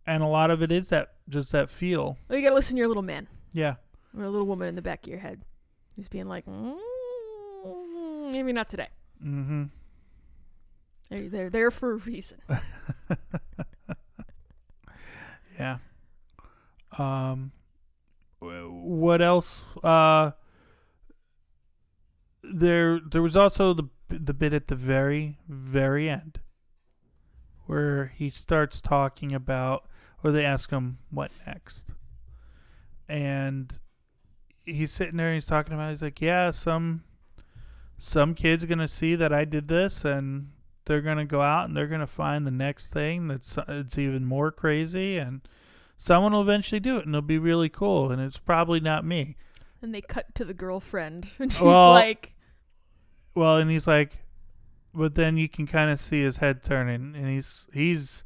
And 0.07 0.23
a 0.23 0.27
lot 0.27 0.51
of 0.51 0.63
it 0.63 0.71
is 0.73 0.89
that, 0.91 1.15
just 1.29 1.53
that 1.53 1.71
feel. 1.71 2.19
well, 2.29 2.39
you 2.39 2.45
gotta 2.45 2.55
listen 2.55 2.77
to 2.77 2.79
your 2.79 2.89
little 2.89 3.03
man 3.03 3.27
Yeah. 3.53 3.77
or 4.17 4.25
a 4.25 4.31
little 4.31 4.47
woman 4.47 4.69
in 4.69 4.75
the 4.75 4.83
back 4.83 5.03
of 5.05 5.09
your 5.11 5.19
head 5.21 5.43
who's 5.97 6.09
being 6.09 6.27
like 6.29 6.45
mm, 6.47 6.77
maybe 8.33 8.53
not 8.53 8.69
today 8.69 8.89
Mm-hmm. 9.25 9.65
they're, 11.09 11.29
they're 11.29 11.51
there 11.51 11.71
for 11.71 11.93
a 11.93 11.97
reason 11.97 12.39
Yeah. 15.59 15.79
Um, 16.99 17.53
wh- 18.41 18.69
what 18.71 19.23
else? 19.23 19.63
Uh, 19.83 20.33
there, 22.43 22.99
there 23.01 23.23
was 23.23 23.37
also 23.37 23.73
the 23.73 23.85
the 24.09 24.35
bit 24.35 24.53
at 24.53 24.69
the 24.69 24.77
very, 24.77 25.39
very 25.49 26.09
end 26.09 26.41
where 27.67 28.07
he 28.15 28.29
starts 28.31 28.81
talking 28.81 29.33
about, 29.35 29.87
or 30.23 30.31
they 30.31 30.45
ask 30.45 30.71
him 30.71 30.99
what 31.11 31.33
next, 31.47 31.87
and 33.09 33.79
he's 34.65 34.93
sitting 34.93 35.17
there 35.17 35.29
and 35.29 35.35
he's 35.35 35.47
talking 35.47 35.75
about. 35.75 35.91
He's 35.91 36.03
like, 36.03 36.21
"Yeah, 36.21 36.51
some 36.51 37.05
some 37.99 38.35
kids 38.35 38.63
are 38.65 38.67
gonna 38.67 38.89
see 38.89 39.15
that 39.15 39.33
I 39.33 39.45
did 39.45 39.69
this, 39.69 40.05
and 40.05 40.51
they're 40.85 41.01
gonna 41.01 41.25
go 41.25 41.41
out 41.41 41.67
and 41.67 41.77
they're 41.77 41.87
gonna 41.87 42.07
find 42.07 42.47
the 42.47 42.51
next 42.51 42.89
thing 42.93 43.29
that's 43.29 43.59
it's 43.69 43.99
even 43.99 44.25
more 44.25 44.51
crazy, 44.53 45.17
and 45.19 45.41
someone 45.97 46.33
will 46.33 46.43
eventually 46.43 46.81
do 46.81 46.99
it, 46.99 47.07
and 47.07 47.15
it'll 47.15 47.23
be 47.27 47.39
really 47.39 47.69
cool, 47.69 48.11
and 48.11 48.21
it's 48.21 48.39
probably 48.39 48.81
not 48.81 49.05
me." 49.05 49.37
and 49.83 49.95
they 49.95 50.01
cut 50.01 50.35
to 50.35 50.47
the 50.47 50.55
girlfriend 50.55 51.27
and 51.39 51.53
she's 51.53 51.61
Well- 51.61 51.91
like 51.91 52.34
Well, 53.35 53.57
and 53.57 53.71
he's 53.71 53.87
like, 53.87 54.19
but 54.95 55.15
then 55.15 55.37
you 55.37 55.49
can 55.49 55.67
kind 55.67 55.91
of 55.91 55.99
see 56.01 56.23
his 56.23 56.37
head 56.39 56.63
turning, 56.63 57.15
and 57.17 57.29
he's 57.29 57.67
he's 57.73 58.25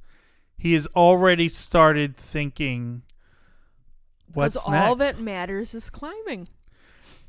he 0.57 0.75
has 0.75 0.87
already 0.89 1.49
started 1.49 2.17
thinking. 2.17 3.03
because 4.27 4.55
What's 4.55 4.67
all 4.67 4.97
next? 4.97 4.99
that 5.17 5.21
matters 5.23 5.75
is 5.75 5.89
climbing 5.91 6.49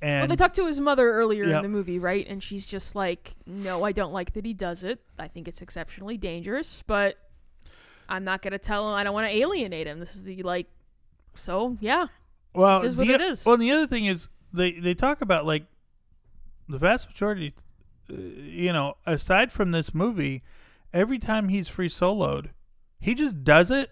and 0.01 0.21
well, 0.21 0.27
they 0.29 0.35
talked 0.37 0.55
to 0.55 0.65
his 0.65 0.79
mother 0.79 1.11
earlier 1.11 1.45
Yep. 1.45 1.57
in 1.57 1.63
the 1.63 1.69
movie, 1.69 1.99
right? 1.99 2.25
And 2.27 2.41
she's 2.41 2.65
just 2.65 2.95
like, 2.95 3.35
"No, 3.45 3.83
I 3.83 3.91
don't 3.91 4.13
like 4.13 4.31
that 4.33 4.45
he 4.45 4.53
does 4.53 4.83
it. 4.83 5.01
I 5.17 5.27
think 5.27 5.47
it's 5.47 5.61
exceptionally 5.61 6.15
dangerous, 6.17 6.83
but 6.87 7.17
I'm 8.07 8.23
not 8.23 8.41
gonna 8.41 8.59
tell 8.59 8.87
him. 8.87 8.95
I 8.95 9.03
don't 9.03 9.13
want 9.13 9.29
to 9.29 9.35
alienate 9.35 9.87
him. 9.87 9.99
This 9.99 10.15
is 10.15 10.23
the 10.23 10.41
like, 10.43 10.67
so 11.33 11.75
yeah, 11.81 12.07
well, 12.53 12.79
this 12.79 12.93
is 12.93 12.97
what 12.97 13.07
the, 13.07 13.13
it 13.13 13.21
is. 13.21 13.45
Well, 13.45 13.53
and 13.55 13.61
the 13.61 13.71
other 13.71 13.87
thing 13.87 14.05
is 14.05 14.29
they 14.53 14.71
they 14.71 14.93
talk 14.93 15.21
about 15.21 15.45
like 15.45 15.65
the 16.69 16.77
vast 16.77 17.09
majority, 17.09 17.53
you 18.09 18.73
know, 18.73 18.95
aside 19.05 19.51
from 19.51 19.71
this 19.71 19.93
movie, 19.93 20.43
every 20.93 21.19
time 21.19 21.49
he's 21.49 21.67
free 21.67 21.89
soloed, 21.89 22.49
he 22.99 23.15
just 23.15 23.43
does 23.43 23.71
it, 23.71 23.91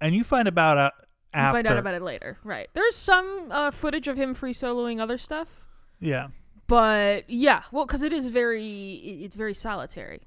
and 0.00 0.14
you 0.14 0.24
find 0.24 0.48
about 0.48 0.78
uh, 0.78 0.90
you 1.34 1.40
find 1.52 1.66
out 1.66 1.78
about 1.78 1.94
it 1.94 2.02
later, 2.02 2.38
right? 2.42 2.68
There's 2.74 2.96
some 2.96 3.48
uh, 3.50 3.70
footage 3.70 4.08
of 4.08 4.16
him 4.16 4.34
free 4.34 4.52
soloing 4.52 5.00
other 5.00 5.18
stuff, 5.18 5.64
Yeah, 6.00 6.28
but 6.66 7.28
yeah, 7.28 7.62
well, 7.72 7.86
because 7.86 8.02
it 8.02 8.12
is 8.12 8.28
very, 8.28 8.94
it's 8.94 9.36
very 9.36 9.54
solitary, 9.54 10.22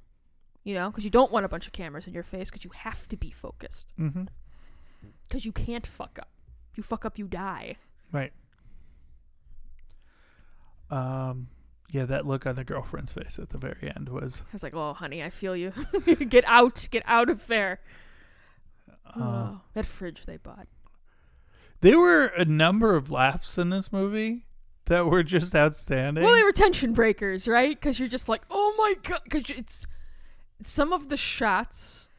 you 0.63 0.73
know, 0.73 0.89
because 0.89 1.05
you 1.05 1.11
don't 1.11 1.31
want 1.31 1.45
a 1.45 1.49
bunch 1.49 1.67
of 1.67 1.73
cameras 1.73 2.07
in 2.07 2.13
your 2.13 2.23
face 2.23 2.49
because 2.49 2.63
you 2.63 2.71
have 2.73 3.07
to 3.07 3.17
be 3.17 3.31
focused 3.31 3.93
mm-hmm. 3.99 4.25
because 5.27 5.45
you 5.45 5.51
can't 5.51 5.87
fuck 5.87 6.19
up. 6.19 6.29
If 6.71 6.77
you 6.77 6.83
fuck 6.83 7.05
up, 7.05 7.17
you 7.17 7.27
die. 7.27 7.77
Right. 8.11 8.31
Um. 10.89 11.47
Yeah, 11.91 12.05
that 12.05 12.25
look 12.25 12.47
on 12.47 12.55
the 12.55 12.63
girlfriend's 12.63 13.11
face 13.11 13.37
at 13.37 13.49
the 13.49 13.57
very 13.59 13.91
end 13.95 14.09
was. 14.09 14.41
I 14.41 14.53
was 14.53 14.63
like, 14.63 14.73
"Oh, 14.73 14.93
honey, 14.93 15.21
I 15.23 15.29
feel 15.29 15.55
you. 15.55 15.71
get 16.29 16.43
out, 16.47 16.87
get 16.89 17.03
out 17.05 17.29
of 17.29 17.45
there." 17.47 17.79
Uh, 19.05 19.19
oh, 19.19 19.61
that 19.73 19.85
fridge 19.85 20.25
they 20.25 20.37
bought. 20.37 20.67
there 21.81 21.99
were 21.99 22.25
a 22.25 22.45
number 22.45 22.95
of 22.95 23.11
laughs 23.11 23.57
in 23.59 23.69
this 23.69 23.91
movie 23.91 24.45
that 24.85 25.05
were 25.05 25.21
just 25.23 25.55
outstanding. 25.55 26.23
Well, 26.23 26.33
they 26.33 26.41
were 26.43 26.51
tension 26.51 26.93
breakers, 26.93 27.47
right? 27.47 27.79
Because 27.79 27.99
you're 27.99 28.09
just 28.09 28.27
like, 28.27 28.41
"Oh 28.49 28.73
my 28.77 28.95
god!" 29.09 29.21
Because 29.25 29.49
it's 29.51 29.85
some 30.63 30.93
of 30.93 31.09
the 31.09 31.17
shots 31.17 32.09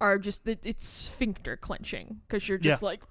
are 0.00 0.18
just 0.18 0.46
it's 0.46 0.86
sphincter 0.86 1.56
clenching 1.56 2.20
because 2.26 2.48
you're 2.48 2.58
just 2.58 2.82
like, 2.82 3.02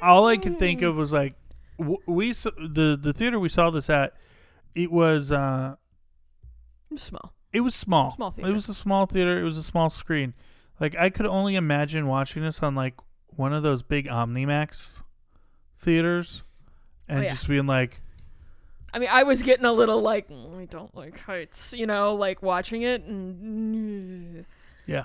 All 0.00 0.26
I 0.26 0.36
could 0.36 0.58
think 0.58 0.82
of 0.82 0.96
was 0.96 1.12
like, 1.12 1.34
w- 1.78 1.98
we 2.06 2.32
the 2.32 2.98
the 3.00 3.12
theater 3.12 3.40
we 3.40 3.48
saw 3.48 3.70
this 3.70 3.90
at. 3.90 4.14
It 4.74 4.90
was 4.90 5.30
uh, 5.32 5.76
small. 6.94 7.32
it 7.52 7.60
was 7.60 7.74
small. 7.74 8.10
Small 8.12 8.30
theater. 8.30 8.50
It 8.50 8.54
was 8.54 8.68
a 8.68 8.74
small 8.74 9.06
theater. 9.06 9.40
It 9.40 9.44
was 9.44 9.56
a 9.58 9.62
small 9.62 9.90
screen. 9.90 10.34
Like 10.80 10.96
I 10.96 11.10
could 11.10 11.26
only 11.26 11.54
imagine 11.56 12.06
watching 12.06 12.42
this 12.42 12.62
on 12.62 12.74
like 12.74 12.94
one 13.28 13.52
of 13.52 13.62
those 13.62 13.82
big 13.82 14.06
OmniMax 14.06 15.02
theaters, 15.78 16.42
and 17.08 17.20
Oh, 17.20 17.22
yeah. 17.22 17.30
just 17.30 17.48
being 17.48 17.66
like, 17.66 18.00
I 18.94 18.98
mean, 18.98 19.08
I 19.10 19.22
was 19.22 19.42
getting 19.42 19.64
a 19.64 19.72
little 19.72 20.00
like, 20.02 20.28
"Mm, 20.28 20.60
I 20.60 20.64
don't 20.66 20.94
like 20.94 21.18
heights, 21.20 21.72
you 21.72 21.86
know, 21.86 22.14
like 22.14 22.42
watching 22.42 22.82
it, 22.82 23.02
and 23.04 24.44
yeah, 24.86 25.04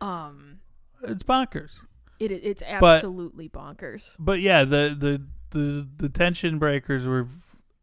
um, 0.00 0.60
it's 1.02 1.22
bonkers. 1.22 1.80
it 2.18 2.30
it's 2.32 2.62
But- 2.80 2.96
absolutely 2.96 3.48
bonkers. 3.48 4.14
But 4.18 4.40
yeah, 4.40 4.64
the 4.64 4.94
the 4.98 5.22
the 5.50 5.88
the 5.98 6.08
tension 6.08 6.58
breakers 6.58 7.06
were, 7.08 7.26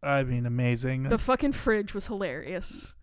I 0.04 0.22
mean, 0.24 0.46
amazing. 0.46 1.04
The 1.04 1.18
fucking 1.18 1.52
fridge 1.52 1.94
was 1.94 2.06
hilarious. 2.06 2.94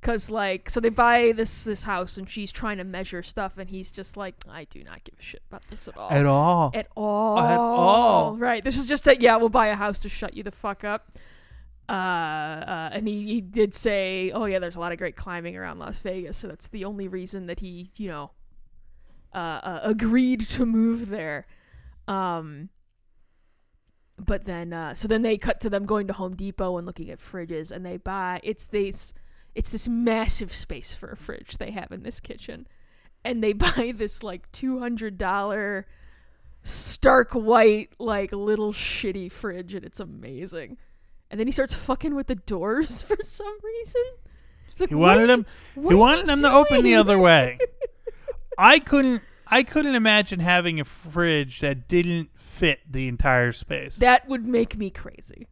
Cause 0.00 0.30
like, 0.30 0.70
so 0.70 0.78
they 0.78 0.90
buy 0.90 1.32
this 1.32 1.64
this 1.64 1.82
house, 1.82 2.18
and 2.18 2.28
she's 2.28 2.52
trying 2.52 2.78
to 2.78 2.84
measure 2.84 3.20
stuff, 3.20 3.58
and 3.58 3.68
he's 3.68 3.90
just 3.90 4.16
like, 4.16 4.36
I 4.48 4.64
do 4.64 4.84
not 4.84 5.02
give 5.02 5.16
a 5.18 5.22
shit 5.22 5.42
about 5.48 5.62
this 5.70 5.88
at 5.88 5.96
all. 5.96 6.10
At 6.10 6.24
all. 6.24 6.70
At 6.72 6.86
all. 6.96 7.38
At 7.38 7.58
all. 7.58 8.36
Right. 8.36 8.62
This 8.62 8.78
is 8.78 8.88
just 8.88 9.08
a 9.08 9.20
yeah. 9.20 9.36
We'll 9.36 9.48
buy 9.48 9.68
a 9.68 9.74
house 9.74 9.98
to 10.00 10.08
shut 10.08 10.34
you 10.34 10.44
the 10.44 10.52
fuck 10.52 10.84
up. 10.84 11.18
Uh, 11.88 11.92
uh, 11.92 12.90
and 12.92 13.08
he, 13.08 13.26
he 13.26 13.40
did 13.40 13.72
say, 13.74 14.30
oh 14.32 14.44
yeah, 14.44 14.58
there's 14.58 14.76
a 14.76 14.80
lot 14.80 14.92
of 14.92 14.98
great 14.98 15.16
climbing 15.16 15.56
around 15.56 15.78
Las 15.78 16.00
Vegas, 16.02 16.36
so 16.36 16.46
that's 16.46 16.68
the 16.68 16.84
only 16.84 17.08
reason 17.08 17.46
that 17.46 17.60
he, 17.60 17.90
you 17.96 18.08
know, 18.08 18.30
uh, 19.34 19.38
uh 19.38 19.80
agreed 19.82 20.40
to 20.40 20.64
move 20.64 21.08
there. 21.08 21.46
Um. 22.06 22.68
But 24.18 24.44
then, 24.44 24.72
uh, 24.72 24.94
so 24.94 25.06
then 25.06 25.22
they 25.22 25.38
cut 25.38 25.60
to 25.60 25.70
them 25.70 25.86
going 25.86 26.06
to 26.08 26.12
Home 26.12 26.34
Depot 26.34 26.76
and 26.76 26.86
looking 26.86 27.10
at 27.10 27.18
fridges, 27.18 27.70
and 27.70 27.86
they 27.86 27.96
buy 27.96 28.40
it's 28.42 28.66
this, 28.66 29.12
it's 29.54 29.70
this 29.70 29.88
massive 29.88 30.52
space 30.52 30.94
for 30.94 31.10
a 31.10 31.16
fridge 31.16 31.58
they 31.58 31.70
have 31.70 31.92
in 31.92 32.02
this 32.02 32.18
kitchen, 32.20 32.66
and 33.24 33.42
they 33.42 33.52
buy 33.54 33.92
this 33.94 34.22
like 34.22 34.50
two 34.52 34.78
hundred 34.80 35.18
dollar 35.18 35.86
stark 36.62 37.32
white 37.32 37.90
like 37.98 38.32
little 38.32 38.72
shitty 38.72 39.30
fridge 39.30 39.74
and 39.74 39.84
it's 39.86 40.00
amazing 40.00 40.76
and 41.30 41.38
then 41.38 41.46
he 41.46 41.52
starts 41.52 41.72
fucking 41.72 42.14
with 42.14 42.26
the 42.26 42.34
doors 42.34 43.00
for 43.08 43.16
some 43.22 43.56
reason 43.62 44.02
like, 44.80 44.88
He 44.90 44.94
wanted 44.94 45.30
him. 45.30 45.46
He 45.74 45.94
wanted 45.94 46.26
them 46.26 46.40
to 46.42 46.52
open 46.52 46.82
the 46.82 46.94
other 46.94 47.18
way. 47.18 47.58
I 48.58 48.78
couldn't. 48.78 49.22
I 49.50 49.62
couldn't 49.62 49.94
imagine 49.94 50.40
having 50.40 50.78
a 50.80 50.84
fridge 50.84 51.60
that 51.60 51.88
didn't 51.88 52.30
fit 52.38 52.80
the 52.90 53.08
entire 53.08 53.52
space. 53.52 53.96
that 53.96 54.28
would 54.28 54.46
make 54.46 54.76
me 54.76 54.90
crazy. 54.90 55.46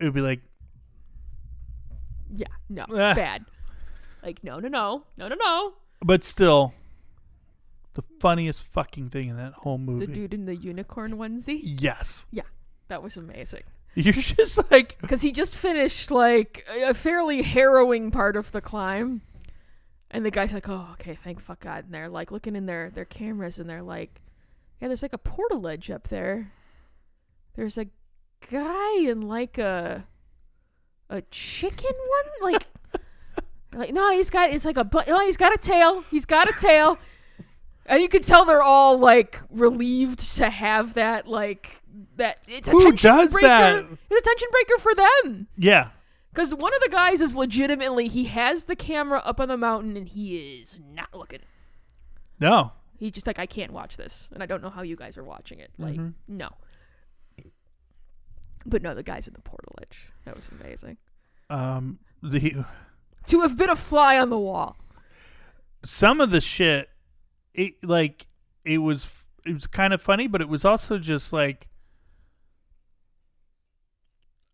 It 0.00 0.04
would 0.04 0.14
be 0.14 0.20
like, 0.20 0.40
yeah 2.34 2.46
no 2.68 2.84
Ah. 2.90 3.14
bad. 3.14 3.44
Like 4.22 4.42
no 4.44 4.58
no 4.58 4.68
no 4.68 5.04
no 5.16 5.28
no 5.28 5.34
no. 5.34 5.72
But 6.04 6.24
still, 6.24 6.74
the 7.94 8.02
funniest 8.20 8.62
fucking 8.64 9.10
thing 9.10 9.28
in 9.28 9.36
that 9.36 9.52
whole 9.52 9.78
movie. 9.78 10.06
the 10.06 10.12
dude 10.12 10.34
in 10.34 10.46
the 10.46 10.56
unicorn 10.56 11.16
onesie? 11.16 11.60
Yes, 11.62 12.26
Yeah, 12.32 12.42
that 12.88 13.02
was 13.02 13.16
amazing. 13.16 13.62
You're 13.94 14.14
just 14.14 14.70
like, 14.70 14.98
because 15.02 15.20
he 15.22 15.32
just 15.32 15.54
finished 15.56 16.10
like 16.10 16.66
a 16.72 16.90
a 16.90 16.94
fairly 16.94 17.42
harrowing 17.42 18.10
part 18.10 18.36
of 18.36 18.50
the 18.52 18.60
climb 18.62 19.20
and 20.12 20.24
the 20.24 20.30
guy's 20.30 20.52
like 20.52 20.68
oh 20.68 20.88
okay 20.92 21.18
thank 21.24 21.40
fuck 21.40 21.60
god 21.60 21.84
and 21.84 21.94
they're 21.94 22.08
like 22.08 22.30
looking 22.30 22.54
in 22.54 22.66
their 22.66 22.90
their 22.90 23.04
cameras 23.04 23.58
and 23.58 23.68
they're 23.68 23.82
like 23.82 24.20
yeah 24.80 24.88
there's 24.88 25.02
like 25.02 25.12
a 25.12 25.18
portaledge 25.18 25.92
up 25.92 26.08
there 26.08 26.52
there's 27.56 27.78
a 27.78 27.86
guy 28.50 28.98
in 28.98 29.20
like 29.22 29.58
a 29.58 30.04
a 31.10 31.22
chicken 31.30 31.90
one 32.40 32.52
like 32.52 32.66
Like, 33.74 33.94
no, 33.94 34.10
he's 34.12 34.28
got 34.28 34.50
it's 34.50 34.66
like 34.66 34.76
a 34.76 34.84
bu- 34.84 35.00
no, 35.08 35.20
he's 35.20 35.38
got 35.38 35.54
a 35.54 35.56
tail. 35.56 36.02
He's 36.10 36.26
got 36.26 36.46
a 36.46 36.52
tail. 36.60 36.98
and 37.86 38.02
you 38.02 38.08
can 38.10 38.20
tell 38.20 38.44
they're 38.44 38.60
all 38.60 38.98
like 38.98 39.40
relieved 39.48 40.36
to 40.36 40.50
have 40.50 40.92
that 40.94 41.26
like 41.26 41.80
that 42.16 42.36
it's 42.46 42.68
a 42.68 42.70
Who 42.70 42.84
tension 42.90 43.10
does 43.10 43.32
breaker. 43.32 43.46
that? 43.46 43.86
It's 44.10 44.20
a 44.20 44.28
tension 44.28 44.48
breaker 44.50 44.78
for 44.78 44.94
them. 44.94 45.48
Yeah. 45.56 45.88
Because 46.32 46.54
one 46.54 46.72
of 46.74 46.80
the 46.80 46.88
guys 46.88 47.20
is 47.20 47.36
legitimately 47.36 48.08
he 48.08 48.24
has 48.24 48.64
the 48.64 48.74
camera 48.76 49.20
up 49.24 49.38
on 49.38 49.48
the 49.48 49.56
mountain 49.56 49.96
and 49.96 50.08
he 50.08 50.58
is 50.60 50.80
not 50.94 51.08
looking. 51.12 51.40
No. 52.40 52.72
He's 52.98 53.12
just 53.12 53.26
like, 53.26 53.38
I 53.38 53.46
can't 53.46 53.72
watch 53.72 53.96
this, 53.96 54.28
and 54.32 54.42
I 54.42 54.46
don't 54.46 54.62
know 54.62 54.70
how 54.70 54.82
you 54.82 54.96
guys 54.96 55.18
are 55.18 55.24
watching 55.24 55.58
it. 55.58 55.70
Like, 55.78 55.96
Mhm. 55.96 56.14
no. 56.28 56.48
But 58.64 58.82
no, 58.82 58.94
the 58.94 59.02
guys 59.02 59.26
in 59.26 59.34
the 59.34 59.40
portaledge. 59.40 60.06
That 60.24 60.36
was 60.36 60.48
amazing. 60.60 60.96
Um 61.50 61.98
the 62.22 62.64
To 63.26 63.40
have 63.40 63.58
been 63.58 63.70
a 63.70 63.76
fly 63.76 64.18
on 64.18 64.30
the 64.30 64.38
wall. 64.38 64.76
some 65.84 66.20
of 66.20 66.30
the 66.30 66.40
shit 66.40 66.88
it 67.54 67.74
like 67.82 68.26
it 68.64 68.78
was 68.78 69.24
it 69.44 69.52
was 69.52 69.66
kind 69.66 69.92
of 69.92 70.00
funny, 70.00 70.28
but 70.28 70.40
it 70.40 70.48
was 70.48 70.64
also 70.64 70.98
just 70.98 71.32
like 71.32 71.66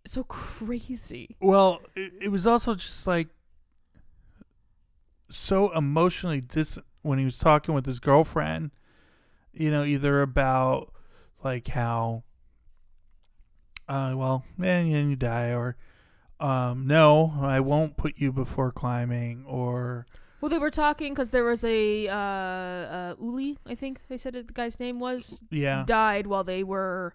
So 0.09 0.25
crazy. 0.25 1.37
well, 1.39 1.83
it, 1.95 2.13
it 2.23 2.29
was 2.29 2.47
also 2.47 2.75
just 2.75 3.07
like 3.07 3.29
so 5.29 5.71
emotionally 5.77 6.41
distant 6.41 6.87
when 7.03 7.19
he 7.19 7.27
was 7.27 7.39
talking 7.39 7.75
with 7.75 7.85
his 7.85 8.01
girlfriend, 8.01 8.71
you 9.53 9.71
know, 9.71 9.85
either 9.85 10.23
about 10.23 10.95
like 11.45 11.69
how 11.69 12.23
uh 13.87 14.15
well, 14.17 14.47
man, 14.57 14.87
you 14.87 15.15
die 15.15 15.53
or 15.53 15.77
um 16.41 16.87
no, 16.87 17.35
I 17.43 17.61
won't 17.61 17.99
put 17.99 18.15
you 18.17 18.33
before 18.33 18.73
climbing 18.73 19.45
or 19.47 20.07
Well, 20.41 20.49
they 20.49 20.59
were 20.59 20.71
talking 20.71 21.13
because 21.13 21.33
there 21.33 21.45
was 21.45 21.63
a 21.65 22.09
uh, 22.09 22.15
uh, 22.15 23.15
Ueli, 23.17 23.59
I 23.67 23.75
think 23.75 24.01
they 24.09 24.17
said 24.17 24.35
it, 24.35 24.47
the 24.47 24.55
guy's 24.55 24.81
name 24.81 25.01
was, 25.01 25.45
yeah. 25.51 25.85
died 25.87 26.27
while 26.27 26.45
they 26.45 26.65
were. 26.65 27.15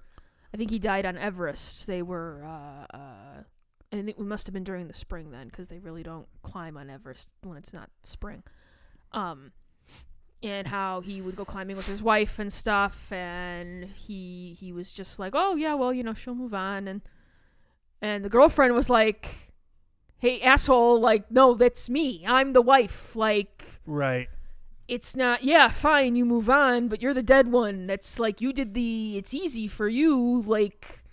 I 0.54 0.58
think 0.58 0.70
he 0.70 0.80
died 0.80 1.06
on 1.06 1.18
Everest. 1.18 1.88
They 1.88 2.02
were. 2.02 2.44
Uh, 2.46 2.96
uh, 2.96 3.44
I 3.92 3.96
think 3.96 4.10
it 4.10 4.20
must 4.20 4.48
have 4.48 4.54
been 4.54 4.64
during 4.64 4.88
the 4.88 4.94
spring 4.94 5.32
then, 5.32 5.48
because 5.48 5.68
they 5.68 5.80
really 5.80 6.04
don't 6.04 6.28
climb 6.42 6.78
on 6.78 6.90
Everest 6.90 7.30
when 7.44 7.58
it's 7.58 7.74
not 7.74 7.90
spring. 8.02 8.44
Um, 9.12 9.52
and 10.42 10.68
how 10.68 11.02
he 11.02 11.22
would 11.22 11.36
go 11.36 11.46
climbing 11.46 11.78
with 11.78 11.88
his 11.88 12.04
wife 12.04 12.40
and 12.40 12.52
stuff, 12.52 13.12
and 13.12 13.86
he 13.86 14.58
he 14.60 14.74
was 14.74 14.92
just 14.92 15.20
like, 15.20 15.34
oh 15.36 15.56
yeah, 15.56 15.74
well 15.76 15.94
you 15.94 16.04
know 16.04 16.14
she'll 16.14 16.36
move 16.36 16.54
on, 16.54 16.88
and 16.88 17.02
and 18.02 18.26
the 18.26 18.30
girlfriend 18.30 18.74
was 18.74 18.90
like, 18.90 19.54
hey 20.18 20.42
asshole, 20.42 21.00
like 21.00 21.30
no, 21.32 21.54
that's 21.54 21.90
me, 21.90 22.24
I'm 22.28 22.54
the 22.54 22.62
wife, 22.62 23.16
like 23.16 23.82
Right. 23.86 24.28
It's 24.88 25.16
not 25.16 25.44
yeah 25.44 25.70
fine 25.70 26.16
you 26.16 26.26
move 26.26 26.50
on 26.50 26.88
but 26.88 27.02
you're 27.02 27.14
the 27.14 27.24
dead 27.24 27.48
one. 27.52 27.88
That's 27.88 28.20
like 28.20 28.42
you 28.42 28.52
did 28.54 28.74
the 28.74 29.18
it's 29.18 29.34
easy 29.34 29.68
for 29.68 29.88
you 29.88 30.42
like 30.46 31.04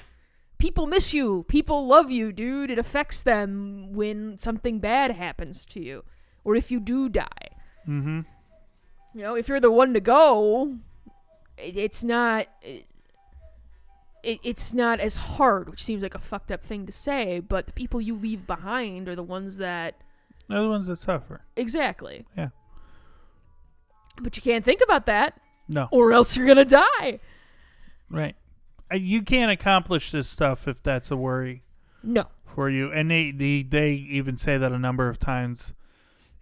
people 0.59 0.87
miss 0.87 1.15
you 1.15 1.45
people 1.49 1.87
love 1.87 2.11
you 2.11 2.33
dude. 2.33 2.71
It 2.71 2.79
affects 2.79 3.23
them 3.23 3.93
when 3.93 4.39
something 4.39 4.79
bad 4.81 5.13
happens 5.13 5.65
to 5.67 5.81
you 5.81 6.05
or 6.45 6.57
if 6.57 6.71
you 6.71 6.81
do 6.81 7.09
die. 7.09 7.49
Mm-hmm. 7.89 8.21
You 9.15 9.23
know 9.23 9.35
if 9.35 9.49
you're 9.49 9.61
the 9.61 9.71
one 9.71 9.95
to 9.95 10.01
go 10.01 10.77
it, 11.57 11.77
it's 11.77 12.05
not 12.05 12.47
it, 12.63 12.87
it's 14.23 14.75
not 14.75 15.01
as 15.01 15.17
hard 15.17 15.71
which 15.71 15.83
seems 15.83 16.03
like 16.03 16.15
a 16.15 16.19
fucked 16.19 16.53
up 16.53 16.63
thing 16.63 16.85
to 16.87 16.93
say 16.93 17.41
but 17.41 17.67
the 17.67 17.73
people 17.73 18.01
you 18.01 18.15
leave 18.15 18.47
behind 18.47 19.09
are 19.09 19.17
the 19.17 19.23
ones 19.23 19.57
that 19.57 19.95
They're 20.49 20.63
the 20.63 20.69
ones 20.69 20.89
that 20.89 20.97
suffer. 20.97 21.43
exactly. 21.57 22.27
Yeah. 22.37 22.49
But 24.21 24.37
you 24.37 24.43
can't 24.43 24.65
think 24.65 24.81
about 24.83 25.07
that 25.07 25.41
No. 25.69 25.89
or 25.91 26.13
else 26.13 26.37
you're 26.37 26.47
gonna 26.47 26.65
die 26.65 27.21
Right. 28.11 28.35
Uh, 28.93 28.97
You 28.97 29.23
can't 29.23 29.51
accomplish 29.53 30.11
this 30.11 30.27
stuff 30.29 30.67
if 30.67 30.83
that's 30.83 31.11
a 31.11 31.17
worry 31.17 31.63
no 32.03 32.27
for 32.45 32.69
you. 32.69 32.91
And 32.93 33.11
they 33.11 33.31
they, 33.31 33.63
they 33.63 33.93
even 33.93 34.37
say 34.37 34.59
that 34.59 34.73
a 34.73 34.79
number 34.79 35.09
of 35.09 35.19
times 35.19 35.73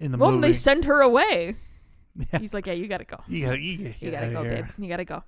in 0.00 0.12
the 0.12 0.18
well 0.18 0.30
movie. 0.32 0.48
they 0.48 0.52
send 0.52 0.84
her 0.86 1.00
away 1.02 1.56
Yeah. 2.32 2.38
he's 2.40 2.54
like 2.54 2.66
yeah 2.66 2.72
you 2.72 2.86
gotta 2.88 3.04
go 3.04 3.18
you 3.28 3.44
gotta, 3.44 3.58
you, 3.60 3.76
gotta 3.78 3.94
you 4.00 4.10
gotta 4.10 4.30
go 4.30 4.42
here. 4.42 4.52
babe 4.62 4.66
you 4.78 4.88
gotta 4.88 5.04
go 5.04 5.22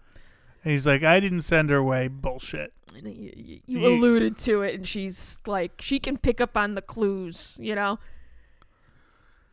And 0.64 0.72
he's 0.72 0.86
like, 0.86 1.02
I 1.02 1.20
didn't 1.20 1.42
send 1.42 1.70
her 1.70 1.76
away. 1.76 2.08
Bullshit. 2.08 2.72
you, 3.02 3.32
you 3.36 3.60
You- 3.66 3.86
alluded 3.86 4.36
to 4.38 4.62
it 4.62 4.74
and 4.74 4.86
she's 4.86 5.40
like 5.46 5.72
she 5.80 5.98
can 6.00 6.16
pick 6.16 6.40
up 6.40 6.56
on 6.56 6.74
the 6.74 6.82
clues 6.82 7.58
you 7.60 7.74
know 7.74 7.98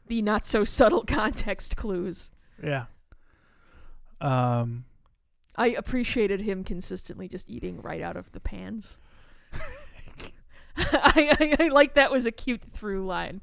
the 0.07 0.21
not 0.21 0.45
so 0.45 0.63
subtle 0.63 1.03
context 1.07 1.75
clues 1.75 2.31
Yeah. 2.63 2.85
Um. 4.19 4.85
i 5.55 5.67
appreciated 5.67 6.41
him 6.41 6.63
consistently 6.63 7.27
just 7.27 7.49
eating 7.49 7.81
right 7.81 8.01
out 8.01 8.17
of 8.17 8.31
the 8.31 8.39
pans 8.39 8.99
I, 10.77 11.35
I, 11.39 11.55
I 11.65 11.67
like 11.69 11.93
that 11.95 12.11
was 12.11 12.25
a 12.25 12.31
cute 12.31 12.63
through 12.63 13.05
line 13.05 13.41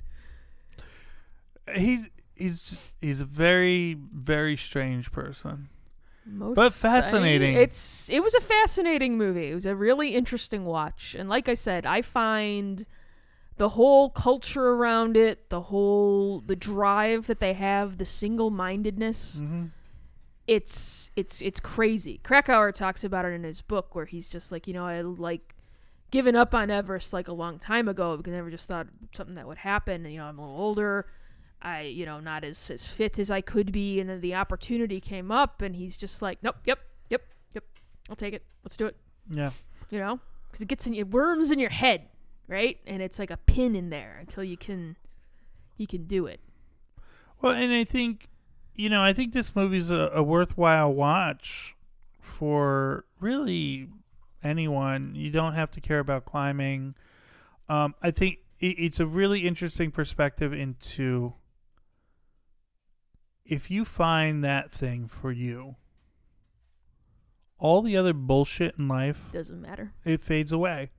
He's 1.74 2.08
he's 2.34 2.92
he's 3.00 3.20
a 3.20 3.24
very 3.24 3.96
very 4.12 4.54
strange 4.56 5.10
person. 5.12 5.68
Most 6.26 6.56
But 6.56 6.72
fascinating. 6.74 7.56
I- 7.56 7.60
it's 7.60 8.10
it 8.10 8.22
was 8.22 8.34
a 8.34 8.40
fascinating 8.40 9.16
movie. 9.16 9.50
It 9.50 9.54
was 9.54 9.64
a 9.66 9.74
really 9.74 10.14
interesting 10.14 10.64
watch, 10.66 11.14
and 11.18 11.28
like 11.28 11.48
I 11.48 11.54
said, 11.54 11.86
I 11.86 12.02
find 12.02 12.84
the 13.56 13.70
whole 13.70 14.10
culture 14.10 14.70
around 14.70 15.16
it, 15.16 15.48
the 15.50 15.60
whole 15.60 16.40
the 16.40 16.56
drive 16.56 17.26
that 17.28 17.40
they 17.40 17.52
have, 17.52 17.98
the 17.98 18.04
single 18.04 18.50
mindedness. 18.50 19.40
Mm-hmm. 19.40 19.66
It's 20.46 21.10
it's 21.16 21.40
it's 21.40 21.60
crazy. 21.60 22.20
Krakauer 22.22 22.72
talks 22.72 23.04
about 23.04 23.24
it 23.24 23.32
in 23.32 23.44
his 23.44 23.62
book, 23.62 23.94
where 23.94 24.04
he's 24.04 24.28
just 24.28 24.52
like, 24.52 24.66
you 24.66 24.74
know, 24.74 24.84
I 24.84 25.00
like 25.00 25.54
given 26.10 26.36
up 26.36 26.54
on 26.54 26.70
Everest 26.70 27.12
like 27.12 27.28
a 27.28 27.32
long 27.32 27.58
time 27.58 27.88
ago 27.88 28.16
because 28.16 28.32
I 28.32 28.36
never 28.36 28.50
just 28.50 28.68
thought 28.68 28.86
something 29.14 29.34
that 29.36 29.46
would 29.46 29.58
happen. 29.58 30.04
And, 30.04 30.12
you 30.12 30.20
know, 30.20 30.26
I'm 30.26 30.38
a 30.38 30.42
little 30.42 30.60
older. 30.60 31.06
I, 31.62 31.82
you 31.82 32.04
know, 32.04 32.20
not 32.20 32.44
as, 32.44 32.70
as 32.70 32.86
fit 32.86 33.18
as 33.18 33.30
I 33.30 33.40
could 33.40 33.72
be. 33.72 33.98
And 33.98 34.10
then 34.10 34.20
the 34.20 34.34
opportunity 34.34 35.00
came 35.00 35.32
up, 35.32 35.62
and 35.62 35.74
he's 35.74 35.96
just 35.96 36.20
like, 36.20 36.42
nope, 36.42 36.56
yep, 36.66 36.78
yep, 37.08 37.22
yep, 37.54 37.64
I'll 38.10 38.16
take 38.16 38.34
it. 38.34 38.42
Let's 38.62 38.76
do 38.76 38.86
it. 38.86 38.96
Yeah. 39.30 39.50
You 39.90 39.98
know, 39.98 40.20
because 40.46 40.60
it 40.60 40.68
gets 40.68 40.86
in 40.86 40.92
your 40.92 41.06
worms 41.06 41.50
in 41.50 41.58
your 41.58 41.70
head, 41.70 42.02
right? 42.48 42.78
And 42.86 43.02
it's 43.02 43.18
like 43.18 43.30
a 43.30 43.36
pin 43.36 43.74
in 43.76 43.90
there 43.90 44.16
until 44.20 44.44
you 44.44 44.56
can, 44.56 44.96
you 45.76 45.86
can 45.86 46.04
do 46.04 46.26
it. 46.26 46.40
Well, 47.40 47.52
and 47.52 47.72
I 47.72 47.84
think, 47.84 48.28
you 48.74 48.88
know, 48.88 49.02
I 49.02 49.12
think 49.12 49.32
this 49.32 49.54
movie's 49.54 49.90
a, 49.90 50.10
a 50.14 50.22
worthwhile 50.22 50.92
watch 50.92 51.76
for 52.20 53.04
really 53.20 53.88
anyone. 54.42 55.14
You 55.14 55.30
don't 55.30 55.54
have 55.54 55.70
to 55.72 55.80
care 55.80 55.98
about 55.98 56.24
climbing. 56.24 56.94
Um, 57.68 57.94
I 58.02 58.10
think 58.10 58.38
it, 58.60 58.76
it's 58.78 59.00
a 59.00 59.06
really 59.06 59.46
interesting 59.46 59.90
perspective 59.90 60.52
into 60.52 61.34
if 63.44 63.70
you 63.70 63.84
find 63.84 64.42
that 64.42 64.70
thing 64.72 65.06
for 65.06 65.30
you, 65.30 65.76
all 67.58 67.82
the 67.82 67.96
other 67.96 68.12
bullshit 68.12 68.74
in 68.78 68.88
life 68.88 69.30
Doesn't 69.32 69.60
matter. 69.60 69.92
it 70.04 70.20
fades 70.20 70.50
away 70.52 70.90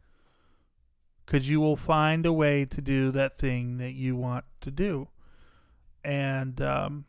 because 1.26 1.50
you 1.50 1.60
will 1.60 1.76
find 1.76 2.26
a 2.26 2.34
way 2.34 2.66
to 2.66 2.82
do 2.82 3.12
that 3.12 3.36
thing 3.38 3.78
that 3.78 3.94
you 3.94 4.16
want 4.16 4.46
to 4.62 4.72
do 4.72 5.08
and 6.04 6.62
um, 6.62 7.06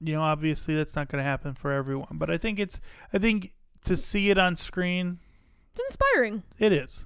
you 0.00 0.14
know 0.14 0.22
obviously 0.22 0.74
that's 0.74 0.96
not 0.96 1.08
going 1.08 1.22
to 1.22 1.28
happen 1.28 1.54
for 1.54 1.72
everyone 1.72 2.08
but 2.12 2.30
i 2.30 2.36
think 2.38 2.58
it's 2.58 2.80
i 3.12 3.18
think 3.18 3.52
to 3.84 3.96
see 3.96 4.30
it 4.30 4.38
on 4.38 4.56
screen 4.56 5.18
It's 5.72 5.80
inspiring. 5.88 6.42
it 6.58 6.72
is 6.72 7.04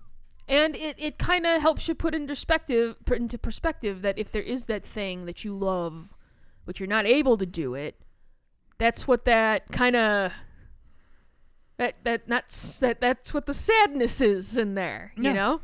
And 0.48 0.74
it, 0.76 0.96
it 0.98 1.18
kind 1.18 1.46
of 1.46 1.60
helps 1.60 1.86
you 1.88 1.94
put 1.94 2.14
in 2.14 2.26
perspective 2.26 2.96
put 3.04 3.18
into 3.18 3.38
perspective 3.38 4.02
that 4.02 4.18
if 4.18 4.30
there 4.32 4.42
is 4.42 4.66
that 4.66 4.84
thing 4.84 5.26
that 5.26 5.44
you 5.44 5.54
love, 5.54 6.14
but 6.64 6.80
you're 6.80 6.88
not 6.88 7.06
able 7.06 7.36
to 7.38 7.46
do 7.46 7.74
it, 7.74 7.94
that's 8.78 9.06
what 9.06 9.24
that 9.26 9.68
kind 9.70 9.94
of 9.94 10.32
that 11.80 11.96
that 12.04 12.28
that's 12.28 12.78
that 12.80 13.00
that's 13.00 13.32
what 13.32 13.46
the 13.46 13.54
sadness 13.54 14.20
is 14.20 14.58
in 14.58 14.74
there. 14.74 15.14
Yeah. 15.16 15.30
You 15.30 15.34
know, 15.34 15.60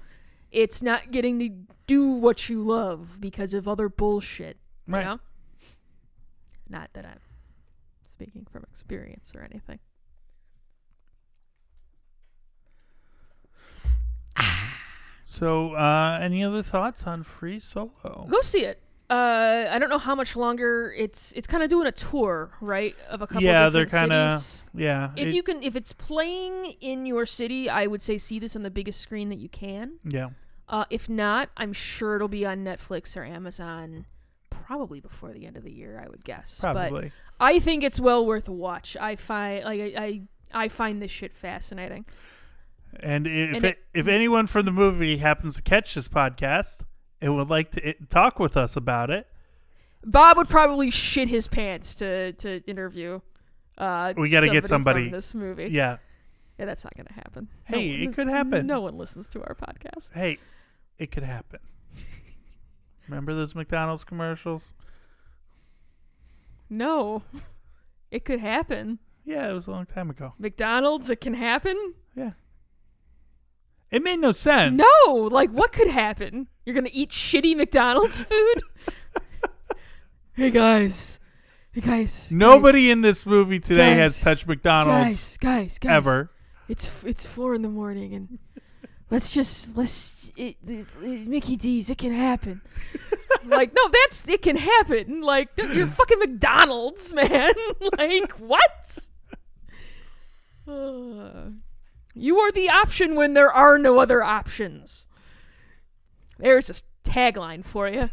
it's 0.51 0.83
not 0.83 1.11
getting 1.11 1.39
to 1.41 1.51
do 1.87 2.09
what 2.09 2.49
you 2.49 2.63
love 2.63 3.19
because 3.21 3.53
of 3.53 3.69
other 3.69 3.91
bullshit. 3.91 4.57
Right. 4.89 5.01
You 5.01 5.05
know, 5.05 5.21
not 6.71 6.89
that 6.95 7.05
I'm 7.05 7.21
speaking 8.11 8.47
from 8.51 8.65
experience 8.65 9.33
or 9.37 9.43
anything. 9.43 9.79
so 15.27 15.75
uh, 15.75 16.19
any 16.23 16.43
other 16.43 16.63
thoughts 16.63 17.07
on 17.07 17.25
free 17.25 17.59
solo 17.59 18.27
Go 18.31 18.41
see 18.41 18.65
it. 18.65 18.81
Uh, 19.09 19.67
I 19.71 19.79
don't 19.79 19.89
know 19.89 19.99
how 19.99 20.15
much 20.17 20.35
longer 20.35 20.93
it's. 20.97 21.33
It's 21.33 21.47
kind 21.47 21.63
of 21.63 21.69
doing 21.71 21.87
a 21.87 21.93
tour, 21.93 22.51
right, 22.61 22.95
of 23.09 23.23
a 23.23 23.27
couple. 23.27 23.43
Yeah, 23.45 23.69
they're 23.69 23.87
kinda- 23.87 24.39
yeah 24.75 25.13
If 25.17 25.29
it- 25.29 25.35
you 25.35 25.43
can, 25.45 25.63
if 25.63 25.77
it's 25.77 25.93
playing 25.93 26.75
in 26.81 27.07
your 27.07 27.25
city, 27.25 27.71
I 27.71 27.87
would 27.87 28.03
say 28.03 28.19
see 28.19 28.39
this 28.41 28.57
on 28.57 28.63
the 28.63 28.71
biggest 28.71 29.01
screen 29.01 29.29
that 29.29 29.39
you 29.39 29.49
can. 29.49 29.99
yeah 30.05 30.31
Uh, 30.69 30.85
if 30.91 31.09
not, 31.09 31.51
I'm 31.57 31.73
sure 31.73 32.17
it'll 32.17 32.27
be 32.27 32.45
on 32.45 32.65
Netflix 32.65 33.17
or 33.17 33.23
Amazon 33.25 34.07
probably 34.51 34.99
before 34.99 35.33
the 35.33 35.47
end 35.47 35.57
of 35.57 35.63
the 35.63 35.73
year, 35.73 36.03
I 36.05 36.09
would 36.09 36.25
guess. 36.25 36.59
But 36.61 36.73
Probably. 36.75 37.13
I 37.39 37.61
think 37.61 37.85
it's 37.85 38.01
well 38.01 38.27
worth 38.27 38.49
a 38.49 38.53
watch. 38.53 38.97
I 39.01 39.15
find 39.15 39.65
like 39.65 39.81
I 39.81 40.03
I, 40.03 40.21
I 40.65 40.69
find 40.69 41.01
this 41.01 41.13
shit 41.13 41.33
fascinating. 41.33 42.05
And 42.99 43.27
if 43.29 43.33
And 43.57 43.57
it, 43.59 43.65
it- 43.65 43.79
if 43.95 44.09
anyone 44.09 44.49
from 44.49 44.65
the 44.65 44.73
movie 44.73 45.19
happens 45.19 45.55
to 45.57 45.63
catch 45.63 45.95
this 45.95 46.09
podcast 46.09 46.83
and 47.21 47.35
would 47.37 47.51
like 47.51 47.71
to 47.73 47.89
i- 47.89 47.95
talk 48.09 48.39
with 48.39 48.57
us 48.57 48.77
about 48.77 49.11
it, 49.11 49.27
Bob 50.05 50.37
would 50.37 50.49
probably 50.49 50.91
shit 50.91 51.29
his 51.29 51.49
pants 51.49 51.95
to 51.97 52.33
to 52.35 52.63
interview. 52.67 53.21
Uh, 53.79 54.15
We 54.17 54.31
gotta 54.31 54.49
get 54.49 54.67
somebody- 54.67 55.09
this 55.11 55.35
movie. 55.35 55.69
yeah. 55.71 55.99
Yeah, 56.59 56.65
that's 56.65 56.85
not 56.85 56.95
gonna 56.97 57.13
happen. 57.13 57.49
Hey, 57.65 57.91
one- 57.91 58.01
it 58.11 58.15
could 58.15 58.29
happen. 58.29 58.67
No 58.67 58.81
one 58.81 58.97
listens 58.97 59.29
to 59.31 59.41
our 59.43 59.55
podcast. 59.55 60.13
Hey, 60.15 60.39
it 60.99 61.11
could 61.13 61.23
happen. 61.25 61.61
Remember 63.09 63.35
those 63.35 63.55
McDonald's 63.55 64.05
commercials? 64.05 64.73
No, 66.69 67.23
it 68.11 68.25
could 68.25 68.41
happen. 68.41 68.99
Yeah, 69.25 69.51
it 69.51 69.53
was 69.53 69.67
a 69.67 69.71
long 69.71 69.87
time 69.87 70.09
ago. 70.11 70.35
McDonald's, 70.39 71.11
it 71.11 71.21
can 71.21 71.35
happen. 71.35 71.95
Yeah. 72.15 72.33
It 73.91 74.03
made 74.03 74.19
no 74.21 74.33
sense. 74.33 74.77
No, 74.81 75.13
like 75.15 75.51
what 75.51 75.73
could 75.73 75.89
happen? 75.89 76.49
You're 76.67 76.75
gonna 76.75 76.91
eat 76.93 77.11
shitty 77.11 77.57
McDonald's 77.57 78.23
food? 78.23 78.61
hey 80.35 80.51
guys, 80.51 81.21
hey 81.71 81.81
guys. 81.81 82.33
Nobody 82.33 82.91
in 82.91 83.03
this 83.03 83.25
movie 83.25 83.61
today 83.61 83.95
has 83.95 84.21
touched 84.21 84.49
McDonald's 84.49 84.99
guys, 84.99 85.37
guys, 85.37 85.79
guys. 85.79 85.93
ever. 85.93 86.31
It's 86.69 87.05
it's 87.05 87.25
four 87.25 87.55
in 87.55 87.63
the 87.63 87.69
morning, 87.69 88.15
and 88.15 88.41
let's 89.11 89.33
just 89.33 89.77
let's 89.77 90.33
it, 90.37 90.57
it, 90.67 90.85
it- 91.03 91.29
Mickey 91.29 91.55
D's. 91.57 91.89
It 91.89 91.99
can 91.99 92.13
happen. 92.13 92.61
like 93.45 93.73
no, 93.73 93.83
that's 94.03 94.29
it 94.29 94.43
can 94.43 94.57
happen. 94.57 95.21
Like 95.21 95.51
you're 95.57 95.87
fucking 95.87 96.19
McDonald's, 96.19 97.15
man. 97.15 97.53
like 97.97 98.33
what? 98.41 99.09
Uh, 100.67 101.51
you 102.17 102.39
are 102.39 102.51
the 102.51 102.71
option 102.71 103.15
when 103.15 103.35
there 103.35 103.53
are 103.53 103.79
no 103.79 104.01
other 104.01 104.21
options. 104.25 105.06
There's 106.39 106.71
a 106.71 106.75
tagline 107.09 107.65
for 107.65 107.89
you. 107.89 108.11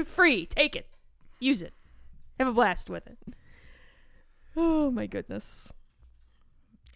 Free, 0.04 0.46
take 0.46 0.76
it, 0.76 0.88
use 1.40 1.62
it, 1.62 1.72
have 2.38 2.48
a 2.48 2.52
blast 2.52 2.90
with 2.90 3.06
it. 3.06 3.18
Oh 4.56 4.90
my 4.90 5.06
goodness. 5.06 5.72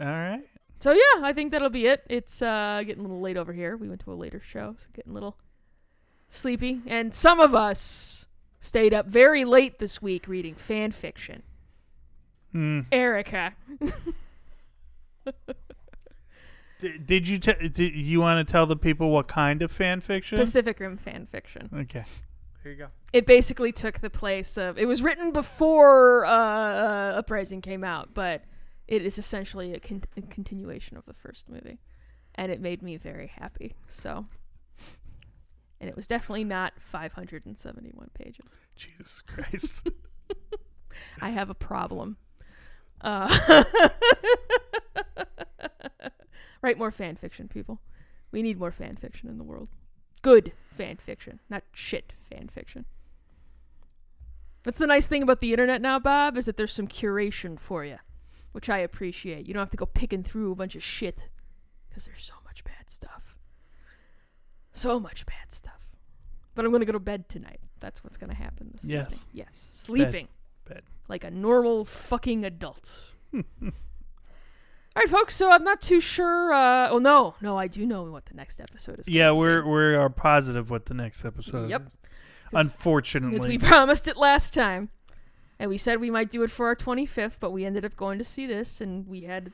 All 0.00 0.06
right. 0.06 0.42
So 0.80 0.90
yeah, 0.90 1.22
I 1.22 1.32
think 1.32 1.52
that'll 1.52 1.70
be 1.70 1.86
it. 1.86 2.04
It's 2.10 2.42
uh, 2.42 2.82
getting 2.84 3.04
a 3.04 3.06
little 3.06 3.20
late 3.20 3.36
over 3.36 3.52
here. 3.52 3.76
We 3.76 3.88
went 3.88 4.00
to 4.00 4.12
a 4.12 4.14
later 4.14 4.40
show, 4.40 4.74
so 4.76 4.88
getting 4.92 5.12
a 5.12 5.14
little 5.14 5.38
sleepy. 6.28 6.80
And 6.86 7.14
some 7.14 7.38
of 7.38 7.54
us 7.54 8.26
stayed 8.58 8.92
up 8.92 9.08
very 9.08 9.44
late 9.44 9.78
this 9.78 10.02
week 10.02 10.26
reading 10.26 10.56
fan 10.56 10.90
fiction. 10.90 11.44
Hmm. 12.50 12.80
Erica, 12.90 13.54
D- 16.82 16.98
did 16.98 17.28
you 17.28 17.38
t- 17.38 17.68
did 17.68 17.94
you 17.94 18.18
want 18.20 18.44
to 18.44 18.52
tell 18.52 18.66
the 18.66 18.76
people 18.76 19.10
what 19.10 19.28
kind 19.28 19.62
of 19.62 19.70
fan 19.70 20.00
fiction? 20.00 20.36
Pacific 20.36 20.80
Rim 20.80 20.96
fan 20.96 21.26
fiction. 21.26 21.70
okay. 21.72 22.04
Here 22.64 22.72
you 22.72 22.78
go. 22.78 22.88
It 23.12 23.24
basically 23.24 23.70
took 23.70 24.00
the 24.00 24.10
place 24.10 24.56
of. 24.58 24.78
It 24.78 24.86
was 24.86 25.00
written 25.00 25.32
before 25.32 26.24
uh, 26.26 26.30
uh, 26.32 27.14
Uprising 27.18 27.60
came 27.60 27.84
out, 27.84 28.14
but 28.14 28.42
it 28.88 29.02
is 29.02 29.16
essentially 29.16 29.74
a, 29.74 29.80
con- 29.80 30.02
a 30.16 30.22
continuation 30.22 30.96
of 30.96 31.04
the 31.06 31.12
first 31.14 31.48
movie, 31.48 31.78
and 32.34 32.50
it 32.50 32.60
made 32.60 32.82
me 32.82 32.96
very 32.96 33.28
happy. 33.28 33.74
So. 33.86 34.24
And 35.80 35.88
it 35.88 35.96
was 35.96 36.06
definitely 36.06 36.44
not 36.44 36.74
571 36.78 38.10
pages. 38.14 38.44
Jesus 38.76 39.20
Christ. 39.20 39.88
I 41.20 41.30
have 41.30 41.50
a 41.50 41.54
problem. 41.54 42.16
Uh, 43.00 43.26
write 46.62 46.78
more 46.78 46.90
fan 46.90 47.16
fiction, 47.16 47.48
people. 47.48 47.80
We 48.30 48.42
need 48.42 48.58
more 48.58 48.72
fan 48.72 48.96
fiction 48.96 49.28
in 49.28 49.36
the 49.38 49.44
world. 49.44 49.68
Good 50.22 50.52
fan 50.70 50.96
fiction, 50.96 51.40
not 51.50 51.64
shit 51.72 52.12
fan 52.30 52.48
fiction. 52.48 52.84
That's 54.62 54.78
the 54.78 54.86
nice 54.86 55.08
thing 55.08 55.22
about 55.24 55.40
the 55.40 55.50
internet 55.52 55.82
now, 55.82 55.98
Bob, 55.98 56.36
is 56.36 56.46
that 56.46 56.56
there's 56.56 56.72
some 56.72 56.86
curation 56.86 57.58
for 57.58 57.84
you, 57.84 57.96
which 58.52 58.70
I 58.70 58.78
appreciate. 58.78 59.46
You 59.48 59.54
don't 59.54 59.60
have 59.60 59.70
to 59.70 59.76
go 59.76 59.86
picking 59.86 60.22
through 60.22 60.52
a 60.52 60.54
bunch 60.54 60.76
of 60.76 60.82
shit 60.82 61.28
because 61.88 62.04
there's 62.06 62.22
so 62.22 62.34
much 62.44 62.62
bad 62.62 62.88
stuff. 62.88 63.36
So 64.72 65.00
much 65.00 65.26
bad 65.26 65.50
stuff. 65.52 65.88
But 66.54 66.64
I'm 66.64 66.70
going 66.70 66.80
to 66.80 66.86
go 66.86 66.92
to 66.92 67.00
bed 67.00 67.28
tonight. 67.28 67.60
That's 67.80 68.04
what's 68.04 68.16
going 68.16 68.30
to 68.30 68.36
happen 68.36 68.70
this 68.72 68.84
Yes. 68.84 69.14
evening. 69.14 69.28
Yes. 69.46 69.68
Sleeping 69.72 70.28
Bed. 70.68 70.82
like 71.08 71.24
a 71.24 71.30
normal 71.30 71.84
fucking 71.84 72.44
adult. 72.44 73.10
All 74.94 75.00
right, 75.00 75.08
folks. 75.08 75.34
So 75.34 75.50
I'm 75.50 75.64
not 75.64 75.80
too 75.80 76.00
sure. 76.00 76.52
Uh, 76.52 76.90
oh 76.90 76.98
no, 76.98 77.34
no, 77.40 77.56
I 77.58 77.66
do 77.66 77.86
know 77.86 78.02
what 78.04 78.26
the 78.26 78.34
next 78.34 78.60
episode 78.60 79.00
is. 79.00 79.08
Yeah, 79.08 79.30
we're 79.32 79.64
we 79.66 79.94
are 79.94 80.10
positive 80.10 80.70
what 80.70 80.86
the 80.86 80.94
next 80.94 81.24
episode 81.24 81.70
Yep. 81.70 81.86
is. 81.86 81.96
Because 82.50 82.66
Unfortunately. 82.66 83.48
we 83.48 83.58
promised 83.58 84.06
it 84.08 84.18
last 84.18 84.52
time, 84.52 84.90
and 85.58 85.70
we 85.70 85.78
said 85.78 86.00
we 86.00 86.10
might 86.10 86.30
do 86.30 86.42
it 86.42 86.50
for 86.50 86.66
our 86.66 86.76
25th, 86.76 87.38
but 87.40 87.50
we 87.50 87.64
ended 87.64 87.84
up 87.86 87.96
going 87.96 88.18
to 88.18 88.24
see 88.24 88.44
this, 88.46 88.82
and 88.82 89.06
we 89.08 89.22
had 89.22 89.52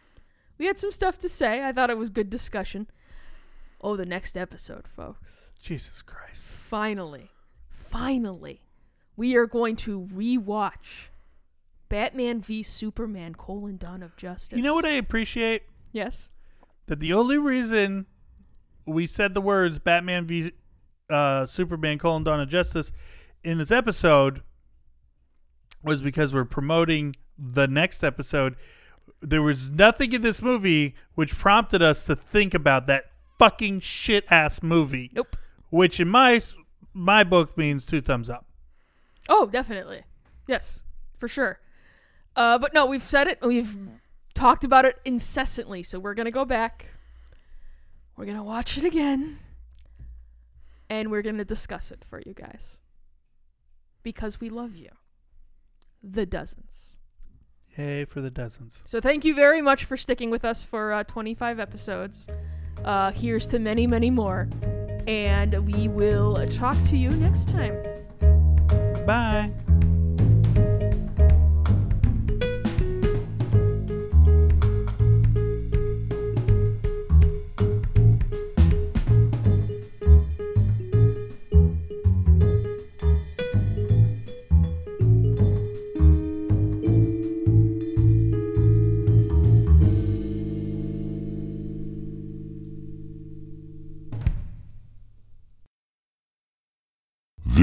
we 0.59 0.67
had 0.67 0.79
some 0.79 0.91
stuff 0.91 1.17
to 1.19 1.29
say. 1.29 1.65
I 1.65 1.71
thought 1.73 1.91
it 1.91 1.97
was 1.99 2.11
good 2.11 2.29
discussion. 2.31 2.89
Oh, 3.81 3.95
the 3.97 4.07
next 4.07 4.37
episode, 4.37 4.89
folks. 4.89 5.53
Jesus 5.63 6.03
Christ. 6.03 6.49
Finally, 6.49 7.31
finally, 7.71 8.63
we 9.17 9.37
are 9.37 9.47
going 9.47 9.77
to 9.77 10.01
rewatch 10.13 11.11
Batman 11.89 12.41
v 12.41 12.63
Superman: 12.63 13.35
colon 13.35 13.77
Dawn 13.77 14.03
of 14.03 14.17
Justice. 14.17 14.57
You 14.57 14.63
know 14.63 14.75
what 14.75 14.85
I 14.85 14.93
appreciate? 14.93 15.63
Yes. 15.93 16.31
That 16.87 17.01
the 17.01 17.13
only 17.13 17.39
reason 17.39 18.07
we 18.87 19.07
said 19.07 19.35
the 19.35 19.41
words 19.41 19.79
Batman 19.79 20.27
v 20.27 20.53
uh, 21.11 21.47
Superman 21.47 21.99
colon 21.99 22.25
Dawn 22.25 22.41
of 22.41 22.49
Justice 22.49 22.93
in 23.45 23.59
this 23.59 23.71
episode 23.71 24.43
was 25.83 26.03
because 26.03 26.35
we're 26.35 26.45
promoting 26.45 27.15
the 27.39 27.67
next 27.67 28.03
episode. 28.03 28.57
There 29.21 29.43
was 29.43 29.71
nothing 29.71 30.13
in 30.13 30.23
this 30.23 30.43
movie 30.43 30.95
which 31.15 31.37
prompted 31.37 31.83
us 31.83 32.05
to 32.07 32.17
think 32.17 32.55
about 32.55 32.87
that 32.87 33.05
fucking 33.39 33.81
shit 33.81 34.25
ass 34.31 34.63
movie. 34.63 35.11
Nope. 35.15 35.37
Which 35.71 36.01
in 36.01 36.09
my 36.09 36.41
my 36.93 37.25
book 37.25 37.57
means 37.57 37.87
two 37.87 38.01
thumbs 38.01 38.29
up. 38.29 38.47
Oh, 39.29 39.47
definitely. 39.47 40.03
Yes, 40.47 40.83
for 41.17 41.29
sure. 41.29 41.61
Uh, 42.39 42.57
but 42.57 42.73
no, 42.73 42.87
we've 42.87 43.03
said 43.03 43.27
it. 43.27 43.41
We've 43.43 43.77
talked 44.33 44.63
about 44.63 44.85
it 44.85 45.01
incessantly. 45.05 45.83
So 45.83 45.99
we're 45.99 46.15
gonna 46.15 46.31
go 46.31 46.45
back. 46.45 46.87
We're 48.17 48.27
gonna 48.27 48.45
watch 48.45 48.79
it 48.79 48.85
again, 48.85 49.41
and 50.89 51.11
we're 51.11 51.23
gonna 51.23 51.45
discuss 51.45 51.91
it 51.91 52.05
for 52.05 52.23
you 52.25 52.35
guys 52.35 52.79
because 54.05 54.41
we 54.41 54.51
love 54.51 54.77
you. 54.77 54.91
The 56.01 56.27
dozens. 56.27 56.99
Yay 57.77 58.05
for 58.05 58.21
the 58.21 58.31
dozens. 58.31 58.85
So 58.87 59.01
thank 59.01 59.25
you 59.25 59.35
very 59.35 59.61
much 59.61 59.85
for 59.85 59.97
sticking 59.97 60.31
with 60.31 60.45
us 60.45 60.63
for 60.63 60.93
uh, 60.93 61.03
25 61.03 61.59
episodes. 61.59 62.29
Uh, 62.85 63.11
here's 63.11 63.49
to 63.49 63.59
many, 63.59 63.89
many 63.89 64.11
more, 64.11 64.49
and 65.09 65.67
we 65.67 65.89
will 65.89 66.47
talk 66.49 66.77
to 66.85 66.97
you 66.97 67.11
next 67.11 67.49
time. 67.49 67.75
Bye. 69.07 69.53